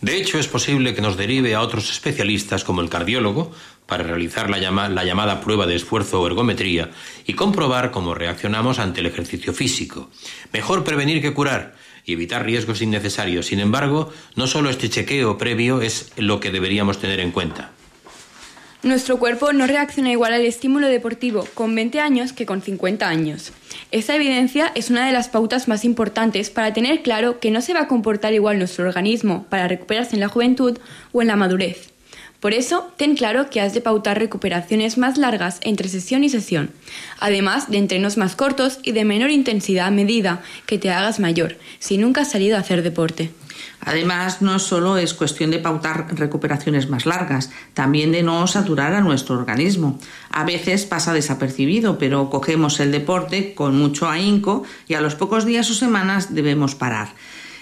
De 0.01 0.16
hecho, 0.16 0.38
es 0.38 0.48
posible 0.48 0.94
que 0.94 1.03
nos 1.03 1.18
derive 1.18 1.55
a 1.55 1.61
otros 1.61 1.90
especialistas 1.90 2.64
como 2.64 2.80
el 2.80 2.88
cardiólogo 2.88 3.53
para 3.84 4.05
realizar 4.05 4.48
la, 4.48 4.88
la, 4.88 5.05
llamada 5.05 5.40
prueba 5.42 5.66
de 5.66 5.76
esfuerzo 5.76 6.22
o 6.22 6.26
ergometría 6.26 6.90
y 7.26 7.34
comprobar 7.34 7.90
cómo 7.90 8.14
reaccionamos 8.14 8.78
ante 8.78 9.01
el 9.01 9.07
ejercicio 9.07 9.53
físico. 9.53 10.09
Mejor 10.53 10.84
prevenir 10.84 11.20
que 11.20 11.34
curar 11.34 11.74
y 12.05 12.12
evitar 12.12 12.44
riesgos 12.44 12.82
innecesarios. 12.82 13.46
Sin 13.46 13.61
embargo, 13.61 14.12
no 14.36 14.46
solo 14.46 14.70
este 14.70 14.88
chequeo 14.88 15.38
previo 15.38 15.80
es 15.80 16.12
lo 16.16 16.40
que 16.40 16.51
deberíamos 16.51 16.98
tener 16.98 17.20
en 17.20 17.32
cuenta. 17.32 17.72
Nuestro 18.82 19.18
cuerpo 19.18 19.53
no 19.53 19.66
reacciona 19.66 20.11
igual 20.11 20.32
al 20.32 20.46
estímulo 20.46 20.88
deportivo 20.88 21.46
con 21.53 21.74
20 21.74 22.01
años 22.01 22.32
que 22.32 22.46
con 22.46 22.62
50 22.62 23.07
años. 23.07 23.53
Esta 23.90 24.16
evidencia 24.16 24.72
es 24.74 24.88
una 24.88 25.05
de 25.05 25.12
las 25.12 25.28
pautas 25.28 25.68
más 25.68 25.84
importantes 25.84 26.48
para 26.48 26.72
tener 26.72 27.03
claro 27.03 27.40
que 27.40 27.51
no 27.51 27.61
se 27.61 27.74
va 27.74 27.80
a 27.80 27.88
comportar 27.88 28.32
igual 28.32 28.59
nuestro 28.59 28.86
organismo 28.86 29.44
para 29.51 29.68
recuperarse 29.68 30.16
en 30.16 30.20
la 30.20 30.28
juventud 30.28 30.78
o 31.12 31.20
en 31.20 31.28
la 31.28 31.36
madurez. 31.36 31.89
Por 32.41 32.55
eso, 32.55 32.91
ten 32.97 33.16
claro 33.16 33.51
que 33.51 33.61
has 33.61 33.74
de 33.74 33.82
pautar 33.82 34.18
recuperaciones 34.18 34.97
más 34.97 35.18
largas 35.18 35.61
entre 35.61 35.91
sesión 35.91 36.24
y 36.24 36.30
sesión, 36.30 36.70
además 37.18 37.70
de 37.70 37.76
entrenos 37.76 38.16
más 38.16 38.34
cortos 38.34 38.78
y 38.82 38.93
de 38.93 39.05
menor 39.05 39.30
intensidad 39.30 39.93
medida 39.93 40.43
que 40.64 40.78
te 40.78 40.91
hagas 40.91 41.20
mayor, 41.20 41.59
si 41.78 41.99
nunca 41.99 42.22
has 42.22 42.30
salido 42.30 42.57
a 42.57 42.61
hacer 42.61 42.82
deporte. 42.82 43.30
Además, 43.82 44.41
no 44.41 44.59
solo 44.59 44.97
es 44.97 45.12
cuestión 45.12 45.51
de 45.51 45.59
pautar 45.59 46.18
recuperaciones 46.18 46.88
más 46.88 47.05
largas, 47.05 47.51
también 47.74 48.11
de 48.11 48.22
no 48.22 48.47
saturar 48.47 48.95
a 48.95 49.03
nuestro 49.03 49.36
organismo. 49.36 49.99
A 50.30 50.45
veces 50.45 50.86
pasa 50.86 51.12
desapercibido, 51.12 51.99
pero 51.99 52.30
cogemos 52.30 52.80
el 52.80 52.91
deporte 52.91 53.55
con 53.55 53.76
mucho 53.76 54.09
ahínco 54.09 54.64
y 54.88 54.95
a 54.95 55.03
los 55.03 55.14
pocos 55.14 55.45
días 55.45 55.70
o 55.70 55.74
semanas 55.74 56.34
debemos 56.34 56.74
parar 56.74 57.09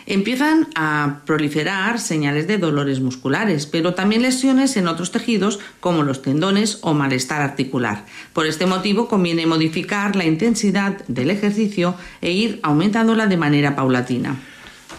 empiezan 0.09 0.69
a 0.75 1.21
proliferar 1.27 2.01
señales 2.01 2.49
de 2.49 2.57
dolores 2.57 3.01
musculares, 3.01 3.67
pero 3.67 3.93
también 3.93 4.23
lesiones 4.23 4.77
en 4.79 4.89
otros 4.89 5.13
tejidos 5.13 5.61
como 5.81 6.03
los 6.03 6.23
tendones 6.23 6.79
o 6.81 6.95
malestar 6.95 7.43
articular. 7.43 8.07
Por 8.33 8.47
este 8.47 8.65
motivo 8.65 9.07
conviene 9.07 9.45
modificar 9.47 10.17
la 10.17 10.25
intensidad 10.25 11.07
del 11.09 11.31
ejercicio 11.31 11.95
e 12.23 12.33
ir 12.33 12.59
aumentándola 12.63 13.27
de 13.27 13.37
manera 13.37 13.77
paulatina. 13.77 14.37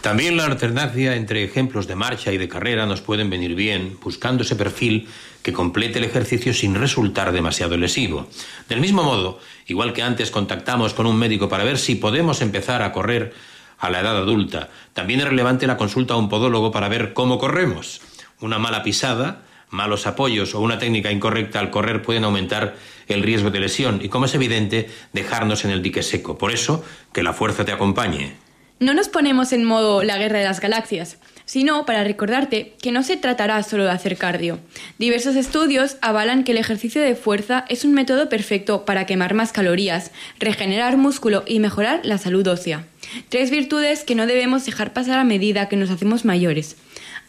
También 0.02 0.38
la 0.38 0.46
alternancia 0.46 1.16
entre 1.16 1.44
ejemplos 1.44 1.88
de 1.88 1.96
marcha 1.96 2.32
y 2.32 2.38
de 2.38 2.48
carrera 2.48 2.86
nos 2.86 3.02
pueden 3.02 3.30
venir 3.30 3.56
bien, 3.56 3.98
buscando 4.02 4.44
ese 4.44 4.56
perfil 4.56 5.10
que 5.42 5.52
complete 5.52 6.00
el 6.00 6.06
ejercicio 6.06 6.54
sin 6.54 6.76
resultar 6.76 7.32
demasiado 7.32 7.76
lesivo. 7.76 8.30
Del 8.70 8.80
mismo 8.80 9.04
modo, 9.04 9.40
igual 9.68 9.92
que 9.92 10.04
antes 10.04 10.32
contactamos 10.32 10.94
con 10.94 11.06
un 11.06 11.18
médico 11.18 11.50
para 11.50 11.66
ver 11.66 11.78
si 11.78 11.96
podemos 11.96 12.42
empezar 12.42 12.82
a 12.82 12.94
correr 12.94 13.34
a 13.80 13.90
la 13.90 14.02
edad 14.02 14.18
adulta. 14.18 14.70
También 14.94 15.22
es 15.22 15.28
relevante 15.28 15.68
la 15.68 15.78
consulta 15.78 16.14
a 16.14 16.18
un 16.18 16.30
podólogo 16.30 16.72
para 16.72 16.90
ver 16.90 17.14
cómo 17.14 17.40
corremos. 17.40 18.02
Una 18.42 18.60
mala 18.60 18.84
pisada, 18.84 19.42
malos 19.70 20.08
apoyos 20.08 20.54
o 20.56 20.60
una 20.60 20.80
técnica 20.80 21.12
incorrecta 21.12 21.60
al 21.60 21.72
correr 21.72 22.02
pueden 22.02 22.24
aumentar 22.24 22.76
el 23.08 23.24
riesgo 23.24 23.52
de 23.52 23.60
lesión 23.60 24.00
y, 24.04 24.10
como 24.10 24.26
es 24.26 24.36
evidente, 24.36 24.90
dejarnos 25.14 25.66
en 25.66 25.72
el 25.72 25.82
dique 25.82 26.04
seco. 26.04 26.38
Por 26.38 26.52
eso, 26.52 26.84
que 27.14 27.24
la 27.24 27.34
fuerza 27.34 27.66
te 27.66 27.72
acompañe. 27.72 28.34
No 28.80 28.94
nos 28.94 29.10
ponemos 29.10 29.52
en 29.52 29.66
modo 29.66 30.04
la 30.04 30.18
guerra 30.18 30.40
de 30.40 30.46
las 30.46 30.62
galaxias, 30.62 31.18
sino 31.50 31.84
para 31.84 32.04
recordarte 32.04 32.74
que 32.80 32.92
no 32.92 33.02
se 33.02 33.18
tratará 33.18 33.64
solo 33.64 33.86
de 33.86 33.90
hacer 33.90 34.18
cardio. 34.18 34.60
Diversos 35.00 35.36
estudios 35.36 35.98
avalan 36.00 36.44
que 36.44 36.52
el 36.52 36.60
ejercicio 36.60 37.02
de 37.02 37.16
fuerza 37.16 37.66
es 37.70 37.84
un 37.84 37.96
método 37.96 38.30
perfecto 38.30 38.86
para 38.86 39.08
quemar 39.08 39.34
más 39.34 39.52
calorías, 39.52 40.12
regenerar 40.40 40.96
músculo 40.96 41.44
y 41.48 41.60
mejorar 41.60 42.02
la 42.04 42.20
salud 42.20 42.46
ósea. 42.46 42.86
Tres 43.30 43.50
virtudes 43.50 44.04
que 44.04 44.14
no 44.14 44.28
debemos 44.28 44.64
dejar 44.64 44.94
pasar 44.94 45.18
a 45.18 45.24
medida 45.24 45.70
que 45.70 45.76
nos 45.76 45.90
hacemos 45.90 46.24
mayores. 46.24 46.76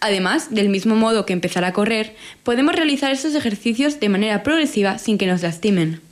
Además, 0.01 0.55
del 0.55 0.69
mismo 0.69 0.97
modo 0.97 1.25
que 1.25 1.33
empezar 1.33 1.65
a 1.65 1.73
correr, 1.73 2.15
podemos 2.43 2.75
realizar 2.75 3.13
estos 3.13 3.35
ejercicios 3.35 4.01
de 4.01 4.11
manera 4.11 4.43
progresiva 4.43 4.99
sin 4.99 5.17
que 5.17 5.29
nos 5.29 5.41
lastimen. 5.41 6.03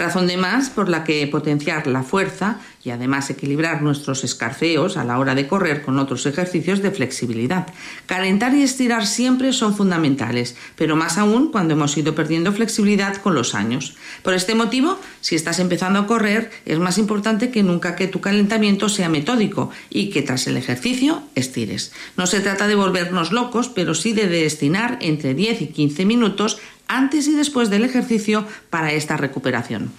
Razón 0.00 0.26
de 0.28 0.38
más 0.38 0.70
por 0.70 0.88
la 0.88 1.04
que 1.04 1.26
potenciar 1.26 1.86
la 1.86 2.02
fuerza 2.02 2.58
y 2.82 2.88
además 2.88 3.28
equilibrar 3.28 3.82
nuestros 3.82 4.24
escarceos 4.24 4.96
a 4.96 5.04
la 5.04 5.18
hora 5.18 5.34
de 5.34 5.46
correr 5.46 5.82
con 5.82 5.98
otros 5.98 6.24
ejercicios 6.24 6.80
de 6.80 6.90
flexibilidad. 6.90 7.66
Calentar 8.06 8.54
y 8.54 8.62
estirar 8.62 9.06
siempre 9.06 9.52
son 9.52 9.76
fundamentales, 9.76 10.56
pero 10.74 10.96
más 10.96 11.18
aún 11.18 11.52
cuando 11.52 11.74
hemos 11.74 11.94
ido 11.98 12.14
perdiendo 12.14 12.50
flexibilidad 12.50 13.16
con 13.16 13.34
los 13.34 13.54
años. 13.54 13.94
Por 14.22 14.32
este 14.32 14.54
motivo, 14.54 14.98
si 15.20 15.34
estás 15.34 15.58
empezando 15.58 15.98
a 15.98 16.06
correr, 16.06 16.50
es 16.64 16.78
más 16.78 16.96
importante 16.96 17.50
que 17.50 17.62
nunca 17.62 17.94
que 17.94 18.08
tu 18.08 18.22
calentamiento 18.22 18.88
sea 18.88 19.10
metódico 19.10 19.70
y 19.90 20.08
que 20.08 20.22
tras 20.22 20.46
el 20.46 20.56
ejercicio 20.56 21.22
estires. 21.34 21.92
No 22.16 22.26
se 22.26 22.40
trata 22.40 22.68
de 22.68 22.74
volvernos 22.74 23.32
locos, 23.32 23.68
pero 23.68 23.94
sí 23.94 24.14
de 24.14 24.28
destinar 24.28 24.96
entre 25.02 25.34
10 25.34 25.60
y 25.60 25.66
15 25.66 26.06
minutos 26.06 26.58
antes 26.90 27.28
y 27.28 27.34
después 27.34 27.70
del 27.70 27.84
ejercicio 27.84 28.44
para 28.68 28.92
esta 28.92 29.16
recuperación. 29.16 29.92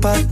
pa' 0.00 0.29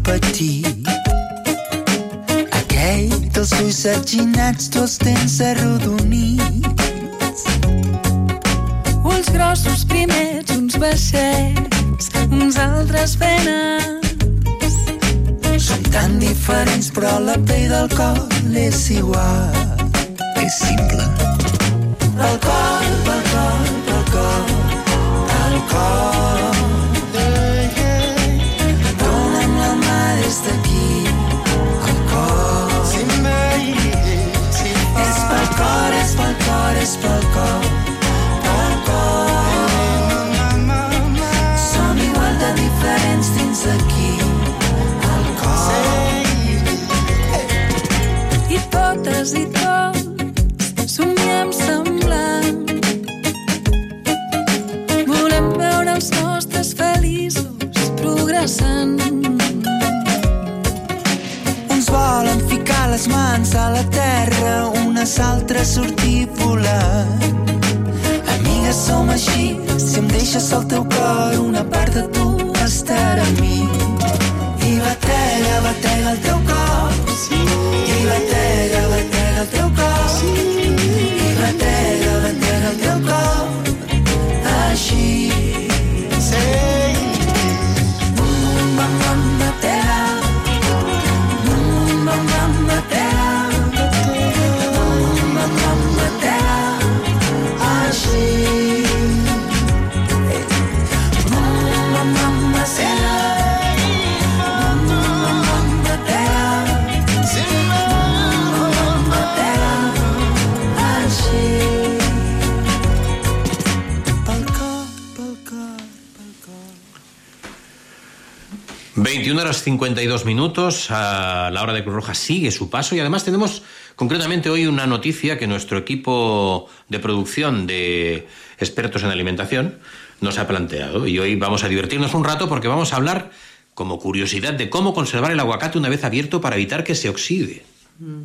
52 119.73 120.25
minutos, 120.25 120.91
a 120.91 121.51
la 121.53 121.63
hora 121.63 121.75
de 121.75 121.83
Cruz 121.85 121.95
Roja 121.97 122.15
sigue 122.15 122.51
su 122.51 122.71
paso 122.71 122.97
y 122.97 123.01
además 123.01 123.25
tenemos 123.27 123.63
concretamente 123.97 124.49
hoy 124.49 124.67
una 124.67 124.87
noticia 124.87 125.37
que 125.39 125.47
nuestro 125.47 125.77
equipo 125.77 126.71
de 126.89 126.99
producción 126.99 127.67
de 127.67 128.27
expertos 128.59 129.03
en 129.03 129.11
alimentación 129.11 129.79
nos 130.23 130.39
ha 130.39 130.49
planteado 130.49 131.07
y 131.07 131.19
hoy 131.19 131.37
vamos 131.37 131.65
a 131.65 131.69
divertirnos 131.69 132.15
un 132.15 132.25
rato 132.25 132.49
porque 132.49 132.67
vamos 132.67 132.95
a 132.95 132.97
hablar 132.97 133.31
como 133.75 133.99
curiosidad 133.99 134.55
de 134.55 134.71
cómo 134.71 134.95
conservar 134.95 135.33
el 135.33 135.41
aguacate 135.41 135.77
una 135.77 135.91
vez 135.91 136.03
abierto 136.03 136.41
para 136.41 136.57
evitar 136.57 136.83
que 136.83 136.95
se 136.95 137.11
oxide. 137.11 137.63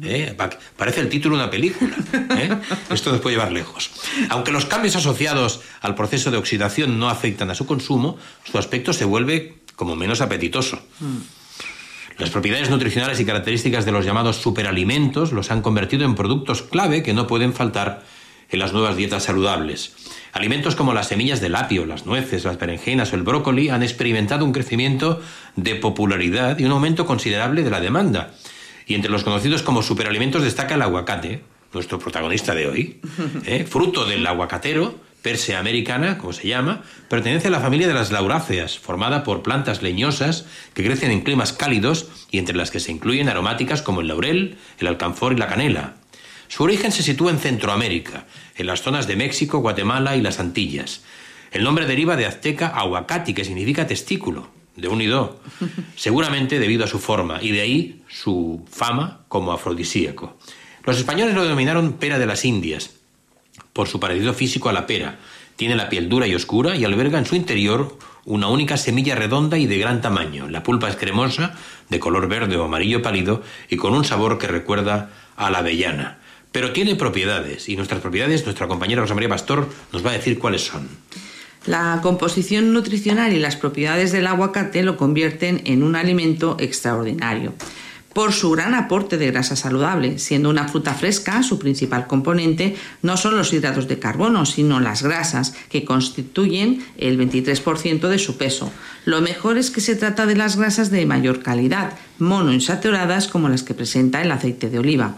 ¿Eh? 0.04 0.34
Pa- 0.38 0.52
Parece 0.78 1.02
el 1.02 1.10
título 1.10 1.36
de 1.36 1.42
una 1.44 1.52
película. 1.52 1.94
¿eh? 2.38 2.56
Esto 2.90 3.12
nos 3.12 3.20
puede 3.20 3.36
llevar 3.36 3.52
lejos. 3.52 3.90
Aunque 4.30 4.52
los 4.54 4.66
cambios 4.66 4.96
asociados 4.96 5.60
al 5.82 5.94
proceso 5.96 6.32
de 6.32 6.38
oxidación 6.38 7.00
no 7.00 7.10
afectan 7.10 7.50
a 7.52 7.56
su 7.56 7.66
consumo, 7.66 8.18
su 8.50 8.58
aspecto 8.58 8.94
se 8.94 9.04
vuelve 9.04 9.56
como 9.76 9.96
menos 9.96 10.22
apetitoso. 10.22 10.80
Las 12.18 12.30
propiedades 12.30 12.70
nutricionales 12.70 13.20
y 13.20 13.26
características 13.26 13.86
de 13.86 13.92
los 13.92 14.06
llamados 14.06 14.38
superalimentos 14.38 15.32
los 15.32 15.52
han 15.52 15.62
convertido 15.62 16.06
en 16.06 16.16
productos 16.16 16.62
clave 16.62 17.02
que 17.02 17.14
no 17.14 17.28
pueden 17.28 17.54
faltar 17.54 18.04
en 18.50 18.60
las 18.60 18.72
nuevas 18.72 18.96
dietas 18.96 19.24
saludables. 19.24 19.94
Alimentos 20.32 20.76
como 20.76 20.94
las 20.94 21.08
semillas 21.08 21.42
del 21.42 21.56
apio, 21.56 21.86
las 21.86 22.06
nueces, 22.06 22.44
las 22.44 22.60
berenjenas 22.60 23.12
o 23.12 23.16
el 23.16 23.24
brócoli 23.24 23.70
han 23.70 23.84
experimentado 23.84 24.46
un 24.46 24.52
crecimiento 24.52 25.22
de 25.56 25.76
popularidad 25.76 26.58
y 26.60 26.66
un 26.66 26.72
aumento 26.72 27.06
considerable 27.06 27.64
de 27.64 27.72
la 27.72 27.80
demanda. 27.80 28.34
Y 28.86 28.96
entre 28.96 29.12
los 29.12 29.24
conocidos 29.24 29.64
como 29.64 29.82
superalimentos 29.82 30.44
destaca 30.44 30.76
el 30.76 30.82
aguacate, 30.82 31.42
nuestro 31.74 31.98
protagonista 31.98 32.54
de 32.54 32.68
hoy, 32.68 33.02
¿eh? 33.46 33.66
fruto 33.68 34.06
del 34.06 34.26
aguacatero, 34.26 35.00
Persea 35.24 35.58
americana, 35.58 36.18
como 36.18 36.34
se 36.34 36.50
llama, 36.50 36.84
pertenece 37.08 37.48
a 37.48 37.52
la 37.52 37.62
familia 37.62 37.88
de 37.88 37.94
las 37.94 38.12
lauráceas, 38.12 38.78
formada 38.78 39.24
por 39.24 39.42
plantas 39.42 39.82
leñosas 39.82 40.46
que 40.74 40.84
crecen 40.84 41.12
en 41.12 41.22
climas 41.22 41.54
cálidos 41.54 42.10
y 42.30 42.40
entre 42.40 42.58
las 42.58 42.72
que 42.72 42.82
se 42.82 42.92
incluyen 42.92 43.30
aromáticas 43.30 43.82
como 43.82 44.02
el 44.02 44.10
laurel, 44.10 44.58
el 44.80 44.88
alcanfor 44.88 45.32
y 45.32 45.38
la 45.38 45.48
canela. 45.48 45.96
Su 46.50 46.64
origen 46.64 46.92
se 46.92 47.04
sitúa 47.04 47.32
en 47.32 47.40
Centroamérica, 47.40 48.26
en 48.58 48.68
las 48.68 48.82
zonas 48.82 49.08
de 49.08 49.16
México, 49.16 49.60
Guatemala 49.60 50.18
y 50.18 50.22
las 50.22 50.42
Antillas. 50.42 51.04
El 51.54 51.64
nombre 51.64 51.86
deriva 51.86 52.18
de 52.18 52.26
azteca 52.26 52.68
aguacati, 52.68 53.34
que 53.34 53.46
significa 53.46 53.88
testículo, 53.88 54.50
de 54.76 54.90
un 54.90 55.02
y 55.02 55.06
do, 55.06 55.42
seguramente 55.96 56.60
debido 56.60 56.84
a 56.84 56.88
su 56.88 57.00
forma, 57.00 57.42
y 57.42 57.52
de 57.52 57.62
ahí 57.62 58.04
su 58.10 58.66
fama 58.70 59.22
como 59.30 59.54
afrodisíaco. 59.54 60.38
Los 60.84 60.98
españoles 60.98 61.34
lo 61.34 61.44
denominaron 61.44 61.94
pera 61.94 62.20
de 62.20 62.26
las 62.26 62.44
Indias, 62.44 62.92
por 63.74 63.88
su 63.88 64.00
parecido 64.00 64.34
físico 64.34 64.70
a 64.70 64.74
la 64.74 64.88
pera. 64.88 65.20
Tiene 65.56 65.76
la 65.76 65.90
piel 65.90 66.10
dura 66.10 66.28
y 66.28 66.36
oscura 66.36 66.76
y 66.76 66.86
alberga 66.86 67.20
en 67.20 67.26
su 67.26 67.36
interior 67.36 67.98
una 68.26 68.48
única 68.48 68.78
semilla 68.78 69.16
redonda 69.16 69.58
y 69.58 69.68
de 69.68 69.78
gran 69.78 70.02
tamaño. 70.02 70.48
La 70.48 70.64
pulpa 70.64 70.90
es 70.90 70.96
cremosa, 70.96 71.56
de 71.90 72.00
color 72.00 72.28
verde 72.28 72.56
o 72.56 72.64
amarillo 72.64 73.02
pálido 73.02 73.44
y 73.70 73.76
con 73.78 73.94
un 73.94 74.06
sabor 74.06 74.38
que 74.38 74.48
recuerda 74.48 75.12
a 75.36 75.50
la 75.50 75.60
avellana. 75.60 76.20
Pero 76.52 76.72
tiene 76.72 76.96
propiedades 76.96 77.68
y 77.68 77.76
nuestras 77.76 78.00
propiedades, 78.00 78.46
nuestra 78.46 78.68
compañera 78.68 79.02
Rosa 79.02 79.16
María 79.16 79.30
Pastor 79.30 79.68
nos 79.92 80.06
va 80.06 80.12
a 80.12 80.14
decir 80.14 80.40
cuáles 80.40 80.62
son. 80.62 80.88
La 81.66 82.00
composición 82.04 82.74
nutricional 82.74 83.34
y 83.34 83.40
las 83.40 83.56
propiedades 83.56 84.12
del 84.12 84.28
aguacate 84.28 84.84
lo 84.84 84.98
convierten 84.98 85.62
en 85.66 85.82
un 85.82 85.96
alimento 85.96 86.58
extraordinario. 86.60 87.54
Por 88.14 88.32
su 88.32 88.52
gran 88.52 88.76
aporte 88.76 89.18
de 89.18 89.32
grasa 89.32 89.56
saludable, 89.56 90.20
siendo 90.20 90.50
una 90.52 90.68
fruta 90.68 90.94
fresca, 90.94 91.42
su 91.42 91.58
principal 91.58 92.06
componente 92.06 92.76
no 93.02 93.18
son 93.18 93.36
los 93.36 93.52
hidratos 93.52 93.88
de 93.88 93.98
carbono, 93.98 94.46
sino 94.46 94.80
las 94.80 95.02
grasas, 95.02 95.56
que 95.70 95.84
constituyen 95.84 96.86
el 96.98 97.20
23% 97.20 98.08
de 98.08 98.20
su 98.20 98.38
peso. 98.38 98.72
Lo 99.06 99.22
mejor 99.22 99.58
es 99.58 99.72
que 99.72 99.82
se 99.82 99.96
trata 99.96 100.28
de 100.28 100.36
las 100.36 100.58
grasas 100.58 100.92
de 100.92 101.06
mayor 101.08 101.42
calidad, 101.42 101.94
monoinsaturadas 102.20 103.28
como 103.28 103.50
las 103.50 103.64
que 103.64 103.74
presenta 103.74 104.22
el 104.22 104.32
aceite 104.32 104.70
de 104.70 104.80
oliva 104.80 105.16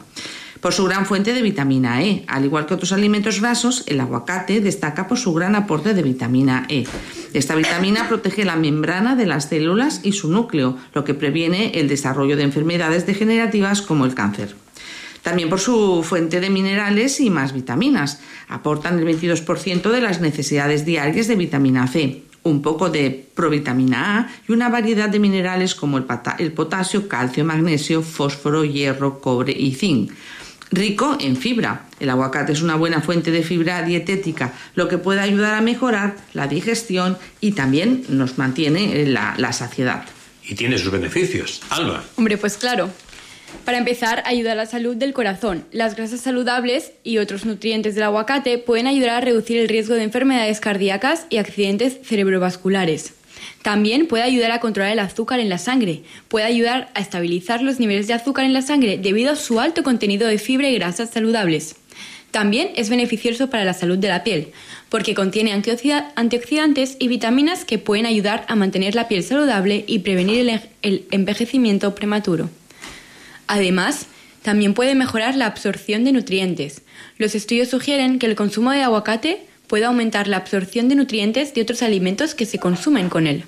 por 0.59 0.73
su 0.73 0.85
gran 0.85 1.05
fuente 1.05 1.33
de 1.33 1.41
vitamina 1.41 2.03
E. 2.03 2.23
Al 2.27 2.45
igual 2.45 2.65
que 2.65 2.73
otros 2.73 2.91
alimentos 2.91 3.41
grasos, 3.41 3.83
el 3.87 3.99
aguacate 3.99 4.61
destaca 4.61 5.07
por 5.07 5.17
su 5.17 5.33
gran 5.33 5.55
aporte 5.55 5.93
de 5.93 6.03
vitamina 6.03 6.65
E. 6.69 6.85
Esta 7.33 7.55
vitamina 7.55 8.07
protege 8.09 8.45
la 8.45 8.55
membrana 8.55 9.15
de 9.15 9.25
las 9.25 9.49
células 9.49 10.01
y 10.03 10.13
su 10.13 10.31
núcleo, 10.31 10.77
lo 10.93 11.03
que 11.03 11.13
previene 11.13 11.71
el 11.79 11.87
desarrollo 11.87 12.37
de 12.37 12.43
enfermedades 12.43 13.05
degenerativas 13.05 13.81
como 13.81 14.05
el 14.05 14.15
cáncer. 14.15 14.55
También 15.25 15.49
por 15.49 15.59
su 15.59 16.03
fuente 16.03 16.39
de 16.39 16.51
minerales 16.51 17.19
y 17.19 17.31
más 17.31 17.51
vitaminas. 17.51 18.21
Aportan 18.47 18.99
el 18.99 19.05
22% 19.07 19.89
de 19.89 19.99
las 19.99 20.21
necesidades 20.21 20.85
diarias 20.85 21.27
de 21.27 21.35
vitamina 21.35 21.87
C, 21.87 22.21
un 22.43 22.61
poco 22.61 22.91
de 22.91 23.27
provitamina 23.33 24.19
A 24.19 24.27
y 24.47 24.51
una 24.51 24.69
variedad 24.69 25.09
de 25.09 25.17
minerales 25.17 25.73
como 25.73 25.97
el, 25.97 26.51
potasio, 26.53 27.07
calcio, 27.07 27.43
magnesio, 27.43 28.03
fósforo, 28.03 28.65
hierro, 28.65 29.19
cobre 29.19 29.51
y 29.51 29.73
zinc. 29.73 30.11
Rico 30.75 31.17
en 31.19 31.37
fibra. 31.37 31.85
El 31.99 32.09
aguacate 32.09 32.51
es 32.51 32.61
una 32.61 32.75
buena 32.75 33.01
fuente 33.01 33.31
de 33.31 33.43
fibra 33.43 33.81
dietética, 33.81 34.53
lo 34.75 34.87
que 34.87 34.97
puede 34.97 35.21
ayudar 35.21 35.55
a 35.55 35.61
mejorar 35.61 36.17
la 36.33 36.47
digestión 36.47 37.17
y 37.39 37.53
también 37.53 38.03
nos 38.09 38.37
mantiene 38.37 39.05
la, 39.05 39.35
la 39.37 39.53
saciedad. 39.53 40.03
Y 40.43 40.55
tiene 40.55 40.77
sus 40.77 40.91
beneficios. 40.91 41.61
Alba. 41.69 42.03
Hombre, 42.17 42.37
pues 42.37 42.57
claro. 42.57 42.89
Para 43.63 43.77
empezar, 43.77 44.21
ayuda 44.25 44.51
a 44.51 44.55
la 44.55 44.65
salud 44.65 44.95
del 44.95 45.13
corazón. 45.13 45.65
Las 45.71 45.95
grasas 45.95 46.19
saludables 46.19 46.91
y 47.03 47.19
otros 47.19 47.45
nutrientes 47.45 47.95
del 47.95 48.03
aguacate 48.03 48.57
pueden 48.57 48.87
ayudar 48.87 49.11
a 49.11 49.21
reducir 49.21 49.57
el 49.57 49.69
riesgo 49.69 49.95
de 49.95 50.03
enfermedades 50.03 50.59
cardíacas 50.59 51.25
y 51.29 51.37
accidentes 51.37 51.97
cerebrovasculares. 52.03 53.13
También 53.65 54.05
puede 54.05 54.21
ayudar 54.21 54.51
a 54.51 54.59
controlar 54.59 54.91
el 54.91 54.99
azúcar 54.99 55.39
en 55.39 55.49
la 55.49 55.57
sangre. 55.57 56.03
Puede 56.27 56.45
ayudar 56.45 56.91
a 56.93 56.99
estabilizar 56.99 57.63
los 57.63 57.79
niveles 57.79 58.05
de 58.05 58.13
azúcar 58.13 58.45
en 58.45 58.53
la 58.53 58.61
sangre 58.61 58.99
debido 58.99 59.31
a 59.31 59.35
su 59.35 59.59
alto 59.59 59.81
contenido 59.81 60.27
de 60.27 60.37
fibra 60.37 60.69
y 60.69 60.75
grasas 60.75 61.09
saludables. 61.09 61.75
También 62.29 62.69
es 62.75 62.91
beneficioso 62.91 63.49
para 63.49 63.65
la 63.65 63.73
salud 63.73 63.97
de 63.97 64.09
la 64.09 64.23
piel, 64.23 64.49
porque 64.89 65.15
contiene 65.15 65.51
antioxida- 65.51 66.11
antioxidantes 66.15 66.95
y 66.99 67.07
vitaminas 67.07 67.65
que 67.65 67.79
pueden 67.79 68.05
ayudar 68.05 68.45
a 68.47 68.55
mantener 68.55 68.93
la 68.93 69.07
piel 69.07 69.23
saludable 69.23 69.83
y 69.87 69.97
prevenir 69.97 70.61
el 70.83 71.05
envejecimiento 71.09 71.95
prematuro. 71.95 72.51
Además, 73.47 74.05
También 74.43 74.75
puede 74.75 74.93
mejorar 74.93 75.35
la 75.35 75.47
absorción 75.47 76.03
de 76.03 76.11
nutrientes. 76.11 76.83
Los 77.17 77.33
estudios 77.33 77.69
sugieren 77.69 78.19
que 78.19 78.27
el 78.27 78.35
consumo 78.35 78.69
de 78.69 78.83
aguacate 78.83 79.39
puede 79.65 79.85
aumentar 79.85 80.27
la 80.27 80.37
absorción 80.37 80.87
de 80.87 80.93
nutrientes 80.93 81.55
de 81.55 81.63
otros 81.63 81.81
alimentos 81.81 82.35
que 82.35 82.45
se 82.45 82.59
consumen 82.59 83.09
con 83.09 83.25
él. 83.25 83.45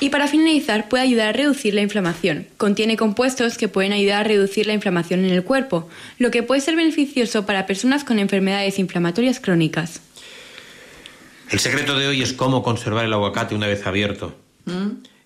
Y 0.00 0.10
para 0.10 0.26
finalizar, 0.26 0.88
puede 0.88 1.04
ayudar 1.04 1.28
a 1.28 1.32
reducir 1.32 1.74
la 1.74 1.80
inflamación. 1.80 2.48
Contiene 2.56 2.96
compuestos 2.96 3.56
que 3.56 3.68
pueden 3.68 3.92
ayudar 3.92 4.20
a 4.20 4.24
reducir 4.24 4.66
la 4.66 4.72
inflamación 4.72 5.24
en 5.24 5.30
el 5.30 5.44
cuerpo, 5.44 5.88
lo 6.18 6.30
que 6.30 6.42
puede 6.42 6.60
ser 6.60 6.74
beneficioso 6.74 7.46
para 7.46 7.66
personas 7.66 8.02
con 8.02 8.18
enfermedades 8.18 8.78
inflamatorias 8.78 9.38
crónicas. 9.38 10.00
El 11.50 11.60
secreto 11.60 11.98
de 11.98 12.08
hoy 12.08 12.22
es 12.22 12.32
cómo 12.32 12.62
conservar 12.62 13.04
el 13.04 13.12
aguacate 13.12 13.54
una 13.54 13.66
vez 13.66 13.86
abierto. 13.86 14.34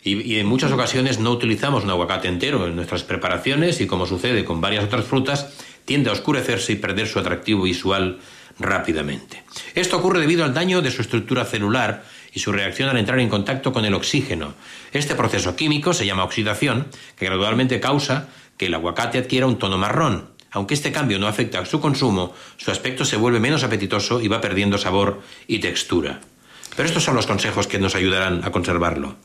Y, 0.02 0.22
y 0.22 0.38
en 0.38 0.46
muchas 0.46 0.72
ocasiones 0.72 1.20
no 1.20 1.30
utilizamos 1.30 1.84
un 1.84 1.90
aguacate 1.90 2.28
entero 2.28 2.66
en 2.66 2.76
nuestras 2.76 3.02
preparaciones 3.02 3.80
y 3.80 3.86
como 3.86 4.06
sucede 4.06 4.44
con 4.44 4.60
varias 4.60 4.84
otras 4.84 5.04
frutas, 5.04 5.54
tiende 5.84 6.10
a 6.10 6.12
oscurecerse 6.12 6.72
y 6.72 6.76
perder 6.76 7.06
su 7.06 7.18
atractivo 7.18 7.62
visual 7.62 8.18
rápidamente. 8.58 9.42
Esto 9.74 9.98
ocurre 9.98 10.20
debido 10.20 10.44
al 10.44 10.54
daño 10.54 10.82
de 10.82 10.90
su 10.90 11.02
estructura 11.02 11.44
celular 11.44 12.04
y 12.37 12.41
su 12.41 12.53
reacción 12.53 12.91
al 12.91 12.99
entrar 12.99 13.18
en 13.18 13.30
contacto 13.30 13.72
con 13.72 13.87
el 13.87 13.95
oxígeno. 13.95 14.53
Este 14.93 15.14
proceso 15.14 15.57
químico 15.57 15.95
se 15.95 16.05
llama 16.05 16.22
oxidación, 16.22 16.89
que 17.16 17.24
gradualmente 17.24 17.80
causa 17.80 18.28
que 18.59 18.66
el 18.66 18.74
aguacate 18.74 19.16
adquiera 19.16 19.47
un 19.47 19.59
tono 19.59 19.78
marrón. 19.78 20.28
Aunque 20.51 20.74
este 20.74 20.93
cambio 20.93 21.18
no 21.18 21.28
afecta 21.28 21.61
a 21.61 21.64
su 21.64 21.80
consumo, 21.80 22.34
su 22.59 22.70
aspecto 22.70 23.07
se 23.07 23.16
vuelve 23.16 23.41
menos 23.41 23.64
apetitoso 23.64 24.20
y 24.20 24.28
va 24.28 24.43
perdiendo 24.43 24.76
sabor 24.76 25.22
y 25.47 25.61
textura. 25.61 26.20
Pero 26.76 26.87
estos 26.87 27.05
son 27.05 27.16
los 27.16 27.26
consejos 27.26 27.66
que 27.66 27.78
nos 27.78 27.95
ayudarán 27.95 28.43
a 28.45 28.53
conservarlo. 28.53 29.16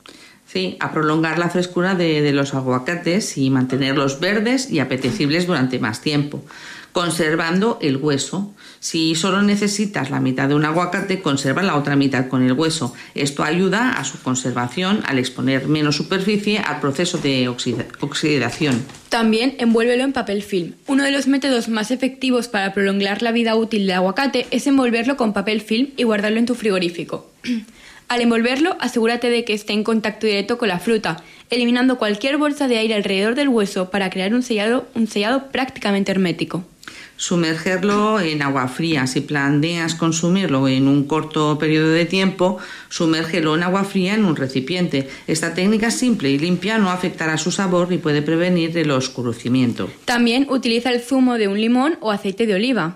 Sí, 0.47 0.77
a 0.79 0.93
prolongar 0.93 1.37
la 1.37 1.49
frescura 1.49 1.95
de, 1.95 2.31
los 2.31 2.53
aguacates 2.53 3.37
y 3.37 3.49
mantenerlos 3.49 4.21
verdes 4.21 4.71
y 4.71 4.79
apetecibles 4.79 5.47
durante 5.47 5.79
más 5.79 5.99
tiempo, 5.99 6.45
conservando 6.93 7.77
el 7.81 7.97
hueso. 7.97 8.53
Si 8.81 9.13
solo 9.13 9.43
necesitas 9.43 10.09
la 10.09 10.19
mitad 10.19 10.49
de 10.49 10.55
un 10.55 10.65
aguacate, 10.65 11.21
conserva 11.21 11.61
la 11.61 11.75
otra 11.75 11.95
mitad 11.95 12.27
con 12.29 12.41
el 12.41 12.53
hueso. 12.53 12.95
Esto 13.13 13.43
ayuda 13.43 13.91
a 13.91 14.03
su 14.03 14.19
conservación 14.23 15.01
al 15.05 15.19
exponer 15.19 15.67
menos 15.67 15.97
superficie 15.97 16.57
al 16.57 16.79
proceso 16.79 17.19
de 17.19 17.47
oxida- 17.47 17.85
oxidación. 17.99 18.83
También 19.09 19.53
envuélvelo 19.59 20.03
en 20.03 20.13
papel 20.13 20.41
film. 20.41 20.73
Uno 20.87 21.03
de 21.03 21.11
los 21.11 21.27
métodos 21.27 21.69
más 21.69 21.91
efectivos 21.91 22.47
para 22.47 22.73
prolongar 22.73 23.21
la 23.21 23.31
vida 23.31 23.55
útil 23.55 23.85
del 23.85 23.97
aguacate 23.97 24.47
es 24.49 24.65
envolverlo 24.65 25.15
con 25.15 25.31
papel 25.31 25.61
film 25.61 25.89
y 25.95 26.01
guardarlo 26.01 26.39
en 26.39 26.47
tu 26.47 26.55
frigorífico. 26.55 27.29
Al 28.07 28.19
envolverlo, 28.21 28.77
asegúrate 28.79 29.29
de 29.29 29.45
que 29.45 29.53
esté 29.53 29.73
en 29.73 29.83
contacto 29.83 30.25
directo 30.25 30.57
con 30.57 30.69
la 30.69 30.79
fruta, 30.79 31.23
eliminando 31.51 31.99
cualquier 31.99 32.37
bolsa 32.37 32.67
de 32.67 32.79
aire 32.79 32.95
alrededor 32.95 33.35
del 33.35 33.47
hueso 33.47 33.91
para 33.91 34.09
crear 34.09 34.33
un 34.33 34.41
sellado, 34.41 34.89
un 34.95 35.05
sellado 35.07 35.51
prácticamente 35.51 36.11
hermético. 36.11 36.65
Sumergerlo 37.21 38.19
en 38.19 38.41
agua 38.41 38.67
fría. 38.67 39.05
Si 39.05 39.21
planeas 39.21 39.93
consumirlo 39.93 40.67
en 40.67 40.87
un 40.87 41.03
corto 41.03 41.59
periodo 41.59 41.89
de 41.89 42.05
tiempo, 42.05 42.57
sumérgelo 42.89 43.53
en 43.53 43.61
agua 43.61 43.83
fría 43.83 44.15
en 44.15 44.25
un 44.25 44.35
recipiente. 44.35 45.07
Esta 45.27 45.53
técnica 45.53 45.91
simple 45.91 46.31
y 46.31 46.39
limpia 46.39 46.79
no 46.79 46.89
afectará 46.89 47.37
su 47.37 47.51
sabor 47.51 47.93
y 47.93 47.99
puede 47.99 48.23
prevenir 48.23 48.75
el 48.75 48.89
oscurecimiento. 48.89 49.87
También 50.05 50.47
utiliza 50.49 50.89
el 50.89 50.99
zumo 50.99 51.37
de 51.37 51.47
un 51.47 51.61
limón 51.61 51.99
o 52.01 52.09
aceite 52.09 52.47
de 52.47 52.55
oliva. 52.55 52.95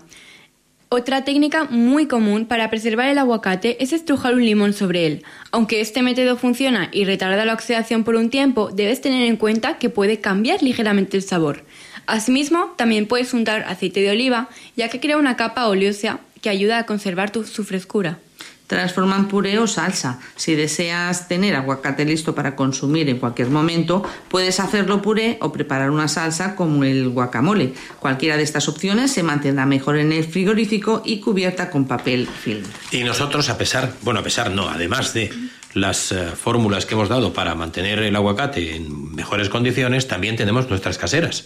Otra 0.89 1.23
técnica 1.23 1.65
muy 1.65 2.07
común 2.07 2.47
para 2.47 2.71
preservar 2.71 3.09
el 3.09 3.19
aguacate 3.19 3.83
es 3.83 3.93
estrujar 3.93 4.33
un 4.33 4.43
limón 4.43 4.73
sobre 4.73 5.05
él. 5.05 5.23
Aunque 5.51 5.81
este 5.81 6.01
método 6.01 6.35
funciona 6.35 6.89
y 6.91 7.05
retarda 7.05 7.45
la 7.45 7.53
oxidación 7.53 8.03
por 8.03 8.15
un 8.15 8.31
tiempo, 8.31 8.71
debes 8.71 9.01
tener 9.01 9.27
en 9.27 9.37
cuenta 9.37 9.77
que 9.77 9.91
puede 9.91 10.19
cambiar 10.19 10.63
ligeramente 10.63 11.15
el 11.15 11.21
sabor. 11.21 11.63
Asimismo, 12.07 12.73
también 12.77 13.07
puedes 13.07 13.33
untar 13.33 13.63
aceite 13.63 14.01
de 14.01 14.11
oliva, 14.11 14.49
ya 14.75 14.89
que 14.89 14.99
crea 14.99 15.17
una 15.17 15.35
capa 15.35 15.67
oleosa 15.67 16.19
que 16.41 16.49
ayuda 16.49 16.79
a 16.79 16.85
conservar 16.85 17.31
tu- 17.31 17.43
su 17.45 17.63
frescura. 17.63 18.19
Transforma 18.67 19.15
en 19.15 19.27
puré 19.27 19.59
o 19.59 19.67
salsa. 19.67 20.19
Si 20.35 20.55
deseas 20.55 21.27
tener 21.27 21.55
aguacate 21.55 22.03
listo 22.03 22.33
para 22.33 22.55
consumir 22.55 23.07
en 23.09 23.19
cualquier 23.19 23.49
momento, 23.49 24.01
puedes 24.27 24.59
hacerlo 24.59 25.03
puré 25.03 25.37
o 25.41 25.51
preparar 25.51 25.91
una 25.91 26.07
salsa 26.07 26.55
como 26.55 26.83
el 26.83 27.09
guacamole. 27.09 27.73
Cualquiera 27.99 28.37
de 28.37 28.43
estas 28.43 28.67
opciones 28.67 29.11
se 29.11 29.21
mantendrá 29.21 29.67
mejor 29.67 29.97
en 29.99 30.11
el 30.11 30.23
frigorífico 30.23 31.03
y 31.05 31.19
cubierta 31.19 31.69
con 31.69 31.85
papel 31.85 32.27
film. 32.27 32.63
Y 32.91 33.03
nosotros, 33.03 33.49
a 33.49 33.57
pesar, 33.59 33.93
bueno, 34.01 34.21
a 34.21 34.23
pesar 34.23 34.49
no, 34.49 34.67
además 34.67 35.13
de 35.13 35.31
las 35.75 36.11
eh, 36.11 36.25
fórmulas 36.35 36.87
que 36.87 36.95
hemos 36.95 37.07
dado 37.09 37.33
para 37.33 37.53
mantener 37.53 37.99
el 37.99 38.15
aguacate 38.15 38.75
en 38.77 39.13
mejores 39.13 39.49
condiciones, 39.49 40.07
también 40.07 40.37
tenemos 40.37 40.67
nuestras 40.71 40.97
caseras. 40.97 41.45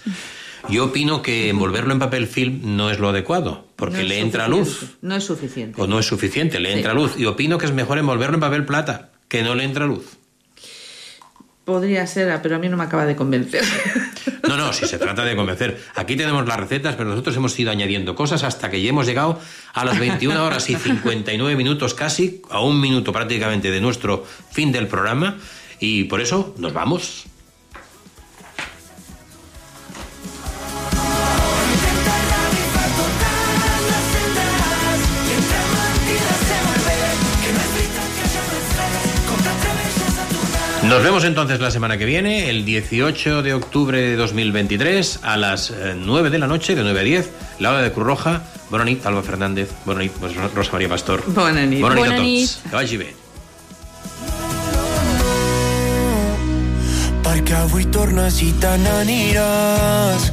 Yo 0.68 0.86
opino 0.86 1.22
que 1.22 1.49
envolverlo 1.49 1.93
en 1.93 1.99
papel 1.99 2.28
film 2.28 2.76
no 2.76 2.89
es 2.91 2.99
lo 2.99 3.10
adecuado, 3.10 3.66
porque 3.76 3.97
No 3.97 4.03
le 4.03 4.20
entra 4.20 4.47
luz, 4.47 4.97
No 5.01 5.16
es 5.16 5.24
suficiente. 5.24 5.82
o 5.82 5.88
no 5.88 5.99
es 5.99 6.05
suficiente, 6.05 6.60
le 6.60 6.72
Sí. 6.74 6.78
entra 6.80 6.93
luz. 6.93 7.14
Y 7.18 7.26
opino 7.26 7.57
que 7.57 7.66
es 7.66 7.72
mejor 7.74 7.97
envolverlo 7.97 8.36
en 8.36 8.41
papel 8.41 8.66
plata, 8.66 9.12
que 9.28 9.41
no 9.43 9.55
le 9.55 9.64
entra 9.64 9.86
luz. 9.86 10.18
Podría 11.66 12.07
ser, 12.07 12.39
pero 12.41 12.55
a 12.55 12.60
mí 12.60 12.68
no 12.68 12.78
me 12.78 12.84
acaba 12.84 13.05
de 13.05 13.16
convencer. 13.16 13.64
No, 14.47 14.57
no, 14.57 14.74
si 14.74 14.88
se 14.88 14.97
trata 14.97 15.24
de 15.24 15.36
convencer. 15.36 15.80
Aquí 15.95 16.16
tenemos 16.16 16.47
las 16.47 16.60
recetas, 16.60 16.95
pero 16.95 17.07
nosotros 17.10 17.36
hemos 17.36 17.57
ido 17.60 17.70
añadiendo 17.70 18.16
cosas 18.16 18.43
hasta 18.43 18.72
que 18.72 18.82
ya 18.82 18.89
hemos 18.89 19.05
llegado 19.05 19.39
a 19.74 19.86
las 19.86 19.99
21 19.99 20.43
horas 20.43 20.68
y 20.72 20.76
59 20.76 21.55
minutos 21.55 21.93
casi, 21.93 22.41
a 22.49 22.60
un 22.60 22.82
minuto 22.82 23.14
prácticamente 23.14 23.70
de 23.70 23.80
nuestro 23.80 24.26
fin 24.51 24.72
del 24.72 24.88
programa. 24.88 25.38
Y 25.80 26.05
por 26.05 26.20
eso 26.22 26.55
nos 26.57 26.74
vamos. 26.74 27.26
Nos 40.90 41.04
vemos 41.04 41.24
entonces 41.24 41.60
la 41.60 41.70
semana 41.70 42.00
que 42.00 42.06
viene, 42.06 42.50
el 42.50 42.66
18 42.66 43.44
de 43.44 43.54
octubre 43.54 44.02
de 44.02 44.16
2023, 44.16 45.20
a 45.22 45.38
las 45.38 45.70
eh, 45.70 45.94
9 45.96 46.32
de 46.32 46.40
la 46.40 46.48
noche, 46.48 46.74
de 46.74 46.82
9 46.82 47.00
a 47.00 47.04
10, 47.04 47.32
la 47.60 47.70
hora 47.70 47.82
de 47.84 47.92
Cruz 47.92 48.08
Roja. 48.08 48.42
Bona 48.72 48.86
nit, 48.86 49.06
Alba 49.06 49.22
Fernández. 49.22 49.70
Bona 49.86 50.00
nit, 50.00 50.12
Rosa 50.56 50.72
Maria 50.72 50.90
Pastor. 50.90 51.22
Bona 51.28 51.64
nit. 51.68 51.82
Bona 51.82 51.94
nit 51.94 52.06
Bona 52.06 52.16
a 52.16 52.18
tots. 52.18 52.60
Que 52.64 52.76
vagi 52.76 52.98
bé. 52.98 53.14
Perquè 57.22 57.56
avui 57.62 57.86
tornes 57.94 58.42
i 58.42 58.50
te 58.58 58.74
n'aniràs 58.82 60.32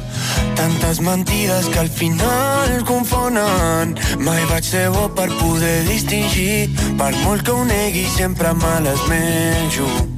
Tantes 0.57 1.03
mentides 1.05 1.69
que 1.69 1.83
al 1.85 1.89
final 1.93 2.81
confonen 2.89 3.93
Mai 4.25 4.41
vaig 4.49 4.65
ser 4.65 4.87
bo 4.89 5.05
per 5.13 5.29
poder 5.37 5.83
distingir 5.85 6.65
Per 6.97 7.13
molt 7.21 7.45
que 7.45 7.53
ho 7.53 7.65
negui 7.69 8.07
sempre 8.17 8.57
me 8.57 8.77
les 8.89 9.09
menjo 9.13 10.16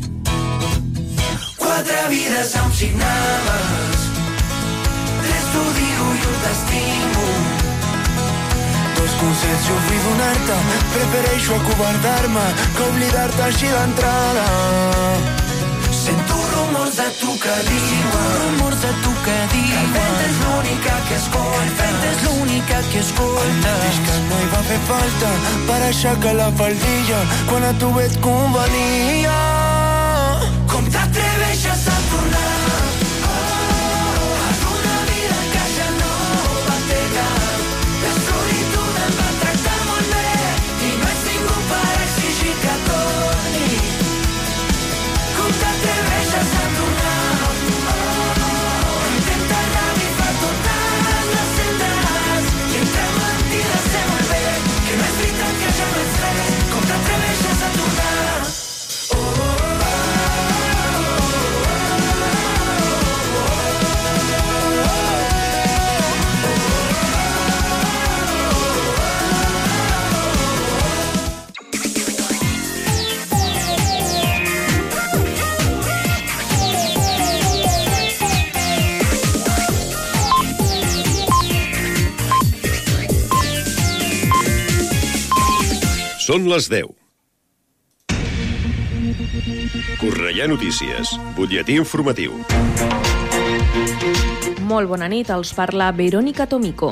vida 2.09 2.39
és 2.41 2.55
amb 2.57 2.73
signaves. 2.73 4.05
Tres 5.21 5.49
t'ho 5.53 5.65
diu 5.77 6.05
i 6.17 6.23
un 6.29 6.37
t'estimo. 6.43 7.25
Dos 8.97 9.13
consells 9.19 9.67
jo 9.67 9.75
vull 9.85 10.01
donar-te, 10.07 10.57
prefereixo 10.95 11.59
acobardar-me 11.59 12.47
que 12.77 12.87
oblidar-te 12.87 13.45
així 13.49 13.69
d'entrada. 13.75 14.47
Sento 15.99 16.39
rumors 16.55 16.97
de 16.97 17.07
tu 17.19 17.37
que 17.43 17.55
diuen 17.69 18.27
rumors 18.41 18.81
de 18.81 18.91
tu 19.03 19.13
que 19.27 19.37
diuen 19.53 19.69
que 19.69 19.79
el 19.83 19.93
vent 19.99 20.19
és 20.25 20.41
l'única 20.45 20.97
que 21.09 21.15
escolta 21.19 21.53
que 21.53 21.61
el 21.61 21.71
vent 21.83 22.09
és 22.09 22.25
l'única 22.25 22.81
que 22.89 23.05
escolta 23.05 23.77
Dic 23.85 24.01
que 24.09 24.19
no 24.31 24.41
hi 24.41 24.51
va 24.55 24.65
fer 24.71 24.81
falta 24.89 25.31
per 25.69 25.79
aixecar 25.91 26.35
la 26.41 26.51
faldilla 26.63 27.23
quan 27.51 27.69
a 27.69 27.73
tu 27.83 27.95
et 28.05 28.21
convenia 28.25 29.58
Són 86.29 86.43
les 86.45 86.67
10. 86.69 86.91
Cornellà 89.97 90.45
Notícies, 90.51 91.15
butlletí 91.33 91.73
informatiu. 91.81 92.35
Molt 94.69 94.91
bona 94.91 95.07
nit, 95.09 95.31
els 95.33 95.55
parla 95.57 95.87
Verónica 95.89 96.45
Tomico. 96.45 96.91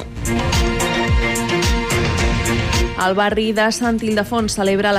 El 2.98 3.14
barri 3.14 3.52
de 3.54 3.68
Sant 3.70 4.02
Ildefons 4.02 4.58
celebra 4.58 4.90
la 4.90 4.96